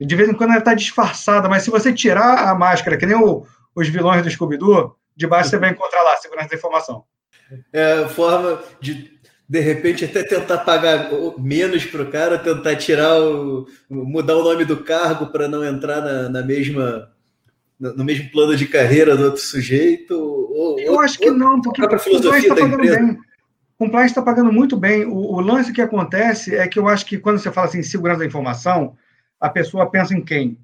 De 0.00 0.16
vez 0.16 0.28
em 0.28 0.34
quando 0.34 0.50
ela 0.50 0.60
está 0.60 0.74
disfarçada, 0.74 1.48
mas 1.48 1.62
se 1.62 1.70
você 1.70 1.92
tirar 1.92 2.48
a 2.48 2.54
máscara, 2.54 2.96
que 2.96 3.06
nem 3.06 3.16
o, 3.16 3.44
os 3.74 3.88
vilões 3.88 4.22
do 4.22 4.30
Scooby-Doo, 4.30 4.96
de 5.16 5.26
baixo 5.26 5.50
você 5.50 5.58
vai 5.58 5.70
encontrar 5.70 6.02
lá 6.02 6.16
segurança 6.16 6.48
da 6.48 6.56
informação. 6.56 7.04
É 7.72 8.04
a 8.04 8.08
forma 8.08 8.62
de 8.80 9.19
de 9.50 9.58
repente 9.58 10.04
até 10.04 10.22
tentar 10.22 10.58
pagar 10.58 11.10
menos 11.36 11.84
para 11.84 12.02
o 12.02 12.06
cara, 12.08 12.38
tentar 12.38 12.76
tirar 12.76 13.20
o. 13.20 13.66
mudar 13.90 14.36
o 14.36 14.44
nome 14.44 14.64
do 14.64 14.76
cargo 14.76 15.26
para 15.26 15.48
não 15.48 15.64
entrar 15.64 16.00
na, 16.00 16.28
na, 16.28 16.40
mesma. 16.40 17.10
no 17.80 18.04
mesmo 18.04 18.30
plano 18.30 18.54
de 18.54 18.66
carreira 18.66 19.16
do 19.16 19.24
outro 19.24 19.40
sujeito. 19.40 20.14
Ou, 20.14 20.78
Eu 20.78 21.00
acho 21.00 21.18
que 21.18 21.32
não, 21.32 21.60
porque 21.60 21.84
a 21.84 21.98
filosofia 21.98 22.38
está 22.38 22.54
pagando 22.54 22.74
empresa. 22.74 22.98
bem. 23.00 23.18
Compliance 23.76 24.10
está 24.12 24.22
pagando 24.22 24.52
muito 24.52 24.76
bem. 24.76 25.04
O, 25.04 25.16
o, 25.16 25.40
lance 25.40 25.72
que 25.72 25.82
acontece 25.82 26.54
é 26.54 26.68
que 26.68 26.78
eu 26.78 26.86
acho 26.86 27.04
que 27.04 27.18
quando 27.18 27.40
você 27.40 27.50
fala 27.50 27.66
assim, 27.66 27.82
segurança 27.82 28.20
da 28.20 28.26
informação, 28.26 28.94
a 29.40 29.48
pessoa 29.48 29.90
pensa 29.90 30.14
em 30.14 30.20
quem? 30.20 30.56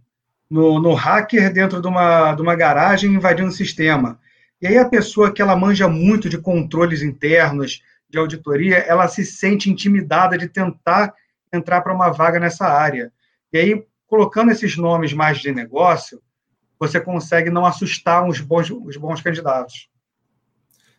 No, 0.49 0.79
no 0.79 0.95
hacker 0.95 1.53
dentro 1.53 1.83
de 1.83 1.89
uma, 1.89 2.35
de 2.35 2.43
uma 2.43 2.55
garagem 2.55 3.13
invadindo 3.13 3.49
o 3.49 3.53
sistema. 3.53 4.21
E 4.63 4.69
aí 4.69 4.79
a 4.79 4.89
pessoa 4.89 5.33
que 5.33 5.43
ela 5.43 5.57
manja 5.57 5.89
muito 5.89 6.29
de 6.29 6.39
controles 6.39 7.03
internos, 7.03 7.83
de 8.09 8.19
auditoria, 8.19 8.77
ela 8.77 9.09
se 9.09 9.25
sente 9.25 9.71
intimidada 9.71 10.39
de 10.39 10.49
tentar 10.49 11.15
entrar 11.53 11.81
para 11.81 11.95
uma 11.95 12.11
vaga 12.11 12.39
nessa 12.39 12.67
área. 12.67 13.13
E 13.53 13.59
aí, 13.59 13.85
colocando 14.07 14.51
esses 14.51 14.77
nomes 14.77 15.13
mais 15.13 15.39
de 15.39 15.53
negócio, 15.53 16.21
você 16.79 17.01
consegue 17.01 17.51
não 17.51 17.65
assustar 17.65 18.29
os 18.29 18.41
bons, 18.41 18.71
os 18.71 18.97
bons 18.97 19.21
candidatos. 19.21 19.89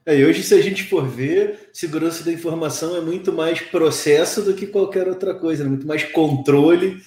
É, 0.05 0.17
e 0.17 0.25
hoje, 0.25 0.41
se 0.41 0.53
a 0.53 0.61
gente 0.61 0.83
for 0.85 1.05
ver, 1.05 1.69
segurança 1.73 2.23
da 2.23 2.31
informação 2.31 2.95
é 2.95 3.01
muito 3.01 3.33
mais 3.33 3.59
processo 3.59 4.41
do 4.41 4.53
que 4.53 4.65
qualquer 4.65 5.07
outra 5.07 5.35
coisa, 5.35 5.63
é 5.63 5.67
muito 5.67 5.85
mais 5.85 6.03
controle, 6.03 7.01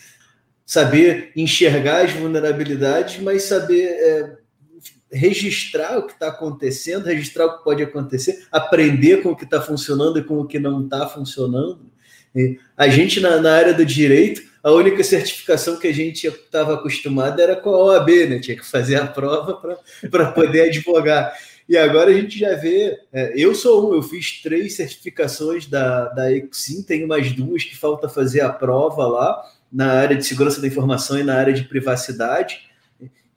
saber 0.66 1.32
enxergar 1.34 2.04
as 2.04 2.12
vulnerabilidades, 2.12 3.18
mas 3.20 3.44
saber 3.44 3.86
é, 3.86 4.36
registrar 5.12 5.98
o 5.98 6.06
que 6.06 6.12
está 6.12 6.28
acontecendo, 6.28 7.06
registrar 7.06 7.46
o 7.46 7.58
que 7.58 7.64
pode 7.64 7.82
acontecer, 7.82 8.46
aprender 8.50 9.22
com 9.22 9.30
o 9.30 9.36
que 9.36 9.44
está 9.44 9.60
funcionando 9.60 10.18
e 10.18 10.24
com 10.24 10.38
o 10.38 10.46
que 10.46 10.58
não 10.58 10.84
está 10.84 11.08
funcionando. 11.08 11.90
E 12.34 12.58
a 12.76 12.88
gente, 12.88 13.20
na, 13.20 13.40
na, 13.40 13.52
área 13.52 13.74
do 13.74 13.84
direito, 13.84 14.42
a 14.62 14.70
única 14.70 15.02
certificação 15.02 15.78
que 15.78 15.88
a 15.88 15.92
gente 15.92 16.26
estava 16.26 16.74
acostumado 16.74 17.40
era 17.40 17.56
com 17.56 17.70
a 17.70 17.84
OAB, 17.86 18.08
né? 18.28 18.38
Tinha 18.38 18.56
que 18.56 18.64
fazer 18.64 18.96
a 18.96 19.06
prova 19.06 19.60
para 20.10 20.32
poder 20.32 20.68
advogar. 20.68 21.32
E 21.68 21.76
agora 21.76 22.10
a 22.10 22.14
gente 22.14 22.38
já 22.38 22.54
vê. 22.54 22.98
É, 23.12 23.32
eu 23.36 23.54
sou 23.54 23.90
um, 23.90 23.94
eu 23.94 24.02
fiz 24.02 24.42
três 24.42 24.74
certificações 24.74 25.66
da, 25.66 26.08
da 26.08 26.32
Exim, 26.32 26.82
tenho 26.82 27.08
mais 27.08 27.32
duas 27.32 27.64
que 27.64 27.76
falta 27.76 28.08
fazer 28.08 28.40
a 28.40 28.50
prova 28.50 29.06
lá, 29.06 29.42
na 29.72 29.92
área 29.92 30.16
de 30.16 30.26
segurança 30.26 30.60
da 30.60 30.66
informação 30.66 31.18
e 31.18 31.22
na 31.22 31.36
área 31.36 31.52
de 31.52 31.64
privacidade. 31.64 32.69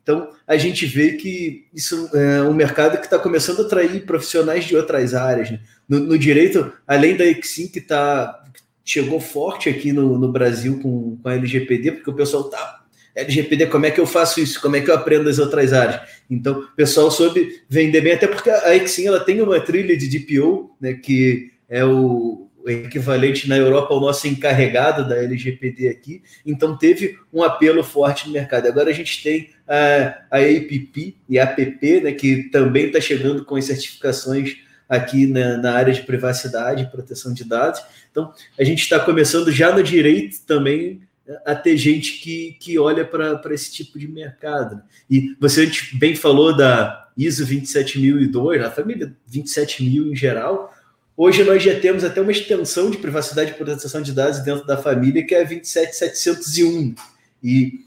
Então, 0.04 0.30
a 0.46 0.58
gente 0.58 0.86
vê 0.86 1.14
que 1.14 1.66
isso 1.74 2.10
é 2.14 2.44
um 2.44 2.54
mercado 2.54 2.98
que 2.98 3.06
está 3.06 3.18
começando 3.18 3.62
a 3.62 3.66
atrair 3.66 4.06
profissionais 4.06 4.66
de 4.66 4.76
outras 4.76 5.14
áreas. 5.14 5.50
Né? 5.50 5.62
No, 5.88 6.00
no, 6.00 6.18
direito, 6.18 6.74
além 6.86 7.16
da 7.16 7.26
Exim, 7.26 7.68
que 7.70 7.80
tá, 7.80 8.44
chegou 8.84 9.22
forte 9.22 9.70
aqui 9.70 9.94
no, 9.94 10.20
no 10.20 10.30
Brasil 10.30 10.80
com, 10.82 11.18
com 11.18 11.30
a 11.30 11.36
LGPD, 11.36 11.94
porque 11.94 12.10
o 12.10 12.16
pessoal 12.16 12.44
tá. 12.44 12.82
LGPD, 13.16 13.68
como 13.68 13.86
é 13.86 13.92
que 13.92 14.00
eu 14.00 14.08
faço 14.08 14.42
isso? 14.42 14.60
Como 14.60 14.76
é 14.76 14.82
que 14.82 14.90
eu 14.90 14.96
aprendo 14.96 15.30
as 15.30 15.40
outras 15.40 15.72
áreas? 15.72 16.02
Então, 16.30 16.60
o 16.60 16.76
pessoal 16.76 17.10
soube 17.10 17.62
vender 17.70 18.02
bem, 18.02 18.14
até 18.14 18.28
porque 18.28 18.50
a 18.50 18.76
Exim 18.76 19.06
ela 19.06 19.20
tem 19.20 19.40
uma 19.40 19.60
trilha 19.60 19.96
de 19.96 20.08
DPO, 20.10 20.76
né, 20.82 20.96
que 20.96 21.52
é 21.70 21.86
o, 21.86 22.50
o 22.64 22.70
equivalente 22.70 23.48
na 23.48 23.58
Europa 23.58 23.94
ao 23.94 24.00
nosso 24.00 24.28
encarregado 24.28 25.08
da 25.08 25.18
LGPD 25.18 25.90
aqui, 25.90 26.24
então 26.46 26.78
teve 26.78 27.18
um 27.32 27.44
apelo 27.44 27.84
forte 27.84 28.28
no 28.28 28.34
mercado. 28.34 28.68
Agora 28.68 28.90
a 28.90 28.94
gente 28.94 29.22
tem 29.22 29.50
a, 29.74 30.38
a 30.38 30.40
APP 30.40 31.18
e 31.28 31.40
a 31.40 31.44
APP, 31.46 32.02
né, 32.02 32.12
que 32.12 32.44
também 32.50 32.88
está 32.88 33.02
chegando 33.02 33.44
com 33.44 33.56
as 33.56 33.66
certificações 33.66 34.58
aqui 34.88 35.26
na, 35.26 35.58
na, 35.58 35.74
área 35.74 35.94
de 35.94 36.04
privacidade 36.04 36.84
e 36.84 36.88
proteção 36.88 37.34
de 37.34 37.44
dados. 37.44 37.82
Então, 38.12 38.32
a 38.60 38.64
gente 38.64 38.84
está 38.84 39.00
começando 39.00 39.52
já 39.52 39.76
no 39.76 39.82
direito 39.82 40.42
também 40.46 41.02
a 41.46 41.56
ter 41.56 41.78
gente 41.78 42.20
que, 42.20 42.56
que 42.60 42.78
olha 42.78 43.06
para 43.06 43.54
esse 43.54 43.72
tipo 43.72 43.98
de 43.98 44.08
mercado. 44.08 44.82
E 45.10 45.36
você 45.40 45.72
bem 45.94 46.16
falou 46.16 46.56
da 46.56 47.10
ISO 47.18 47.46
27002, 47.46 48.62
a 48.62 48.70
família 48.70 49.16
27000 49.26 50.12
em 50.12 50.16
geral, 50.16 50.72
Hoje 51.16 51.44
nós 51.44 51.62
já 51.62 51.80
temos 51.80 52.04
até 52.04 52.20
uma 52.20 52.32
extensão 52.32 52.90
de 52.90 52.98
privacidade 52.98 53.52
e 53.52 53.54
proteção 53.54 54.02
de 54.02 54.12
dados 54.12 54.40
dentro 54.40 54.66
da 54.66 54.76
família, 54.76 55.24
que 55.24 55.36
é 55.36 55.42
a 55.42 55.44
27701. 55.44 56.96
E 57.44 57.86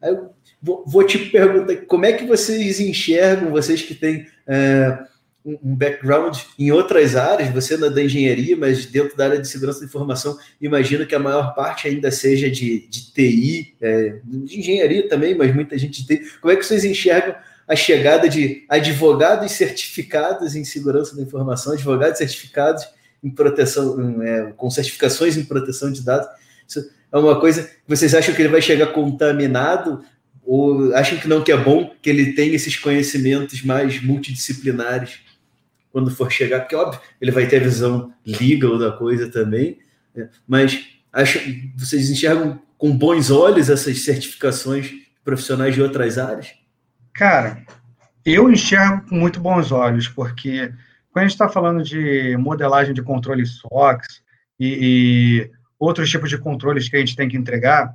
aí 0.00 0.12
eu 0.12 0.32
vou, 0.62 0.84
vou 0.86 1.04
te 1.04 1.18
perguntar, 1.18 1.76
como 1.86 2.04
é 2.04 2.12
que 2.12 2.24
vocês 2.24 2.80
enxergam, 2.80 3.50
vocês 3.50 3.82
que 3.82 3.94
têm 3.94 4.26
é, 4.46 4.98
um 5.44 5.74
background 5.74 6.36
em 6.58 6.70
outras 6.70 7.16
áreas, 7.16 7.52
você 7.52 7.76
na 7.76 7.88
da 7.88 8.02
engenharia, 8.02 8.56
mas 8.56 8.84
dentro 8.86 9.16
da 9.16 9.24
área 9.24 9.40
de 9.40 9.48
segurança 9.48 9.80
da 9.80 9.86
informação, 9.86 10.36
imagino 10.60 11.06
que 11.06 11.14
a 11.14 11.18
maior 11.18 11.54
parte 11.54 11.88
ainda 11.88 12.10
seja 12.10 12.50
de, 12.50 12.86
de 12.88 13.12
TI, 13.12 13.74
é, 13.80 14.18
de 14.22 14.58
engenharia 14.58 15.08
também, 15.08 15.34
mas 15.34 15.54
muita 15.54 15.78
gente 15.78 16.06
TI. 16.06 16.22
Como 16.40 16.52
é 16.52 16.56
que 16.56 16.64
vocês 16.64 16.84
enxergam 16.84 17.34
a 17.66 17.76
chegada 17.76 18.28
de 18.28 18.64
advogados 18.68 19.52
certificados 19.52 20.56
em 20.56 20.64
segurança 20.64 21.14
da 21.14 21.22
informação, 21.22 21.72
advogados 21.72 22.18
certificados 22.18 22.84
em 23.22 23.30
proteção, 23.30 24.20
é, 24.22 24.52
com 24.56 24.68
certificações 24.68 25.36
em 25.36 25.44
proteção 25.44 25.92
de 25.92 26.02
dados. 26.02 26.28
Isso 26.66 26.90
é 27.12 27.16
uma 27.16 27.38
coisa 27.38 27.62
que 27.62 27.70
vocês 27.86 28.12
acham 28.12 28.34
que 28.34 28.42
ele 28.42 28.48
vai 28.48 28.60
chegar 28.60 28.88
contaminado 28.88 30.04
ou 30.44 30.94
acham 30.94 31.18
que 31.18 31.28
não 31.28 31.42
que 31.42 31.52
é 31.52 31.56
bom 31.56 31.94
que 32.00 32.10
ele 32.10 32.32
tenha 32.32 32.54
esses 32.54 32.76
conhecimentos 32.76 33.62
mais 33.62 34.02
multidisciplinares 34.02 35.20
quando 35.92 36.10
for 36.10 36.30
chegar, 36.30 36.60
porque 36.60 36.76
óbvio, 36.76 37.00
ele 37.20 37.30
vai 37.30 37.46
ter 37.46 37.56
a 37.56 37.64
visão 37.64 38.12
legal 38.24 38.78
da 38.78 38.92
coisa 38.92 39.28
também, 39.28 39.78
né? 40.14 40.28
mas 40.46 40.86
acham, 41.12 41.42
vocês 41.76 42.10
enxergam 42.10 42.60
com 42.78 42.96
bons 42.96 43.30
olhos 43.30 43.68
essas 43.68 44.00
certificações 44.02 44.92
profissionais 45.24 45.74
de 45.74 45.82
outras 45.82 46.16
áreas? 46.16 46.52
Cara, 47.12 47.64
eu 48.24 48.50
enxergo 48.50 49.08
com 49.08 49.16
muito 49.16 49.40
bons 49.40 49.72
olhos, 49.72 50.08
porque 50.08 50.72
quando 51.12 51.24
a 51.24 51.28
gente 51.28 51.32
está 51.32 51.48
falando 51.48 51.82
de 51.82 52.36
modelagem 52.36 52.94
de 52.94 53.02
controle 53.02 53.44
SOX 53.44 54.22
e, 54.58 54.78
e, 54.80 55.50
outros 55.78 56.08
tipos 56.08 56.30
de 56.30 56.38
controles 56.38 56.88
que 56.88 56.96
a 56.96 57.00
gente 57.00 57.16
tem 57.16 57.28
que 57.28 57.36
entregar, 57.36 57.94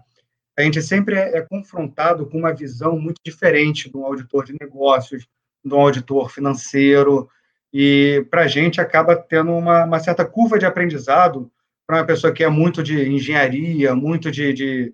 a 0.57 0.61
gente 0.61 0.81
sempre 0.81 1.15
é, 1.15 1.37
é 1.37 1.41
confrontado 1.41 2.25
com 2.25 2.37
uma 2.37 2.53
visão 2.53 2.97
muito 2.97 3.19
diferente 3.23 3.89
de 3.89 3.97
um 3.97 4.05
auditor 4.05 4.45
de 4.45 4.55
negócios, 4.59 5.27
de 5.63 5.73
um 5.73 5.79
auditor 5.79 6.31
financeiro. 6.31 7.29
E 7.73 8.25
para 8.29 8.43
a 8.43 8.47
gente 8.47 8.79
acaba 8.79 9.15
tendo 9.15 9.51
uma, 9.51 9.83
uma, 9.83 9.99
certa 9.99 10.23
curva 10.23 10.57
de 10.57 10.65
aprendizado 10.65 11.51
para 11.85 11.97
uma 11.97 12.05
pessoa 12.05 12.33
que 12.33 12.43
é 12.43 12.49
muito 12.49 12.81
de 12.81 13.09
engenharia, 13.09 13.93
muito 13.93 14.31
de, 14.31 14.53
de 14.53 14.93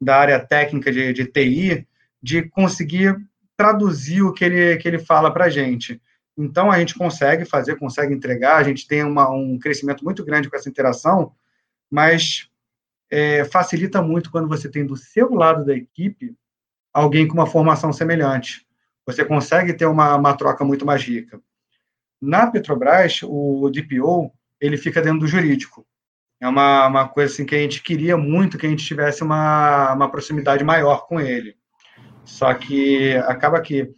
da 0.00 0.16
área 0.16 0.40
técnica 0.40 0.90
de, 0.90 1.12
de 1.12 1.26
TI, 1.26 1.86
de 2.22 2.42
conseguir 2.48 3.16
traduzir 3.56 4.22
o 4.22 4.32
que 4.32 4.44
ele, 4.44 4.76
que 4.78 4.88
ele 4.88 4.98
fala 4.98 5.30
para 5.30 5.46
a 5.46 5.50
gente. 5.50 6.00
Então, 6.38 6.70
a 6.70 6.78
gente 6.78 6.94
consegue 6.94 7.44
fazer, 7.44 7.76
consegue 7.76 8.14
entregar, 8.14 8.56
a 8.56 8.62
gente 8.62 8.86
tem 8.86 9.04
uma, 9.04 9.28
um 9.30 9.58
crescimento 9.58 10.02
muito 10.02 10.24
grande 10.24 10.48
com 10.48 10.56
essa 10.56 10.68
interação, 10.70 11.34
mas 11.90 12.49
é, 13.10 13.44
facilita 13.44 14.00
muito 14.00 14.30
quando 14.30 14.48
você 14.48 14.68
tem 14.68 14.86
do 14.86 14.96
seu 14.96 15.34
lado 15.34 15.64
da 15.64 15.74
equipe 15.74 16.34
alguém 16.92 17.26
com 17.26 17.34
uma 17.34 17.46
formação 17.46 17.92
semelhante. 17.92 18.66
Você 19.06 19.24
consegue 19.24 19.72
ter 19.72 19.86
uma, 19.86 20.16
uma 20.16 20.36
troca 20.36 20.64
muito 20.64 20.86
mais 20.86 21.02
rica. 21.02 21.40
Na 22.20 22.50
Petrobras, 22.50 23.20
o 23.24 23.70
DPO, 23.70 24.32
ele 24.60 24.76
fica 24.76 25.00
dentro 25.00 25.20
do 25.20 25.26
jurídico. 25.26 25.86
É 26.40 26.48
uma, 26.48 26.86
uma 26.86 27.08
coisa 27.08 27.32
assim 27.32 27.44
que 27.44 27.54
a 27.54 27.58
gente 27.58 27.82
queria 27.82 28.16
muito 28.16 28.56
que 28.56 28.66
a 28.66 28.70
gente 28.70 28.84
tivesse 28.84 29.22
uma, 29.22 29.92
uma 29.92 30.10
proximidade 30.10 30.62
maior 30.62 31.06
com 31.06 31.20
ele. 31.20 31.56
Só 32.24 32.52
que 32.54 33.14
acaba 33.26 33.60
que 33.60 33.92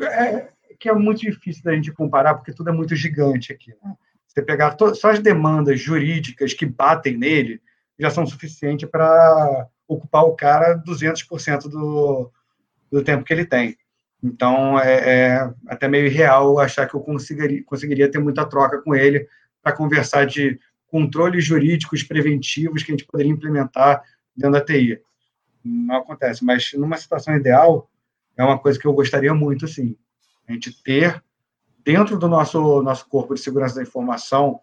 é, 0.00 0.48
que 0.78 0.88
é 0.88 0.94
muito 0.94 1.20
difícil 1.20 1.62
da 1.62 1.74
gente 1.74 1.92
comparar, 1.92 2.34
porque 2.34 2.52
tudo 2.52 2.70
é 2.70 2.72
muito 2.72 2.94
gigante 2.94 3.52
aqui. 3.52 3.74
Né? 3.82 3.94
Você 4.26 4.42
pegar 4.42 4.76
só 4.94 5.10
as 5.10 5.18
demandas 5.18 5.80
jurídicas 5.80 6.54
que 6.54 6.64
batem 6.64 7.16
nele, 7.16 7.60
já 8.00 8.10
são 8.10 8.26
suficientes 8.26 8.88
para 8.88 9.68
ocupar 9.86 10.24
o 10.24 10.34
cara 10.34 10.78
200% 10.78 11.68
do, 11.68 12.30
do 12.90 13.04
tempo 13.04 13.24
que 13.24 13.32
ele 13.32 13.44
tem. 13.44 13.76
Então, 14.22 14.78
é, 14.78 14.94
é, 14.94 15.54
até 15.66 15.88
meio 15.88 16.06
irreal 16.06 16.58
achar 16.58 16.88
que 16.88 16.94
eu 16.94 17.00
conseguiria, 17.00 17.62
conseguiria 17.64 18.10
ter 18.10 18.18
muita 18.18 18.44
troca 18.44 18.80
com 18.80 18.94
ele 18.94 19.26
para 19.62 19.72
conversar 19.72 20.26
de 20.26 20.58
controles 20.88 21.44
jurídicos 21.44 22.02
preventivos 22.02 22.82
que 22.82 22.92
a 22.92 22.96
gente 22.96 23.06
poderia 23.06 23.32
implementar 23.32 24.02
dentro 24.36 24.52
da 24.52 24.64
TI. 24.64 25.00
Não 25.64 25.96
acontece, 25.96 26.44
mas 26.44 26.72
numa 26.74 26.96
situação 26.96 27.34
ideal, 27.34 27.88
é 28.36 28.42
uma 28.42 28.58
coisa 28.58 28.78
que 28.78 28.86
eu 28.86 28.92
gostaria 28.92 29.32
muito, 29.34 29.68
sim. 29.68 29.96
A 30.48 30.52
gente 30.52 30.82
ter, 30.82 31.22
dentro 31.84 32.18
do 32.18 32.28
nosso, 32.28 32.82
nosso 32.82 33.08
corpo 33.08 33.34
de 33.34 33.40
segurança 33.40 33.76
da 33.76 33.82
informação, 33.82 34.60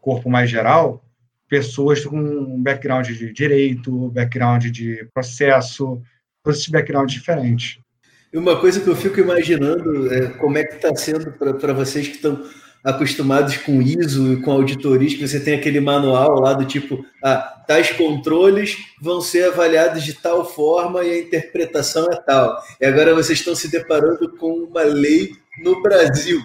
corpo 0.00 0.30
mais 0.30 0.50
geral, 0.50 1.02
pessoas 1.48 2.04
com 2.04 2.62
background 2.62 3.06
de 3.06 3.32
direito, 3.32 4.10
background 4.10 4.66
de 4.66 5.06
processo, 5.12 6.00
todos 6.42 6.60
esses 6.60 6.70
backgrounds 6.70 7.14
diferentes. 7.14 7.78
E 8.32 8.38
uma 8.38 8.58
coisa 8.58 8.80
que 8.80 8.88
eu 8.88 8.96
fico 8.96 9.20
imaginando 9.20 10.12
é 10.12 10.26
como 10.30 10.58
é 10.58 10.64
que 10.64 10.74
está 10.74 10.94
sendo 10.96 11.32
para 11.32 11.72
vocês 11.72 12.08
que 12.08 12.16
estão 12.16 12.42
acostumados 12.84 13.56
com 13.56 13.80
ISO 13.80 14.34
e 14.34 14.42
com 14.42 14.52
auditorias, 14.52 15.14
que 15.14 15.26
você 15.26 15.40
tem 15.40 15.54
aquele 15.54 15.80
manual 15.80 16.38
lá 16.40 16.52
do 16.52 16.66
tipo, 16.66 17.02
ah, 17.22 17.62
tais 17.66 17.90
controles 17.92 18.76
vão 19.00 19.22
ser 19.22 19.46
avaliados 19.46 20.04
de 20.04 20.12
tal 20.12 20.44
forma 20.44 21.02
e 21.02 21.10
a 21.10 21.18
interpretação 21.18 22.06
é 22.12 22.16
tal. 22.16 22.62
E 22.78 22.84
agora 22.84 23.14
vocês 23.14 23.38
estão 23.38 23.54
se 23.54 23.70
deparando 23.70 24.36
com 24.36 24.64
uma 24.64 24.82
lei 24.82 25.32
no 25.58 25.80
Brasil, 25.82 26.40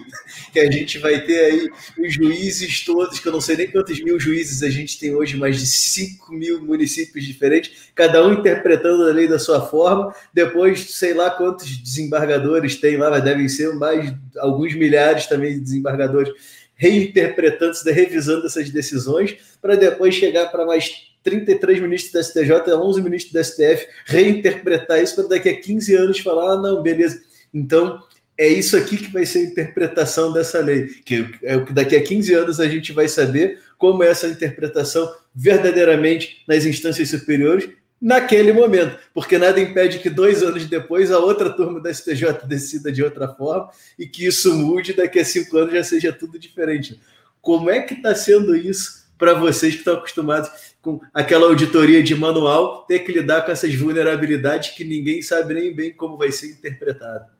que 0.52 0.60
a 0.60 0.70
gente 0.70 0.98
vai 0.98 1.20
ter 1.20 1.38
aí 1.38 1.70
os 1.98 2.14
juízes 2.14 2.84
todos, 2.84 3.18
que 3.18 3.26
eu 3.26 3.32
não 3.32 3.40
sei 3.40 3.56
nem 3.56 3.70
quantos 3.70 4.00
mil 4.02 4.18
juízes 4.20 4.62
a 4.62 4.70
gente 4.70 4.98
tem 4.98 5.14
hoje, 5.14 5.36
mais 5.36 5.58
de 5.58 5.66
5 5.66 6.32
mil 6.32 6.62
municípios 6.62 7.24
diferentes, 7.24 7.90
cada 7.94 8.24
um 8.26 8.34
interpretando 8.34 9.04
a 9.04 9.12
lei 9.12 9.26
da 9.26 9.38
sua 9.38 9.60
forma, 9.60 10.14
depois 10.32 10.94
sei 10.96 11.14
lá 11.14 11.30
quantos 11.30 11.76
desembargadores 11.76 12.76
tem 12.76 12.96
lá, 12.96 13.10
mas 13.10 13.24
devem 13.24 13.48
ser 13.48 13.74
mais 13.74 14.12
alguns 14.38 14.74
milhares 14.74 15.26
também 15.26 15.54
de 15.54 15.60
desembargadores 15.60 16.32
reinterpretando, 16.80 17.76
revisando 17.86 18.46
essas 18.46 18.70
decisões, 18.70 19.36
para 19.60 19.76
depois 19.76 20.14
chegar 20.14 20.46
para 20.46 20.64
mais 20.64 21.10
33 21.22 21.80
ministros 21.80 22.12
da 22.12 22.22
STJ, 22.22 22.72
11 22.72 23.02
ministros 23.02 23.32
da 23.34 23.44
STF, 23.44 23.86
reinterpretar 24.06 25.02
isso 25.02 25.14
para 25.14 25.28
daqui 25.28 25.50
a 25.50 25.60
15 25.60 25.94
anos 25.94 26.20
falar, 26.20 26.54
ah, 26.54 26.56
não, 26.56 26.82
beleza. 26.82 27.20
Então, 27.52 28.02
é 28.40 28.48
isso 28.48 28.74
aqui 28.74 28.96
que 28.96 29.12
vai 29.12 29.26
ser 29.26 29.40
a 29.40 29.42
interpretação 29.42 30.32
dessa 30.32 30.60
lei, 30.60 30.86
que 31.04 31.28
é 31.42 31.56
o 31.56 31.66
que 31.66 31.74
daqui 31.74 31.94
a 31.94 32.02
15 32.02 32.32
anos 32.32 32.58
a 32.58 32.66
gente 32.66 32.90
vai 32.90 33.06
saber 33.06 33.60
como 33.76 34.02
é 34.02 34.08
essa 34.08 34.26
interpretação 34.28 35.14
verdadeiramente 35.34 36.42
nas 36.48 36.64
instâncias 36.64 37.10
superiores 37.10 37.68
naquele 38.00 38.50
momento, 38.50 38.98
porque 39.12 39.36
nada 39.36 39.60
impede 39.60 39.98
que 39.98 40.08
dois 40.08 40.42
anos 40.42 40.64
depois 40.64 41.12
a 41.12 41.18
outra 41.18 41.50
turma 41.50 41.82
da 41.82 41.92
STJ 41.92 42.46
decida 42.46 42.90
de 42.90 43.04
outra 43.04 43.28
forma 43.28 43.68
e 43.98 44.06
que 44.06 44.24
isso 44.24 44.54
mude 44.54 44.94
daqui 44.94 45.18
a 45.18 45.24
cinco 45.24 45.58
anos 45.58 45.74
já 45.74 45.84
seja 45.84 46.10
tudo 46.10 46.38
diferente. 46.38 46.98
Como 47.42 47.68
é 47.68 47.82
que 47.82 47.92
está 47.92 48.14
sendo 48.14 48.56
isso 48.56 49.06
para 49.18 49.34
vocês 49.34 49.74
que 49.74 49.80
estão 49.80 49.96
acostumados 49.96 50.50
com 50.80 50.98
aquela 51.12 51.44
auditoria 51.44 52.02
de 52.02 52.14
manual, 52.14 52.86
ter 52.86 53.00
que 53.00 53.12
lidar 53.12 53.42
com 53.42 53.52
essas 53.52 53.74
vulnerabilidades 53.74 54.70
que 54.70 54.82
ninguém 54.82 55.20
sabe 55.20 55.52
nem 55.52 55.74
bem 55.74 55.92
como 55.92 56.16
vai 56.16 56.32
ser 56.32 56.46
interpretado? 56.46 57.39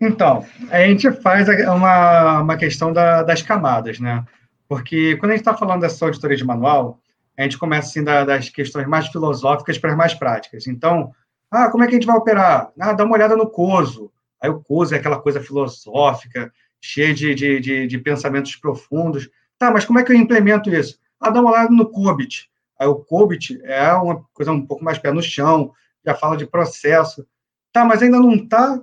Então, 0.00 0.46
a 0.70 0.80
gente 0.80 1.10
faz 1.10 1.48
uma, 1.66 2.40
uma 2.42 2.56
questão 2.56 2.92
da, 2.92 3.22
das 3.22 3.42
camadas, 3.42 3.98
né? 3.98 4.24
Porque 4.68 5.16
quando 5.16 5.32
a 5.32 5.34
gente 5.34 5.40
está 5.40 5.56
falando 5.56 5.80
dessa 5.80 6.04
auditoria 6.04 6.36
de 6.36 6.44
manual, 6.44 7.00
a 7.36 7.42
gente 7.42 7.58
começa 7.58 7.88
assim 7.88 8.04
da, 8.04 8.24
das 8.24 8.48
questões 8.48 8.86
mais 8.86 9.08
filosóficas 9.08 9.78
para 9.78 9.90
as 9.90 9.96
mais 9.96 10.14
práticas. 10.14 10.66
Então, 10.66 11.12
ah, 11.50 11.70
como 11.70 11.82
é 11.82 11.86
que 11.86 11.92
a 11.92 11.94
gente 11.98 12.06
vai 12.06 12.16
operar? 12.16 12.70
Ah, 12.78 12.92
dá 12.92 13.04
uma 13.04 13.14
olhada 13.14 13.36
no 13.36 13.48
COSO. 13.48 14.10
Aí 14.40 14.50
o 14.50 14.60
COSO 14.60 14.94
é 14.94 14.98
aquela 14.98 15.20
coisa 15.20 15.40
filosófica, 15.40 16.52
cheia 16.80 17.14
de, 17.14 17.34
de, 17.34 17.60
de, 17.60 17.86
de 17.86 17.98
pensamentos 17.98 18.54
profundos. 18.56 19.28
Tá, 19.58 19.70
mas 19.70 19.84
como 19.84 19.98
é 19.98 20.04
que 20.04 20.12
eu 20.12 20.16
implemento 20.16 20.70
isso? 20.70 20.98
Ah, 21.20 21.30
dá 21.30 21.40
uma 21.40 21.50
olhada 21.50 21.70
no 21.70 21.88
COBIT. 21.88 22.48
Aí 22.78 22.86
o 22.86 22.96
COBIT 22.96 23.60
é 23.64 23.92
uma 23.94 24.24
coisa 24.32 24.52
um 24.52 24.64
pouco 24.64 24.84
mais 24.84 24.98
pé 24.98 25.10
no 25.10 25.22
chão, 25.22 25.72
já 26.04 26.14
fala 26.14 26.36
de 26.36 26.46
processo. 26.46 27.26
Tá, 27.72 27.84
mas 27.84 28.02
ainda 28.02 28.20
não 28.20 28.34
está 28.34 28.80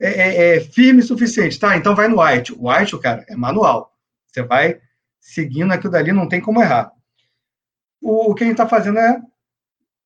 é, 0.00 0.08
é, 0.08 0.56
é, 0.56 0.60
firme 0.60 1.00
o 1.00 1.06
suficiente. 1.06 1.58
Tá, 1.60 1.76
então 1.76 1.94
vai 1.94 2.08
no 2.08 2.22
White. 2.22 2.52
O 2.54 2.70
White, 2.70 2.98
cara, 2.98 3.24
é 3.28 3.36
manual. 3.36 3.94
Você 4.26 4.42
vai 4.42 4.80
seguindo 5.20 5.72
aquilo 5.72 5.92
dali, 5.92 6.12
não 6.12 6.28
tem 6.28 6.40
como 6.40 6.62
errar. 6.62 6.90
O, 8.00 8.30
o 8.30 8.34
que 8.34 8.42
a 8.42 8.46
gente 8.46 8.54
está 8.54 8.66
fazendo 8.66 8.98
é 8.98 9.20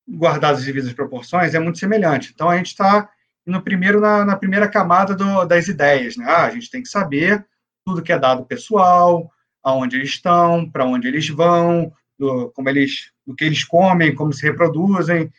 guardar 0.07 0.53
as 0.53 0.63
devidas 0.63 0.93
proporções, 0.93 1.55
é 1.55 1.59
muito 1.59 1.79
semelhante. 1.79 2.31
Então, 2.33 2.49
a 2.49 2.57
gente 2.57 2.67
está 2.67 3.09
no 3.45 3.61
primeiro 3.61 3.99
na, 4.01 4.25
na, 4.25 4.35
primeira 4.35 4.67
camada 4.67 5.15
do, 5.15 5.45
das 5.45 5.67
ideias. 5.67 6.17
Né? 6.17 6.25
Ah, 6.27 6.45
a 6.45 6.49
gente 6.49 6.69
tem 6.69 6.81
que 6.83 6.89
saber 6.89 7.45
tudo 7.85 8.01
que 8.01 8.11
é 8.11 8.19
dado 8.19 8.45
pessoal, 8.45 9.31
aonde 9.63 9.95
eles 9.95 10.09
estão, 10.09 10.69
para 10.69 10.85
onde 10.85 11.07
eles 11.07 11.27
vão, 11.29 11.91
do, 12.17 12.51
como 12.51 12.69
eles, 12.69 13.11
do 13.25 13.35
que 13.35 13.45
eles 13.45 13.63
comem, 13.63 14.13
como 14.13 14.33
se 14.33 14.43
reproduzem. 14.43 15.31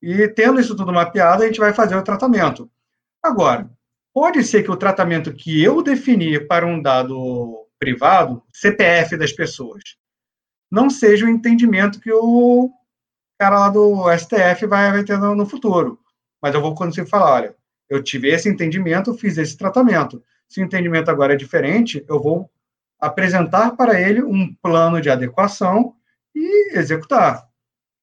E 0.00 0.28
tendo 0.28 0.60
isso 0.60 0.76
tudo 0.76 0.92
mapeado, 0.92 1.42
a 1.42 1.46
gente 1.46 1.60
vai 1.60 1.72
fazer 1.72 1.94
o 1.96 2.02
tratamento. 2.02 2.70
Agora, 3.22 3.70
Pode 4.14 4.44
ser 4.44 4.62
que 4.62 4.70
o 4.70 4.76
tratamento 4.76 5.32
que 5.32 5.62
eu 5.62 5.82
defini 5.82 6.38
para 6.38 6.66
um 6.66 6.80
dado 6.80 7.66
privado, 7.78 8.42
CPF 8.52 9.16
das 9.16 9.32
pessoas, 9.32 9.82
não 10.70 10.90
seja 10.90 11.24
o 11.24 11.30
entendimento 11.30 11.98
que 11.98 12.12
o 12.12 12.70
cara 13.40 13.58
lá 13.58 13.68
do 13.70 14.04
STF 14.16 14.66
vai, 14.66 14.92
vai 14.92 15.02
ter 15.02 15.18
no, 15.18 15.46
futuro. 15.46 15.98
Mas 16.42 16.54
eu 16.54 16.60
vou 16.60 16.74
conseguir 16.74 17.08
falar, 17.08 17.32
olha, 17.32 17.56
eu 17.88 18.02
tive 18.02 18.28
esse 18.28 18.48
entendimento, 18.48 19.14
fiz 19.14 19.38
esse 19.38 19.56
tratamento. 19.56 20.22
Se 20.46 20.60
o 20.60 20.64
entendimento 20.64 21.10
agora 21.10 21.32
é 21.32 21.36
diferente, 21.36 22.04
eu 22.06 22.20
vou 22.20 22.50
apresentar 23.00 23.76
para 23.76 23.98
ele 23.98 24.22
um 24.22 24.54
plano 24.62 25.00
de 25.00 25.08
adequação 25.08 25.94
e 26.34 26.76
executar. 26.76 27.48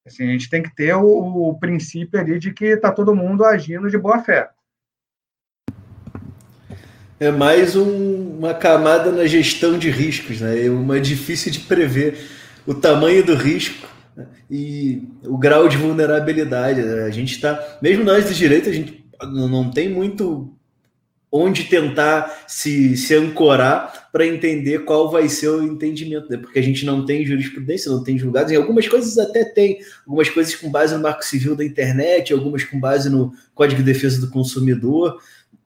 Assim, 0.05 0.28
a 0.28 0.32
gente 0.32 0.49
tem 0.49 0.64
que 0.64 0.74
ter 0.76 0.95
o, 0.95 1.49
o 1.49 1.60
princípio 1.60 2.20
ali 2.20 2.39
de 2.39 2.51
que 2.51 2.66
está 2.66 2.91
todo 2.91 3.16
mundo 3.16 3.45
agindo 3.45 3.89
de 3.89 3.97
boa 3.97 4.20
fé 4.20 4.49
é 7.20 7.32
mais 7.32 7.76
um, 7.76 8.38
uma 8.38 8.53
camada 8.53 9.11
na 9.11 9.26
gestão 9.26 9.78
de 9.78 9.89
riscos, 9.89 10.39
né? 10.39 10.65
É 10.65 10.70
uma 10.70 10.99
difícil 10.99 11.51
de 11.51 11.59
prever 11.59 12.17
o 12.65 12.74
tamanho 12.74 13.26
do 13.26 13.36
risco 13.36 13.88
né? 14.15 14.26
e 14.49 15.03
o 15.26 15.38
grau 15.38 15.67
de 15.67 15.76
vulnerabilidade. 15.76 16.82
A 16.82 17.09
gente 17.09 17.36
está, 17.36 17.78
mesmo 17.82 18.03
nós 18.03 18.28
de 18.28 18.36
direito, 18.36 18.70
a 18.70 18.74
gente 18.74 19.05
não 19.22 19.70
tem 19.70 19.89
muito 19.89 20.53
onde 21.32 21.65
tentar 21.65 22.43
se, 22.47 22.97
se 22.97 23.13
ancorar 23.13 24.09
para 24.11 24.26
entender 24.26 24.80
qual 24.80 25.11
vai 25.11 25.30
ser 25.30 25.49
o 25.49 25.63
entendimento, 25.63 26.28
né? 26.30 26.38
porque 26.38 26.57
a 26.57 26.61
gente 26.61 26.86
não 26.86 27.05
tem 27.05 27.26
jurisprudência, 27.26 27.91
não 27.91 28.03
tem 28.03 28.17
julgados, 28.17 28.51
em 28.51 28.55
algumas 28.55 28.88
coisas 28.88 29.15
até 29.17 29.43
tem, 29.43 29.78
algumas 30.07 30.28
coisas 30.30 30.55
com 30.55 30.72
base 30.72 30.95
no 30.95 31.03
marco 31.03 31.24
civil 31.24 31.55
da 31.55 31.63
internet, 31.63 32.34
algumas 32.34 32.63
com 32.63 32.80
base 32.80 33.09
no 33.09 33.32
Código 33.53 33.84
de 33.84 33.93
Defesa 33.93 34.20
do 34.20 34.32
Consumidor, 34.32 35.20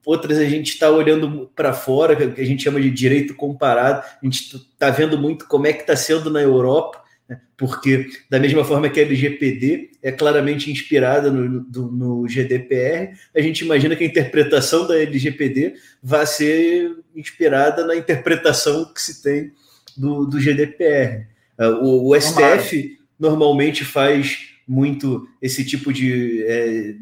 outras 0.05 0.37
a 0.37 0.45
gente 0.45 0.69
está 0.69 0.89
olhando 0.89 1.49
para 1.55 1.73
fora, 1.73 2.15
que 2.15 2.41
a 2.41 2.45
gente 2.45 2.63
chama 2.63 2.81
de 2.81 2.89
direito 2.89 3.33
comparado, 3.35 4.05
a 4.21 4.25
gente 4.25 4.55
está 4.55 4.89
vendo 4.89 5.17
muito 5.17 5.47
como 5.47 5.67
é 5.67 5.73
que 5.73 5.81
está 5.81 5.95
sendo 5.95 6.29
na 6.29 6.41
Europa, 6.41 7.01
né? 7.27 7.39
porque 7.57 8.09
da 8.29 8.39
mesma 8.39 8.63
forma 8.63 8.89
que 8.89 8.99
a 8.99 9.03
LGPD 9.03 9.91
é 10.01 10.11
claramente 10.11 10.71
inspirada 10.71 11.31
no, 11.31 11.65
no, 11.71 11.91
no, 11.91 12.27
GDPR, 12.27 13.13
a 13.35 13.41
gente 13.41 13.63
imagina 13.63 13.95
que 13.95 14.03
a 14.03 14.07
interpretação 14.07 14.87
da 14.87 14.99
LGPD 14.99 15.75
vai 16.01 16.25
ser 16.25 16.91
inspirada 17.15 17.85
na 17.85 17.95
interpretação 17.95 18.91
que 18.93 19.01
se 19.01 19.23
tem 19.23 19.51
do, 19.95 20.25
do 20.25 20.39
GDPR. 20.39 21.27
É, 21.57 21.67
o, 21.67 22.09
o 22.09 22.19
STF 22.19 22.97
normalmente 23.19 23.85
faz 23.85 24.52
muito 24.67 25.27
esse 25.41 25.65
tipo 25.65 25.91
de. 25.91 26.43
É, 26.47 26.95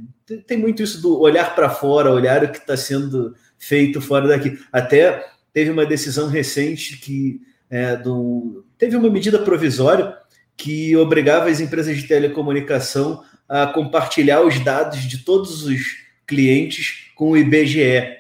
tem 0.48 0.58
muito 0.58 0.82
isso 0.82 1.02
do 1.02 1.20
olhar 1.20 1.54
para 1.56 1.70
fora, 1.70 2.12
olhar 2.12 2.44
o 2.44 2.52
que 2.52 2.58
está 2.58 2.78
sendo 2.78 3.36
feito 3.58 4.02
fora 4.02 4.28
daqui. 4.28 4.58
Até 4.72 5.26
teve 5.54 5.70
uma 5.70 5.86
decisão 5.86 6.28
recente 6.28 6.98
que 6.98 7.42
é, 7.70 7.96
do, 7.96 8.66
teve 8.78 8.96
uma 8.96 9.10
medida 9.10 9.40
provisória 9.40 10.16
que 10.58 10.96
obrigava 10.96 11.50
as 11.50 11.60
empresas 11.60 11.98
de 11.98 12.08
telecomunicação 12.08 13.24
a 13.48 13.68
compartilhar 13.68 14.42
os 14.42 14.60
dados 14.60 15.00
de 15.00 15.20
todos 15.20 15.66
os 15.66 15.82
clientes 16.26 17.12
com 17.16 17.32
o 17.32 17.38
IBGE. 17.38 18.20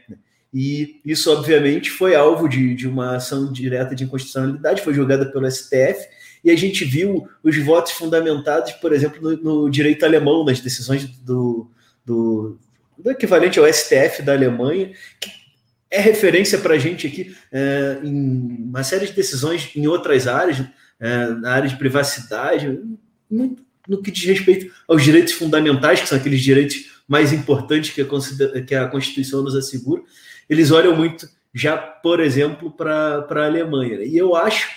E 0.54 1.00
isso, 1.06 1.32
obviamente, 1.32 1.89
foi 1.89 2.14
alvo 2.14 2.50
de, 2.50 2.76
de 2.76 2.88
uma 2.88 3.16
ação 3.16 3.52
direta 3.52 3.96
de 3.96 4.04
inconstitucionalidade, 4.04 4.82
foi 4.82 4.94
julgada 4.94 5.26
pelo 5.32 5.50
STF, 5.50 6.08
e 6.44 6.50
a 6.50 6.56
gente 6.56 6.84
viu 6.84 7.28
os 7.44 7.58
votos 7.58 7.92
fundamentados, 7.94 8.72
por 8.74 8.94
exemplo, 8.94 9.22
no, 9.22 9.38
no 9.38 9.70
direito 9.70 10.06
alemão, 10.06 10.44
nas 10.44 10.60
decisões 10.60 11.06
do, 11.20 11.70
do, 12.06 12.58
do, 12.98 13.12
equivalente 13.12 13.60
ao 13.60 13.72
STF 13.72 14.22
da 14.24 14.34
Alemanha, 14.34 14.92
que 15.20 15.32
é 15.89 16.00
referência 16.00 16.58
para 16.58 16.76
a 16.76 16.78
gente 16.78 17.06
aqui 17.06 17.36
é, 17.52 18.00
em 18.04 18.66
uma 18.70 18.84
série 18.84 19.06
de 19.08 19.14
decisões 19.14 19.70
em 19.76 19.88
outras 19.88 20.28
áreas, 20.28 20.66
é, 21.00 21.28
na 21.28 21.52
área 21.52 21.70
de 21.70 21.76
privacidade, 21.76 22.80
no, 23.30 24.02
que 24.02 24.10
diz 24.10 24.26
respeito 24.26 24.72
aos 24.88 25.04
direitos 25.04 25.34
fundamentais, 25.34 26.02
que 26.02 26.08
são 26.08 26.18
aqueles 26.18 26.42
direitos 26.42 26.92
mais 27.08 27.34
importantes 27.34 27.92
que 27.92 28.02
a, 28.02 28.62
que 28.62 28.74
a 28.74 28.88
Constituição 28.88 29.44
nos 29.44 29.56
assegura, 29.56 30.02
eles 30.50 30.72
olham 30.72 30.96
muito 30.96 31.28
já, 31.54 31.76
por 31.76 32.20
exemplo, 32.20 32.72
para 32.72 33.28
a 33.30 33.46
Alemanha. 33.46 34.02
E 34.02 34.18
eu 34.18 34.36
acho 34.36 34.70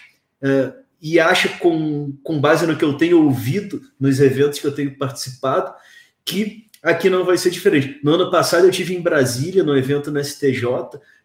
é, 0.42 0.72
e 1.04 1.20
acho, 1.20 1.58
com, 1.58 2.16
com 2.22 2.40
base 2.40 2.66
no 2.66 2.78
que 2.78 2.84
eu 2.84 2.94
tenho 2.94 3.22
ouvido 3.22 3.82
nos 4.00 4.20
eventos 4.20 4.58
que 4.58 4.66
eu 4.66 4.74
tenho 4.74 4.96
participado, 4.96 5.70
que 6.24 6.64
aqui 6.82 7.10
não 7.10 7.26
vai 7.26 7.36
ser 7.36 7.50
diferente. 7.50 8.00
No 8.02 8.14
ano 8.14 8.30
passado 8.30 8.64
eu 8.64 8.70
tive 8.70 8.94
em 8.94 9.02
Brasília, 9.02 9.62
no 9.62 9.76
evento 9.76 10.10
na 10.10 10.24
STJ, 10.24 10.64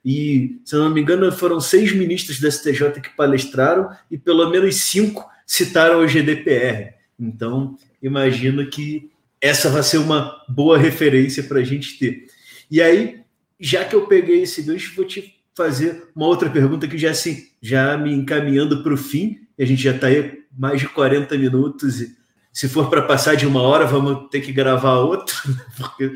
e, 0.04 0.60
se 0.66 0.76
eu 0.76 0.82
não 0.82 0.90
me 0.90 1.00
engano, 1.00 1.32
foram 1.32 1.62
seis 1.62 1.94
ministros 1.94 2.42
da 2.42 2.52
STJ 2.52 3.00
que 3.02 3.16
palestraram 3.16 3.90
e 4.12 4.18
pelo 4.18 4.50
menos 4.50 4.76
cinco 4.76 5.26
citaram 5.48 6.00
o 6.00 6.08
GDPR. 6.08 6.96
Então, 7.18 7.78
imagino 8.04 8.70
que 8.70 9.10
essa 9.40 9.70
vai 9.70 9.82
ser 9.82 10.00
uma 10.00 10.44
boa 10.50 10.78
referência 10.78 11.42
para 11.42 11.60
a 11.60 11.64
gente 11.64 11.98
ter. 11.98 12.26
E 12.70 12.82
aí, 12.82 13.22
já 13.58 13.86
que 13.86 13.96
eu 13.96 14.08
peguei 14.08 14.42
esse 14.42 14.62
gancho, 14.62 14.94
vou 14.94 15.06
te 15.06 15.40
fazer 15.56 16.10
uma 16.14 16.28
outra 16.28 16.50
pergunta 16.50 16.86
que 16.86 16.98
já 16.98 17.12
assim, 17.12 17.48
já 17.62 17.98
me 17.98 18.14
encaminhando 18.14 18.84
para 18.84 18.94
o 18.94 18.98
fim, 18.98 19.48
a 19.64 19.66
gente 19.66 19.82
já 19.82 19.92
está 19.92 20.08
aí 20.08 20.44
mais 20.58 20.80
de 20.80 20.88
40 20.88 21.38
minutos, 21.38 22.02
e 22.02 22.16
se 22.52 22.68
for 22.68 22.90
para 22.90 23.02
passar 23.02 23.36
de 23.36 23.46
uma 23.46 23.62
hora, 23.62 23.86
vamos 23.86 24.30
ter 24.30 24.42
que 24.42 24.52
gravar 24.52 25.00
outra, 25.00 25.36
porque 25.78 26.12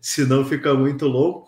senão 0.00 0.44
fica 0.44 0.74
muito 0.74 1.06
longo. 1.06 1.46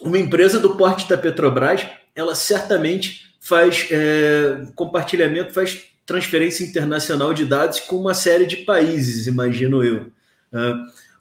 Uma 0.00 0.18
empresa 0.18 0.60
do 0.60 0.76
porte 0.76 1.08
da 1.08 1.16
Petrobras, 1.16 1.86
ela 2.14 2.34
certamente 2.34 3.34
faz 3.40 3.88
é, 3.90 4.66
compartilhamento, 4.74 5.52
faz 5.52 5.84
transferência 6.04 6.64
internacional 6.64 7.34
de 7.34 7.44
dados 7.44 7.80
com 7.80 7.96
uma 7.96 8.14
série 8.14 8.46
de 8.46 8.58
países, 8.58 9.26
imagino 9.26 9.82
eu. 9.82 10.10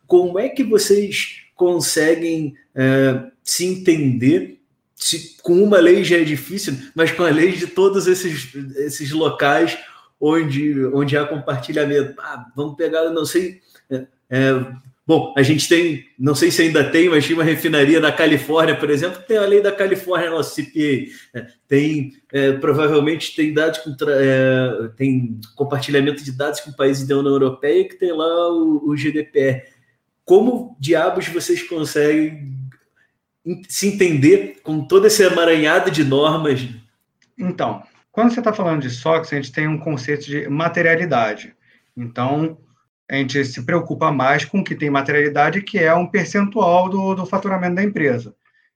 Como 0.07 0.38
é 0.38 0.49
que 0.49 0.63
vocês 0.63 1.41
conseguem 1.55 2.55
é, 2.76 3.23
se 3.43 3.65
entender 3.65 4.61
se, 4.96 5.38
com 5.43 5.62
uma 5.62 5.78
lei 5.78 6.04
já 6.04 6.18
é 6.18 6.24
difícil, 6.24 6.78
mas 6.96 7.12
com 7.12 7.24
a 7.24 7.30
lei 7.30 7.52
de 7.52 7.68
todos 7.68 8.08
esses, 8.08 8.56
esses 8.78 9.12
locais 9.12 9.78
onde, 10.20 10.86
onde 10.88 11.18
há 11.18 11.26
compartilhamento. 11.26 12.16
Ah, 12.20 12.48
vamos 12.56 12.76
pegar, 12.76 13.10
não 13.10 13.26
sei. 13.26 13.60
É, 13.89 14.08
é, 14.30 14.66
bom, 15.06 15.34
a 15.38 15.43
gente 15.43 15.68
tem, 15.68 16.06
não 16.18 16.34
sei 16.34 16.50
se 16.50 16.62
ainda 16.62 16.89
tem, 16.89 17.10
mas 17.10 17.26
tinha 17.26 17.38
uma 17.38 17.43
refinaria 17.43 18.00
na 18.00 18.12
Califórnia, 18.12 18.76
por 18.76 18.89
exemplo, 18.89 19.22
tem 19.28 19.38
a 19.38 19.46
lei 19.46 19.62
da 19.62 19.72
Califórnia, 19.72 20.30
nosso 20.30 20.56
CPA. 20.56 21.12
É, 21.34 21.48
tem, 21.68 22.14
é, 22.32 22.54
provavelmente 22.54 23.36
tem 23.36 23.54
dados 23.54 23.80
com, 23.80 23.93
é, 24.08 24.89
tem 24.96 25.39
compartilhamento 25.56 26.24
de 26.24 26.32
dados 26.32 26.62
com 26.62 26.72
países 26.72 27.06
da 27.06 27.18
União 27.18 27.34
Europeia 27.34 27.88
que 27.88 27.96
tem 27.96 28.14
lá 28.14 28.50
o, 28.50 28.89
o 28.89 28.96
GDPR. 28.96 29.64
Como 30.24 30.76
diabos 30.80 31.28
vocês 31.28 31.62
conseguem 31.62 32.64
se 33.68 33.88
entender 33.88 34.60
com 34.64 34.86
todo 34.86 35.08
esse 35.08 35.24
emaranhado 35.24 35.91
de 35.91 36.04
normas? 36.04 36.68
Então, 37.38 37.84
quando 38.12 38.34
você 38.34 38.39
está 38.39 38.54
falando 38.54 38.82
de 38.82 38.89
SOX, 38.89 39.32
a 39.32 39.36
gente 39.36 39.52
tem 39.52 39.68
um 39.68 39.78
conceito 39.78 40.26
de 40.26 40.48
materialidade. 40.48 41.56
Então, 41.96 42.58
a 43.10 43.16
gente 43.16 43.43
se 43.46 43.64
preocupa 43.64 44.12
mais 44.12 44.46
com 44.46 44.60
o 44.60 44.64
que 44.64 44.74
tem 44.74 44.89
materialidade, 44.89 45.62
que 45.62 45.78
é 45.78 45.93
um 45.93 46.08
percentual 46.08 46.89
do, 46.89 47.14
do 47.14 47.26
faturamento 47.26 47.76
da 47.76 47.84
empresa. 47.84 48.36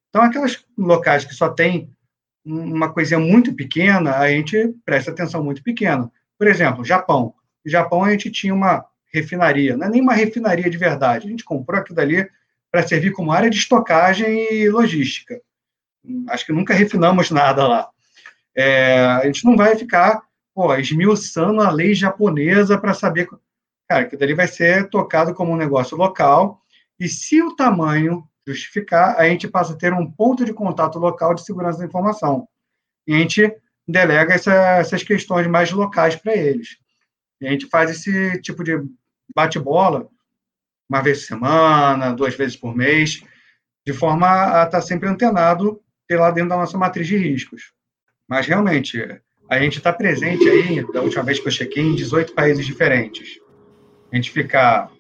Então, 0.10 0.22
aquelas 0.22 0.64
locais 0.78 1.26
que 1.26 1.34
só 1.34 1.50
tem 1.50 1.92
uma 2.46 2.92
coisinha 2.92 3.20
muito 3.20 3.54
pequena, 3.54 4.18
a 4.18 4.30
gente 4.30 4.74
presta 4.86 5.12
atenção 5.12 5.44
muito 5.44 5.64
pequena. 5.64 6.12
Por 6.38 6.48
exemplo, 6.48 6.86
Japão. 6.86 7.34
No 7.64 7.72
Japão, 7.72 8.04
a 8.04 8.12
gente 8.12 8.32
tinha 8.32 8.54
uma 8.54 8.86
refinaria, 9.12 9.76
não 9.76 9.88
é 9.88 9.90
nem 9.90 10.02
uma 10.02 10.14
refinaria 10.14 10.70
de 10.70 10.78
verdade, 10.78 11.28
a 11.28 11.30
gente 11.30 11.44
comprou 11.44 11.80
aquilo 11.80 11.96
dali 11.96 12.28
para 12.72 12.88
servir 12.88 13.12
como 13.12 13.32
área 13.32 13.50
de 13.50 13.58
estocagem 13.58 14.54
e 14.54 14.70
logística. 14.70 15.42
Acho 16.30 16.46
que 16.46 16.54
nunca 16.54 16.74
refinamos 16.74 17.30
nada 17.32 17.68
lá. 17.68 17.90
É, 18.56 19.00
a 19.06 19.26
gente 19.26 19.46
não 19.46 19.56
vai 19.56 19.76
ficar 19.76 20.22
pô, 20.54 20.76
esmiuçando 20.76 21.62
a 21.62 21.70
lei 21.70 21.94
japonesa 21.94 22.78
para 22.78 22.94
saber. 22.94 23.28
Cara, 23.88 24.06
que 24.06 24.18
dali 24.18 24.34
vai 24.34 24.48
ser 24.48 24.90
tocado 24.90 25.34
como 25.34 25.52
um 25.52 25.58
negócio 25.58 25.98
local, 25.98 26.62
e 27.00 27.08
se 27.08 27.42
o 27.42 27.56
tamanho 27.56 28.28
justificar, 28.46 29.18
a 29.18 29.28
gente 29.28 29.48
passa 29.48 29.74
a 29.74 29.76
ter 29.76 29.94
um 29.94 30.10
ponto 30.10 30.44
de 30.44 30.54
contato 30.54 31.00
local 31.00 31.34
de 31.34 31.46
segurança 31.46 31.80
da 31.80 31.86
informação. 31.86 32.48
E 33.08 33.14
a 33.14 33.18
gente 33.18 33.56
delega 33.88 34.34
essa, 34.34 34.54
essas 34.54 35.02
questões 35.02 35.48
mais 35.48 35.72
locais 35.72 36.16
para 36.16 36.36
eles. 36.36 36.78
E 37.42 37.48
a 37.48 37.52
gente 37.52 37.68
faz 37.68 37.90
esse 37.90 38.42
tipo 38.42 38.64
de 38.64 38.78
bate-bola 39.34 40.08
uma 40.90 41.02
vez 41.02 41.20
por 41.20 41.26
semana, 41.28 42.14
duas 42.14 42.36
vezes 42.36 42.56
por 42.56 42.76
mês, 42.76 43.24
de 43.86 43.94
forma 43.94 44.62
a 44.62 44.64
estar 44.64 44.82
sempre 44.82 45.08
antenado 45.08 45.80
lá 46.12 46.32
dentro 46.32 46.50
da 46.50 46.58
nossa 46.58 46.78
matriz 46.78 47.08
de 47.08 47.16
riscos. 47.16 47.72
Mas, 48.28 48.48
realmente, 48.48 49.00
a 49.48 49.60
gente 49.60 49.78
está 49.78 49.94
presente 49.94 50.48
aí, 50.50 50.86
da 50.92 51.02
última 51.02 51.24
vez 51.24 51.40
que 51.40 51.48
eu 51.48 51.52
chequei, 51.52 51.84
em 51.84 51.96
18 51.96 52.34
países 52.34 52.66
diferentes. 52.66 53.40
A 54.12 54.16
gente 54.16 54.32
ficar 54.32 54.92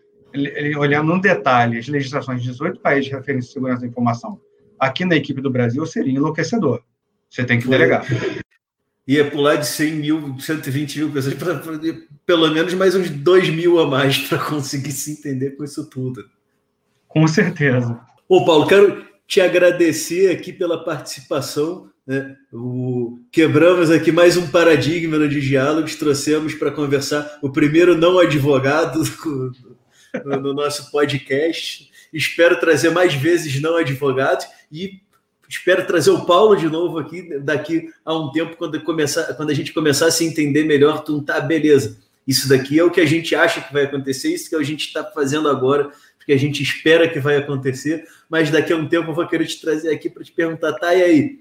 olhando 0.78 1.08
no 1.08 1.20
detalhe 1.20 1.80
as 1.80 1.88
legislações 1.88 2.44
de 2.44 2.50
18 2.50 2.80
países 2.80 3.06
de 3.06 3.16
referência 3.16 3.48
de 3.48 3.54
segurança 3.54 3.82
da 3.82 3.88
informação 3.88 4.40
aqui 4.80 5.04
na 5.04 5.16
equipe 5.16 5.42
do 5.42 5.52
Brasil 5.52 5.86
seria 5.86 6.14
enlouquecedor. 6.14 6.82
Você 7.30 7.44
tem 7.44 7.60
que 7.60 7.68
delegar 7.68 8.06
ia 9.10 9.28
pular 9.32 9.56
de 9.56 9.66
100 9.66 9.94
mil, 9.94 10.40
120 10.40 11.00
mil 11.00 11.12
pessoas 11.12 11.34
para 11.34 11.60
pelo 12.28 12.48
menos 12.52 12.76
mais 12.76 12.94
uns 12.94 13.10
2 13.10 13.50
mil 13.50 13.80
a 13.80 13.88
mais 13.88 14.20
para 14.20 14.38
conseguir 14.38 14.92
se 14.92 15.14
entender 15.14 15.58
com 15.58 15.64
isso 15.64 15.90
tudo. 15.90 16.24
Com 17.08 17.28
certeza. 17.28 18.00
Ô, 18.28 18.46
Paulo, 18.46 18.68
quero 18.68 19.04
te 19.28 19.42
agradecer 19.42 20.30
aqui 20.30 20.54
pela 20.54 20.84
participação. 20.84 21.90
Né? 22.06 22.36
O... 22.54 23.20
Quebramos 23.32 23.90
aqui 23.90 24.12
mais 24.12 24.38
um 24.38 24.48
paradigma 24.48 25.28
de 25.28 25.42
diálogos, 25.42 25.96
trouxemos 25.96 26.54
para 26.54 26.70
conversar 26.70 27.40
o 27.42 27.52
primeiro 27.52 27.98
não 27.98 28.20
advogado 28.20 29.02
no 30.24 30.54
nosso 30.54 30.92
podcast. 30.92 31.90
Espero 32.14 32.60
trazer 32.60 32.92
mais 32.92 33.16
vezes 33.16 33.60
não 33.60 33.76
advogados 33.76 34.46
e 34.72 35.02
Espero 35.50 35.84
trazer 35.88 36.12
o 36.12 36.26
Paulo 36.26 36.56
de 36.56 36.70
novo 36.70 37.00
aqui 37.00 37.40
daqui 37.40 37.90
a 38.06 38.16
um 38.16 38.32
tempo, 38.32 38.56
quando, 38.56 38.80
começar, 38.82 39.34
quando 39.34 39.50
a 39.50 39.54
gente 39.56 39.74
começar 39.74 40.06
a 40.06 40.12
se 40.12 40.24
entender 40.24 40.64
melhor, 40.64 41.04
tu 41.04 41.24
tá, 41.24 41.42
beleza. 41.42 41.98
Isso 42.28 42.48
daqui 42.48 42.78
é 42.78 42.84
o 42.84 42.92
que 42.92 43.02
a 43.02 43.06
gente 43.06 43.34
acha 43.34 43.60
que 43.60 43.74
vai 43.74 43.86
acontecer, 43.86 44.32
isso 44.32 44.48
que 44.48 44.56
a 44.56 44.62
gente 44.62 44.86
está 44.86 45.04
fazendo 45.04 45.50
agora, 45.50 45.90
porque 46.20 46.34
a 46.34 46.38
gente 46.38 46.62
espera 46.62 47.10
que 47.10 47.20
vai 47.20 47.38
acontecer, 47.38 48.06
mas 48.30 48.52
daqui 48.52 48.72
a 48.72 48.76
um 48.76 48.88
tempo 48.88 49.10
eu 49.10 49.16
vou 49.16 49.28
querer 49.28 49.48
te 49.48 49.60
trazer 49.60 49.90
aqui 49.90 50.08
para 50.08 50.24
te 50.24 50.32
perguntar, 50.32 50.74
tá, 50.74 50.94
e 50.94 51.02
aí? 51.02 51.40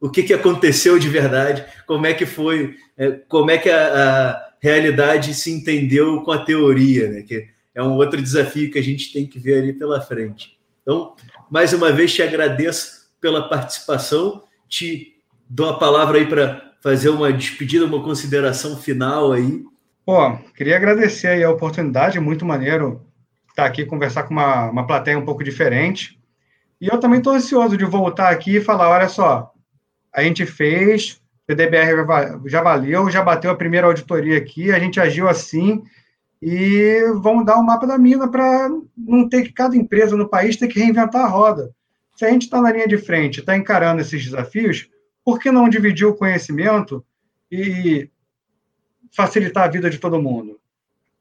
O 0.00 0.08
que, 0.08 0.22
que 0.22 0.32
aconteceu 0.32 0.96
de 0.96 1.08
verdade? 1.08 1.64
Como 1.84 2.06
é 2.06 2.14
que 2.14 2.24
foi? 2.24 2.76
É, 2.96 3.10
como 3.28 3.50
é 3.50 3.58
que 3.58 3.68
a, 3.68 4.30
a 4.30 4.48
realidade 4.60 5.34
se 5.34 5.50
entendeu 5.50 6.22
com 6.22 6.30
a 6.30 6.44
teoria, 6.44 7.08
né? 7.08 7.22
Que 7.22 7.48
é 7.74 7.82
um 7.82 7.94
outro 7.94 8.22
desafio 8.22 8.70
que 8.70 8.78
a 8.78 8.82
gente 8.82 9.12
tem 9.12 9.26
que 9.26 9.40
ver 9.40 9.60
ali 9.60 9.72
pela 9.72 10.00
frente. 10.00 10.56
Então, 10.82 11.16
mais 11.50 11.72
uma 11.72 11.90
vez 11.90 12.14
te 12.14 12.22
agradeço 12.22 12.97
pela 13.20 13.48
participação. 13.48 14.42
Te 14.68 15.16
dou 15.48 15.70
a 15.70 15.78
palavra 15.78 16.18
aí 16.18 16.26
para 16.26 16.72
fazer 16.82 17.08
uma 17.08 17.32
despedida, 17.32 17.84
uma 17.84 18.02
consideração 18.02 18.76
final 18.76 19.32
aí. 19.32 19.64
Pô, 20.04 20.36
queria 20.56 20.76
agradecer 20.76 21.28
aí 21.28 21.44
a 21.44 21.50
oportunidade, 21.50 22.20
muito 22.20 22.44
maneiro 22.44 23.06
estar 23.50 23.66
aqui 23.66 23.84
conversar 23.84 24.22
com 24.22 24.34
uma, 24.34 24.70
uma 24.70 24.86
plateia 24.86 25.18
um 25.18 25.24
pouco 25.24 25.42
diferente. 25.42 26.18
E 26.80 26.86
eu 26.86 26.98
também 27.00 27.18
estou 27.18 27.34
ansioso 27.34 27.76
de 27.76 27.84
voltar 27.84 28.30
aqui 28.30 28.56
e 28.56 28.60
falar, 28.60 28.88
olha 28.88 29.08
só, 29.08 29.52
a 30.14 30.22
gente 30.22 30.46
fez, 30.46 31.20
o 31.48 31.54
DBR 31.54 32.06
já 32.46 32.62
valeu, 32.62 33.10
já 33.10 33.22
bateu 33.22 33.50
a 33.50 33.56
primeira 33.56 33.86
auditoria 33.86 34.38
aqui, 34.38 34.70
a 34.70 34.78
gente 34.78 35.00
agiu 35.00 35.28
assim, 35.28 35.82
e 36.40 37.02
vamos 37.20 37.44
dar 37.44 37.58
um 37.58 37.64
mapa 37.64 37.86
da 37.86 37.98
mina 37.98 38.30
para 38.30 38.68
não 38.96 39.28
ter 39.28 39.42
que 39.42 39.52
cada 39.52 39.76
empresa 39.76 40.16
no 40.16 40.28
país 40.28 40.56
ter 40.56 40.68
que 40.68 40.78
reinventar 40.78 41.24
a 41.24 41.28
roda. 41.28 41.74
Se 42.18 42.24
a 42.24 42.30
gente 42.30 42.42
está 42.42 42.60
na 42.60 42.72
linha 42.72 42.88
de 42.88 42.98
frente, 42.98 43.38
está 43.38 43.56
encarando 43.56 44.00
esses 44.00 44.24
desafios, 44.24 44.88
por 45.24 45.38
que 45.38 45.52
não 45.52 45.68
dividir 45.68 46.04
o 46.04 46.16
conhecimento 46.16 47.06
e 47.48 48.10
facilitar 49.14 49.62
a 49.62 49.70
vida 49.70 49.88
de 49.88 49.98
todo 49.98 50.20
mundo? 50.20 50.58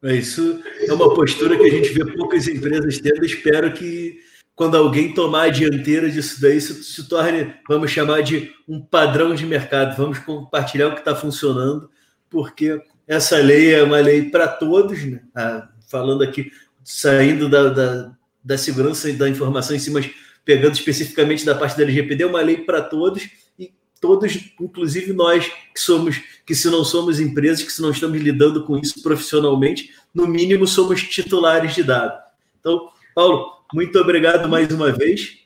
É, 0.01 0.15
isso 0.15 0.59
é 0.87 0.91
uma 0.91 1.13
postura 1.13 1.55
que 1.55 1.65
a 1.67 1.69
gente 1.69 1.89
vê 1.89 2.03
poucas 2.13 2.47
empresas 2.47 2.97
tendo. 2.97 3.23
Espero 3.23 3.71
que 3.73 4.17
quando 4.55 4.75
alguém 4.75 5.13
tomar 5.13 5.43
a 5.43 5.49
dianteira 5.49 6.09
disso 6.09 6.41
daí, 6.41 6.57
isso 6.57 6.83
se 6.83 7.07
torne, 7.07 7.53
vamos 7.69 7.91
chamar 7.91 8.23
de 8.23 8.51
um 8.67 8.81
padrão 8.81 9.35
de 9.35 9.45
mercado. 9.45 9.95
Vamos 9.95 10.17
compartilhar 10.17 10.87
o 10.87 10.93
que 10.93 10.99
está 10.99 11.15
funcionando, 11.15 11.91
porque 12.27 12.81
essa 13.07 13.37
lei 13.37 13.71
é 13.71 13.83
uma 13.83 13.99
lei 13.99 14.31
para 14.31 14.47
todos, 14.47 15.05
né? 15.05 15.21
ah, 15.35 15.69
falando 15.87 16.23
aqui, 16.23 16.51
saindo 16.83 17.47
da, 17.47 17.69
da, 17.69 18.11
da, 18.43 18.57
segurança 18.57 19.11
e 19.11 19.13
da 19.13 19.29
informação 19.29 19.75
em 19.75 19.89
mas 19.91 20.09
pegando 20.47 20.75
especificamente 20.75 21.45
da 21.45 21.53
parte 21.53 21.75
da 21.75 21.83
LGPD, 21.83 22.23
é 22.23 22.25
uma 22.25 22.39
lei 22.39 22.55
para 22.55 22.81
todos 22.81 23.29
e 23.59 23.73
todos, 23.99 24.53
inclusive 24.57 25.11
nós 25.11 25.45
que 25.45 25.79
somos, 25.79 26.23
que 26.45 26.55
se 26.55 26.69
não 26.69 26.85
somos 26.85 27.19
empresas, 27.19 27.65
que 27.65 27.71
se 27.71 27.81
não 27.81 27.91
estamos 27.91 28.17
lidando 28.21 28.63
com 28.63 28.77
isso 28.77 29.03
profissionalmente, 29.03 29.91
no 30.15 30.25
mínimo 30.25 30.65
somos 30.65 31.03
titulares 31.03 31.75
de 31.75 31.83
dados. 31.83 32.17
Então, 32.61 32.87
Paulo, 33.13 33.45
muito 33.73 33.99
obrigado 33.99 34.47
mais 34.47 34.71
uma 34.71 34.89
vez. 34.89 35.39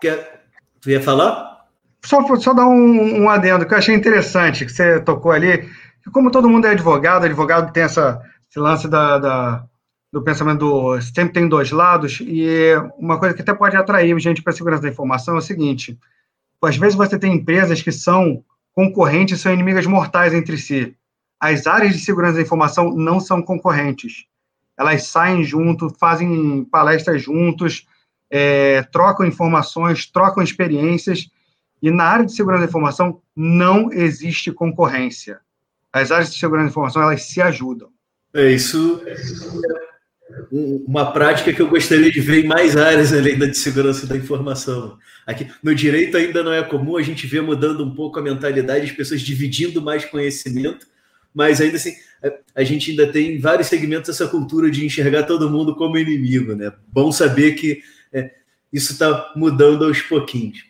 Quer, 0.00 0.46
ia 0.86 1.02
falar? 1.02 1.66
Só, 2.02 2.24
só 2.36 2.54
dar 2.54 2.66
um, 2.66 3.24
um 3.24 3.28
adendo 3.28 3.66
que 3.66 3.74
eu 3.74 3.78
achei 3.78 3.94
interessante, 3.94 4.64
que 4.64 4.72
você 4.72 5.00
tocou 5.00 5.32
ali 5.32 5.68
como 6.12 6.30
todo 6.30 6.48
mundo 6.48 6.66
é 6.66 6.70
advogado, 6.70 7.24
advogado 7.24 7.72
tem 7.72 7.82
essa, 7.82 8.22
esse 8.48 8.58
lance 8.58 8.88
da, 8.88 9.18
da, 9.18 9.64
do 10.14 10.22
pensamento 10.22 10.58
do 10.60 11.00
sempre 11.00 11.34
tem 11.34 11.48
dois 11.48 11.70
lados, 11.70 12.20
e 12.20 12.72
uma 12.96 13.18
coisa 13.18 13.34
que 13.34 13.42
até 13.42 13.52
pode 13.52 13.76
atrair 13.76 14.18
gente 14.20 14.42
para 14.42 14.52
a 14.52 14.56
segurança 14.56 14.82
da 14.82 14.88
informação 14.88 15.34
é 15.34 15.38
o 15.38 15.42
seguinte: 15.42 15.98
às 16.62 16.76
vezes 16.76 16.94
você 16.94 17.18
tem 17.18 17.34
empresas 17.34 17.82
que 17.82 17.90
são 17.90 18.44
concorrentes, 18.72 19.40
são 19.40 19.52
inimigas 19.52 19.86
mortais 19.86 20.32
entre 20.32 20.56
si. 20.56 20.96
As 21.40 21.66
áreas 21.66 21.94
de 21.94 22.00
segurança 22.00 22.36
da 22.36 22.42
informação 22.42 22.94
não 22.94 23.18
são 23.18 23.42
concorrentes. 23.42 24.24
Elas 24.76 25.04
saem 25.04 25.44
junto, 25.44 25.90
fazem 25.98 26.64
palestras 26.64 27.22
juntos, 27.22 27.86
é, 28.30 28.82
trocam 28.84 29.26
informações, 29.26 30.06
trocam 30.06 30.42
experiências, 30.42 31.28
e 31.82 31.90
na 31.90 32.04
área 32.04 32.24
de 32.24 32.32
segurança 32.32 32.62
da 32.62 32.68
informação 32.68 33.20
não 33.36 33.92
existe 33.92 34.50
concorrência 34.50 35.40
as 35.94 36.10
áreas 36.10 36.32
de 36.32 36.40
segurança 36.40 36.64
da 36.64 36.70
informação 36.70 37.02
elas 37.02 37.22
se 37.22 37.40
ajudam. 37.40 37.88
É 38.34 38.50
isso. 38.50 39.00
Uma 40.50 41.12
prática 41.12 41.52
que 41.52 41.60
eu 41.60 41.68
gostaria 41.68 42.10
de 42.10 42.20
ver 42.20 42.44
em 42.44 42.48
mais 42.48 42.76
áreas 42.76 43.12
além 43.14 43.38
da 43.38 43.46
de 43.46 43.58
segurança 43.58 44.06
da 44.06 44.16
informação. 44.16 44.98
Aqui 45.26 45.48
no 45.62 45.74
direito 45.74 46.16
ainda 46.16 46.42
não 46.42 46.52
é 46.52 46.62
comum 46.62 46.96
a 46.96 47.02
gente 47.02 47.26
ver 47.26 47.42
mudando 47.42 47.84
um 47.84 47.94
pouco 47.94 48.18
a 48.18 48.22
mentalidade, 48.22 48.86
as 48.86 48.92
pessoas 48.92 49.20
dividindo 49.20 49.82
mais 49.82 50.04
conhecimento, 50.04 50.86
mas 51.34 51.60
ainda 51.60 51.76
assim 51.76 51.94
a 52.54 52.64
gente 52.64 52.90
ainda 52.90 53.10
tem 53.10 53.36
em 53.36 53.38
vários 53.38 53.68
segmentos 53.68 54.08
essa 54.08 54.26
cultura 54.26 54.70
de 54.70 54.84
enxergar 54.84 55.24
todo 55.24 55.50
mundo 55.50 55.74
como 55.74 55.98
inimigo, 55.98 56.54
né? 56.54 56.72
Bom 56.88 57.12
saber 57.12 57.52
que 57.52 57.82
é, 58.12 58.30
isso 58.72 58.92
está 58.92 59.32
mudando 59.36 59.84
aos 59.84 60.00
pouquinhos. 60.00 60.64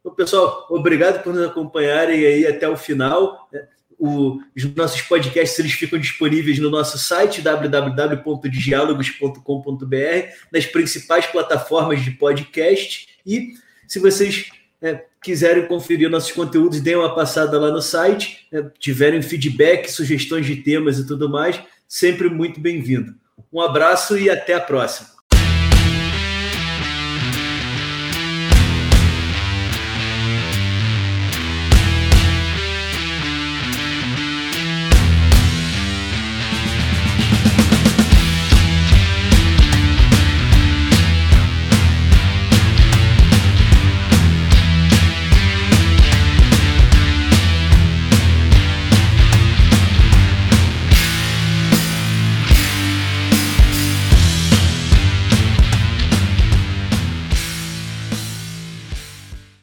Então, 0.00 0.14
pessoal, 0.14 0.66
obrigado 0.70 1.22
por 1.22 1.32
nos 1.32 1.46
acompanharem 1.46 2.24
aí 2.24 2.46
até 2.46 2.68
o 2.68 2.76
final. 2.76 3.48
Né? 3.52 3.66
O, 3.98 4.40
os 4.56 4.64
nossos 4.74 5.02
podcasts 5.02 5.58
eles 5.58 5.72
ficam 5.72 5.98
disponíveis 5.98 6.58
no 6.58 6.70
nosso 6.70 6.96
site 6.98 7.42
www.dialogos.com.br, 7.42 10.28
nas 10.52 10.66
principais 10.66 11.26
plataformas 11.26 12.04
de 12.04 12.12
podcast. 12.12 13.08
E 13.26 13.54
se 13.86 13.98
vocês 13.98 14.50
é, 14.80 15.04
quiserem 15.20 15.66
conferir 15.66 16.08
nossos 16.08 16.30
conteúdos, 16.30 16.80
deem 16.80 16.96
uma 16.96 17.14
passada 17.14 17.58
lá 17.58 17.70
no 17.70 17.82
site, 17.82 18.46
é, 18.52 18.62
tiverem 18.78 19.20
feedback, 19.20 19.88
sugestões 19.88 20.46
de 20.46 20.56
temas 20.56 20.98
e 20.98 21.06
tudo 21.06 21.28
mais, 21.28 21.60
sempre 21.86 22.28
muito 22.28 22.60
bem-vindo. 22.60 23.14
Um 23.52 23.60
abraço 23.60 24.16
e 24.16 24.30
até 24.30 24.54
a 24.54 24.60
próxima. 24.60 25.17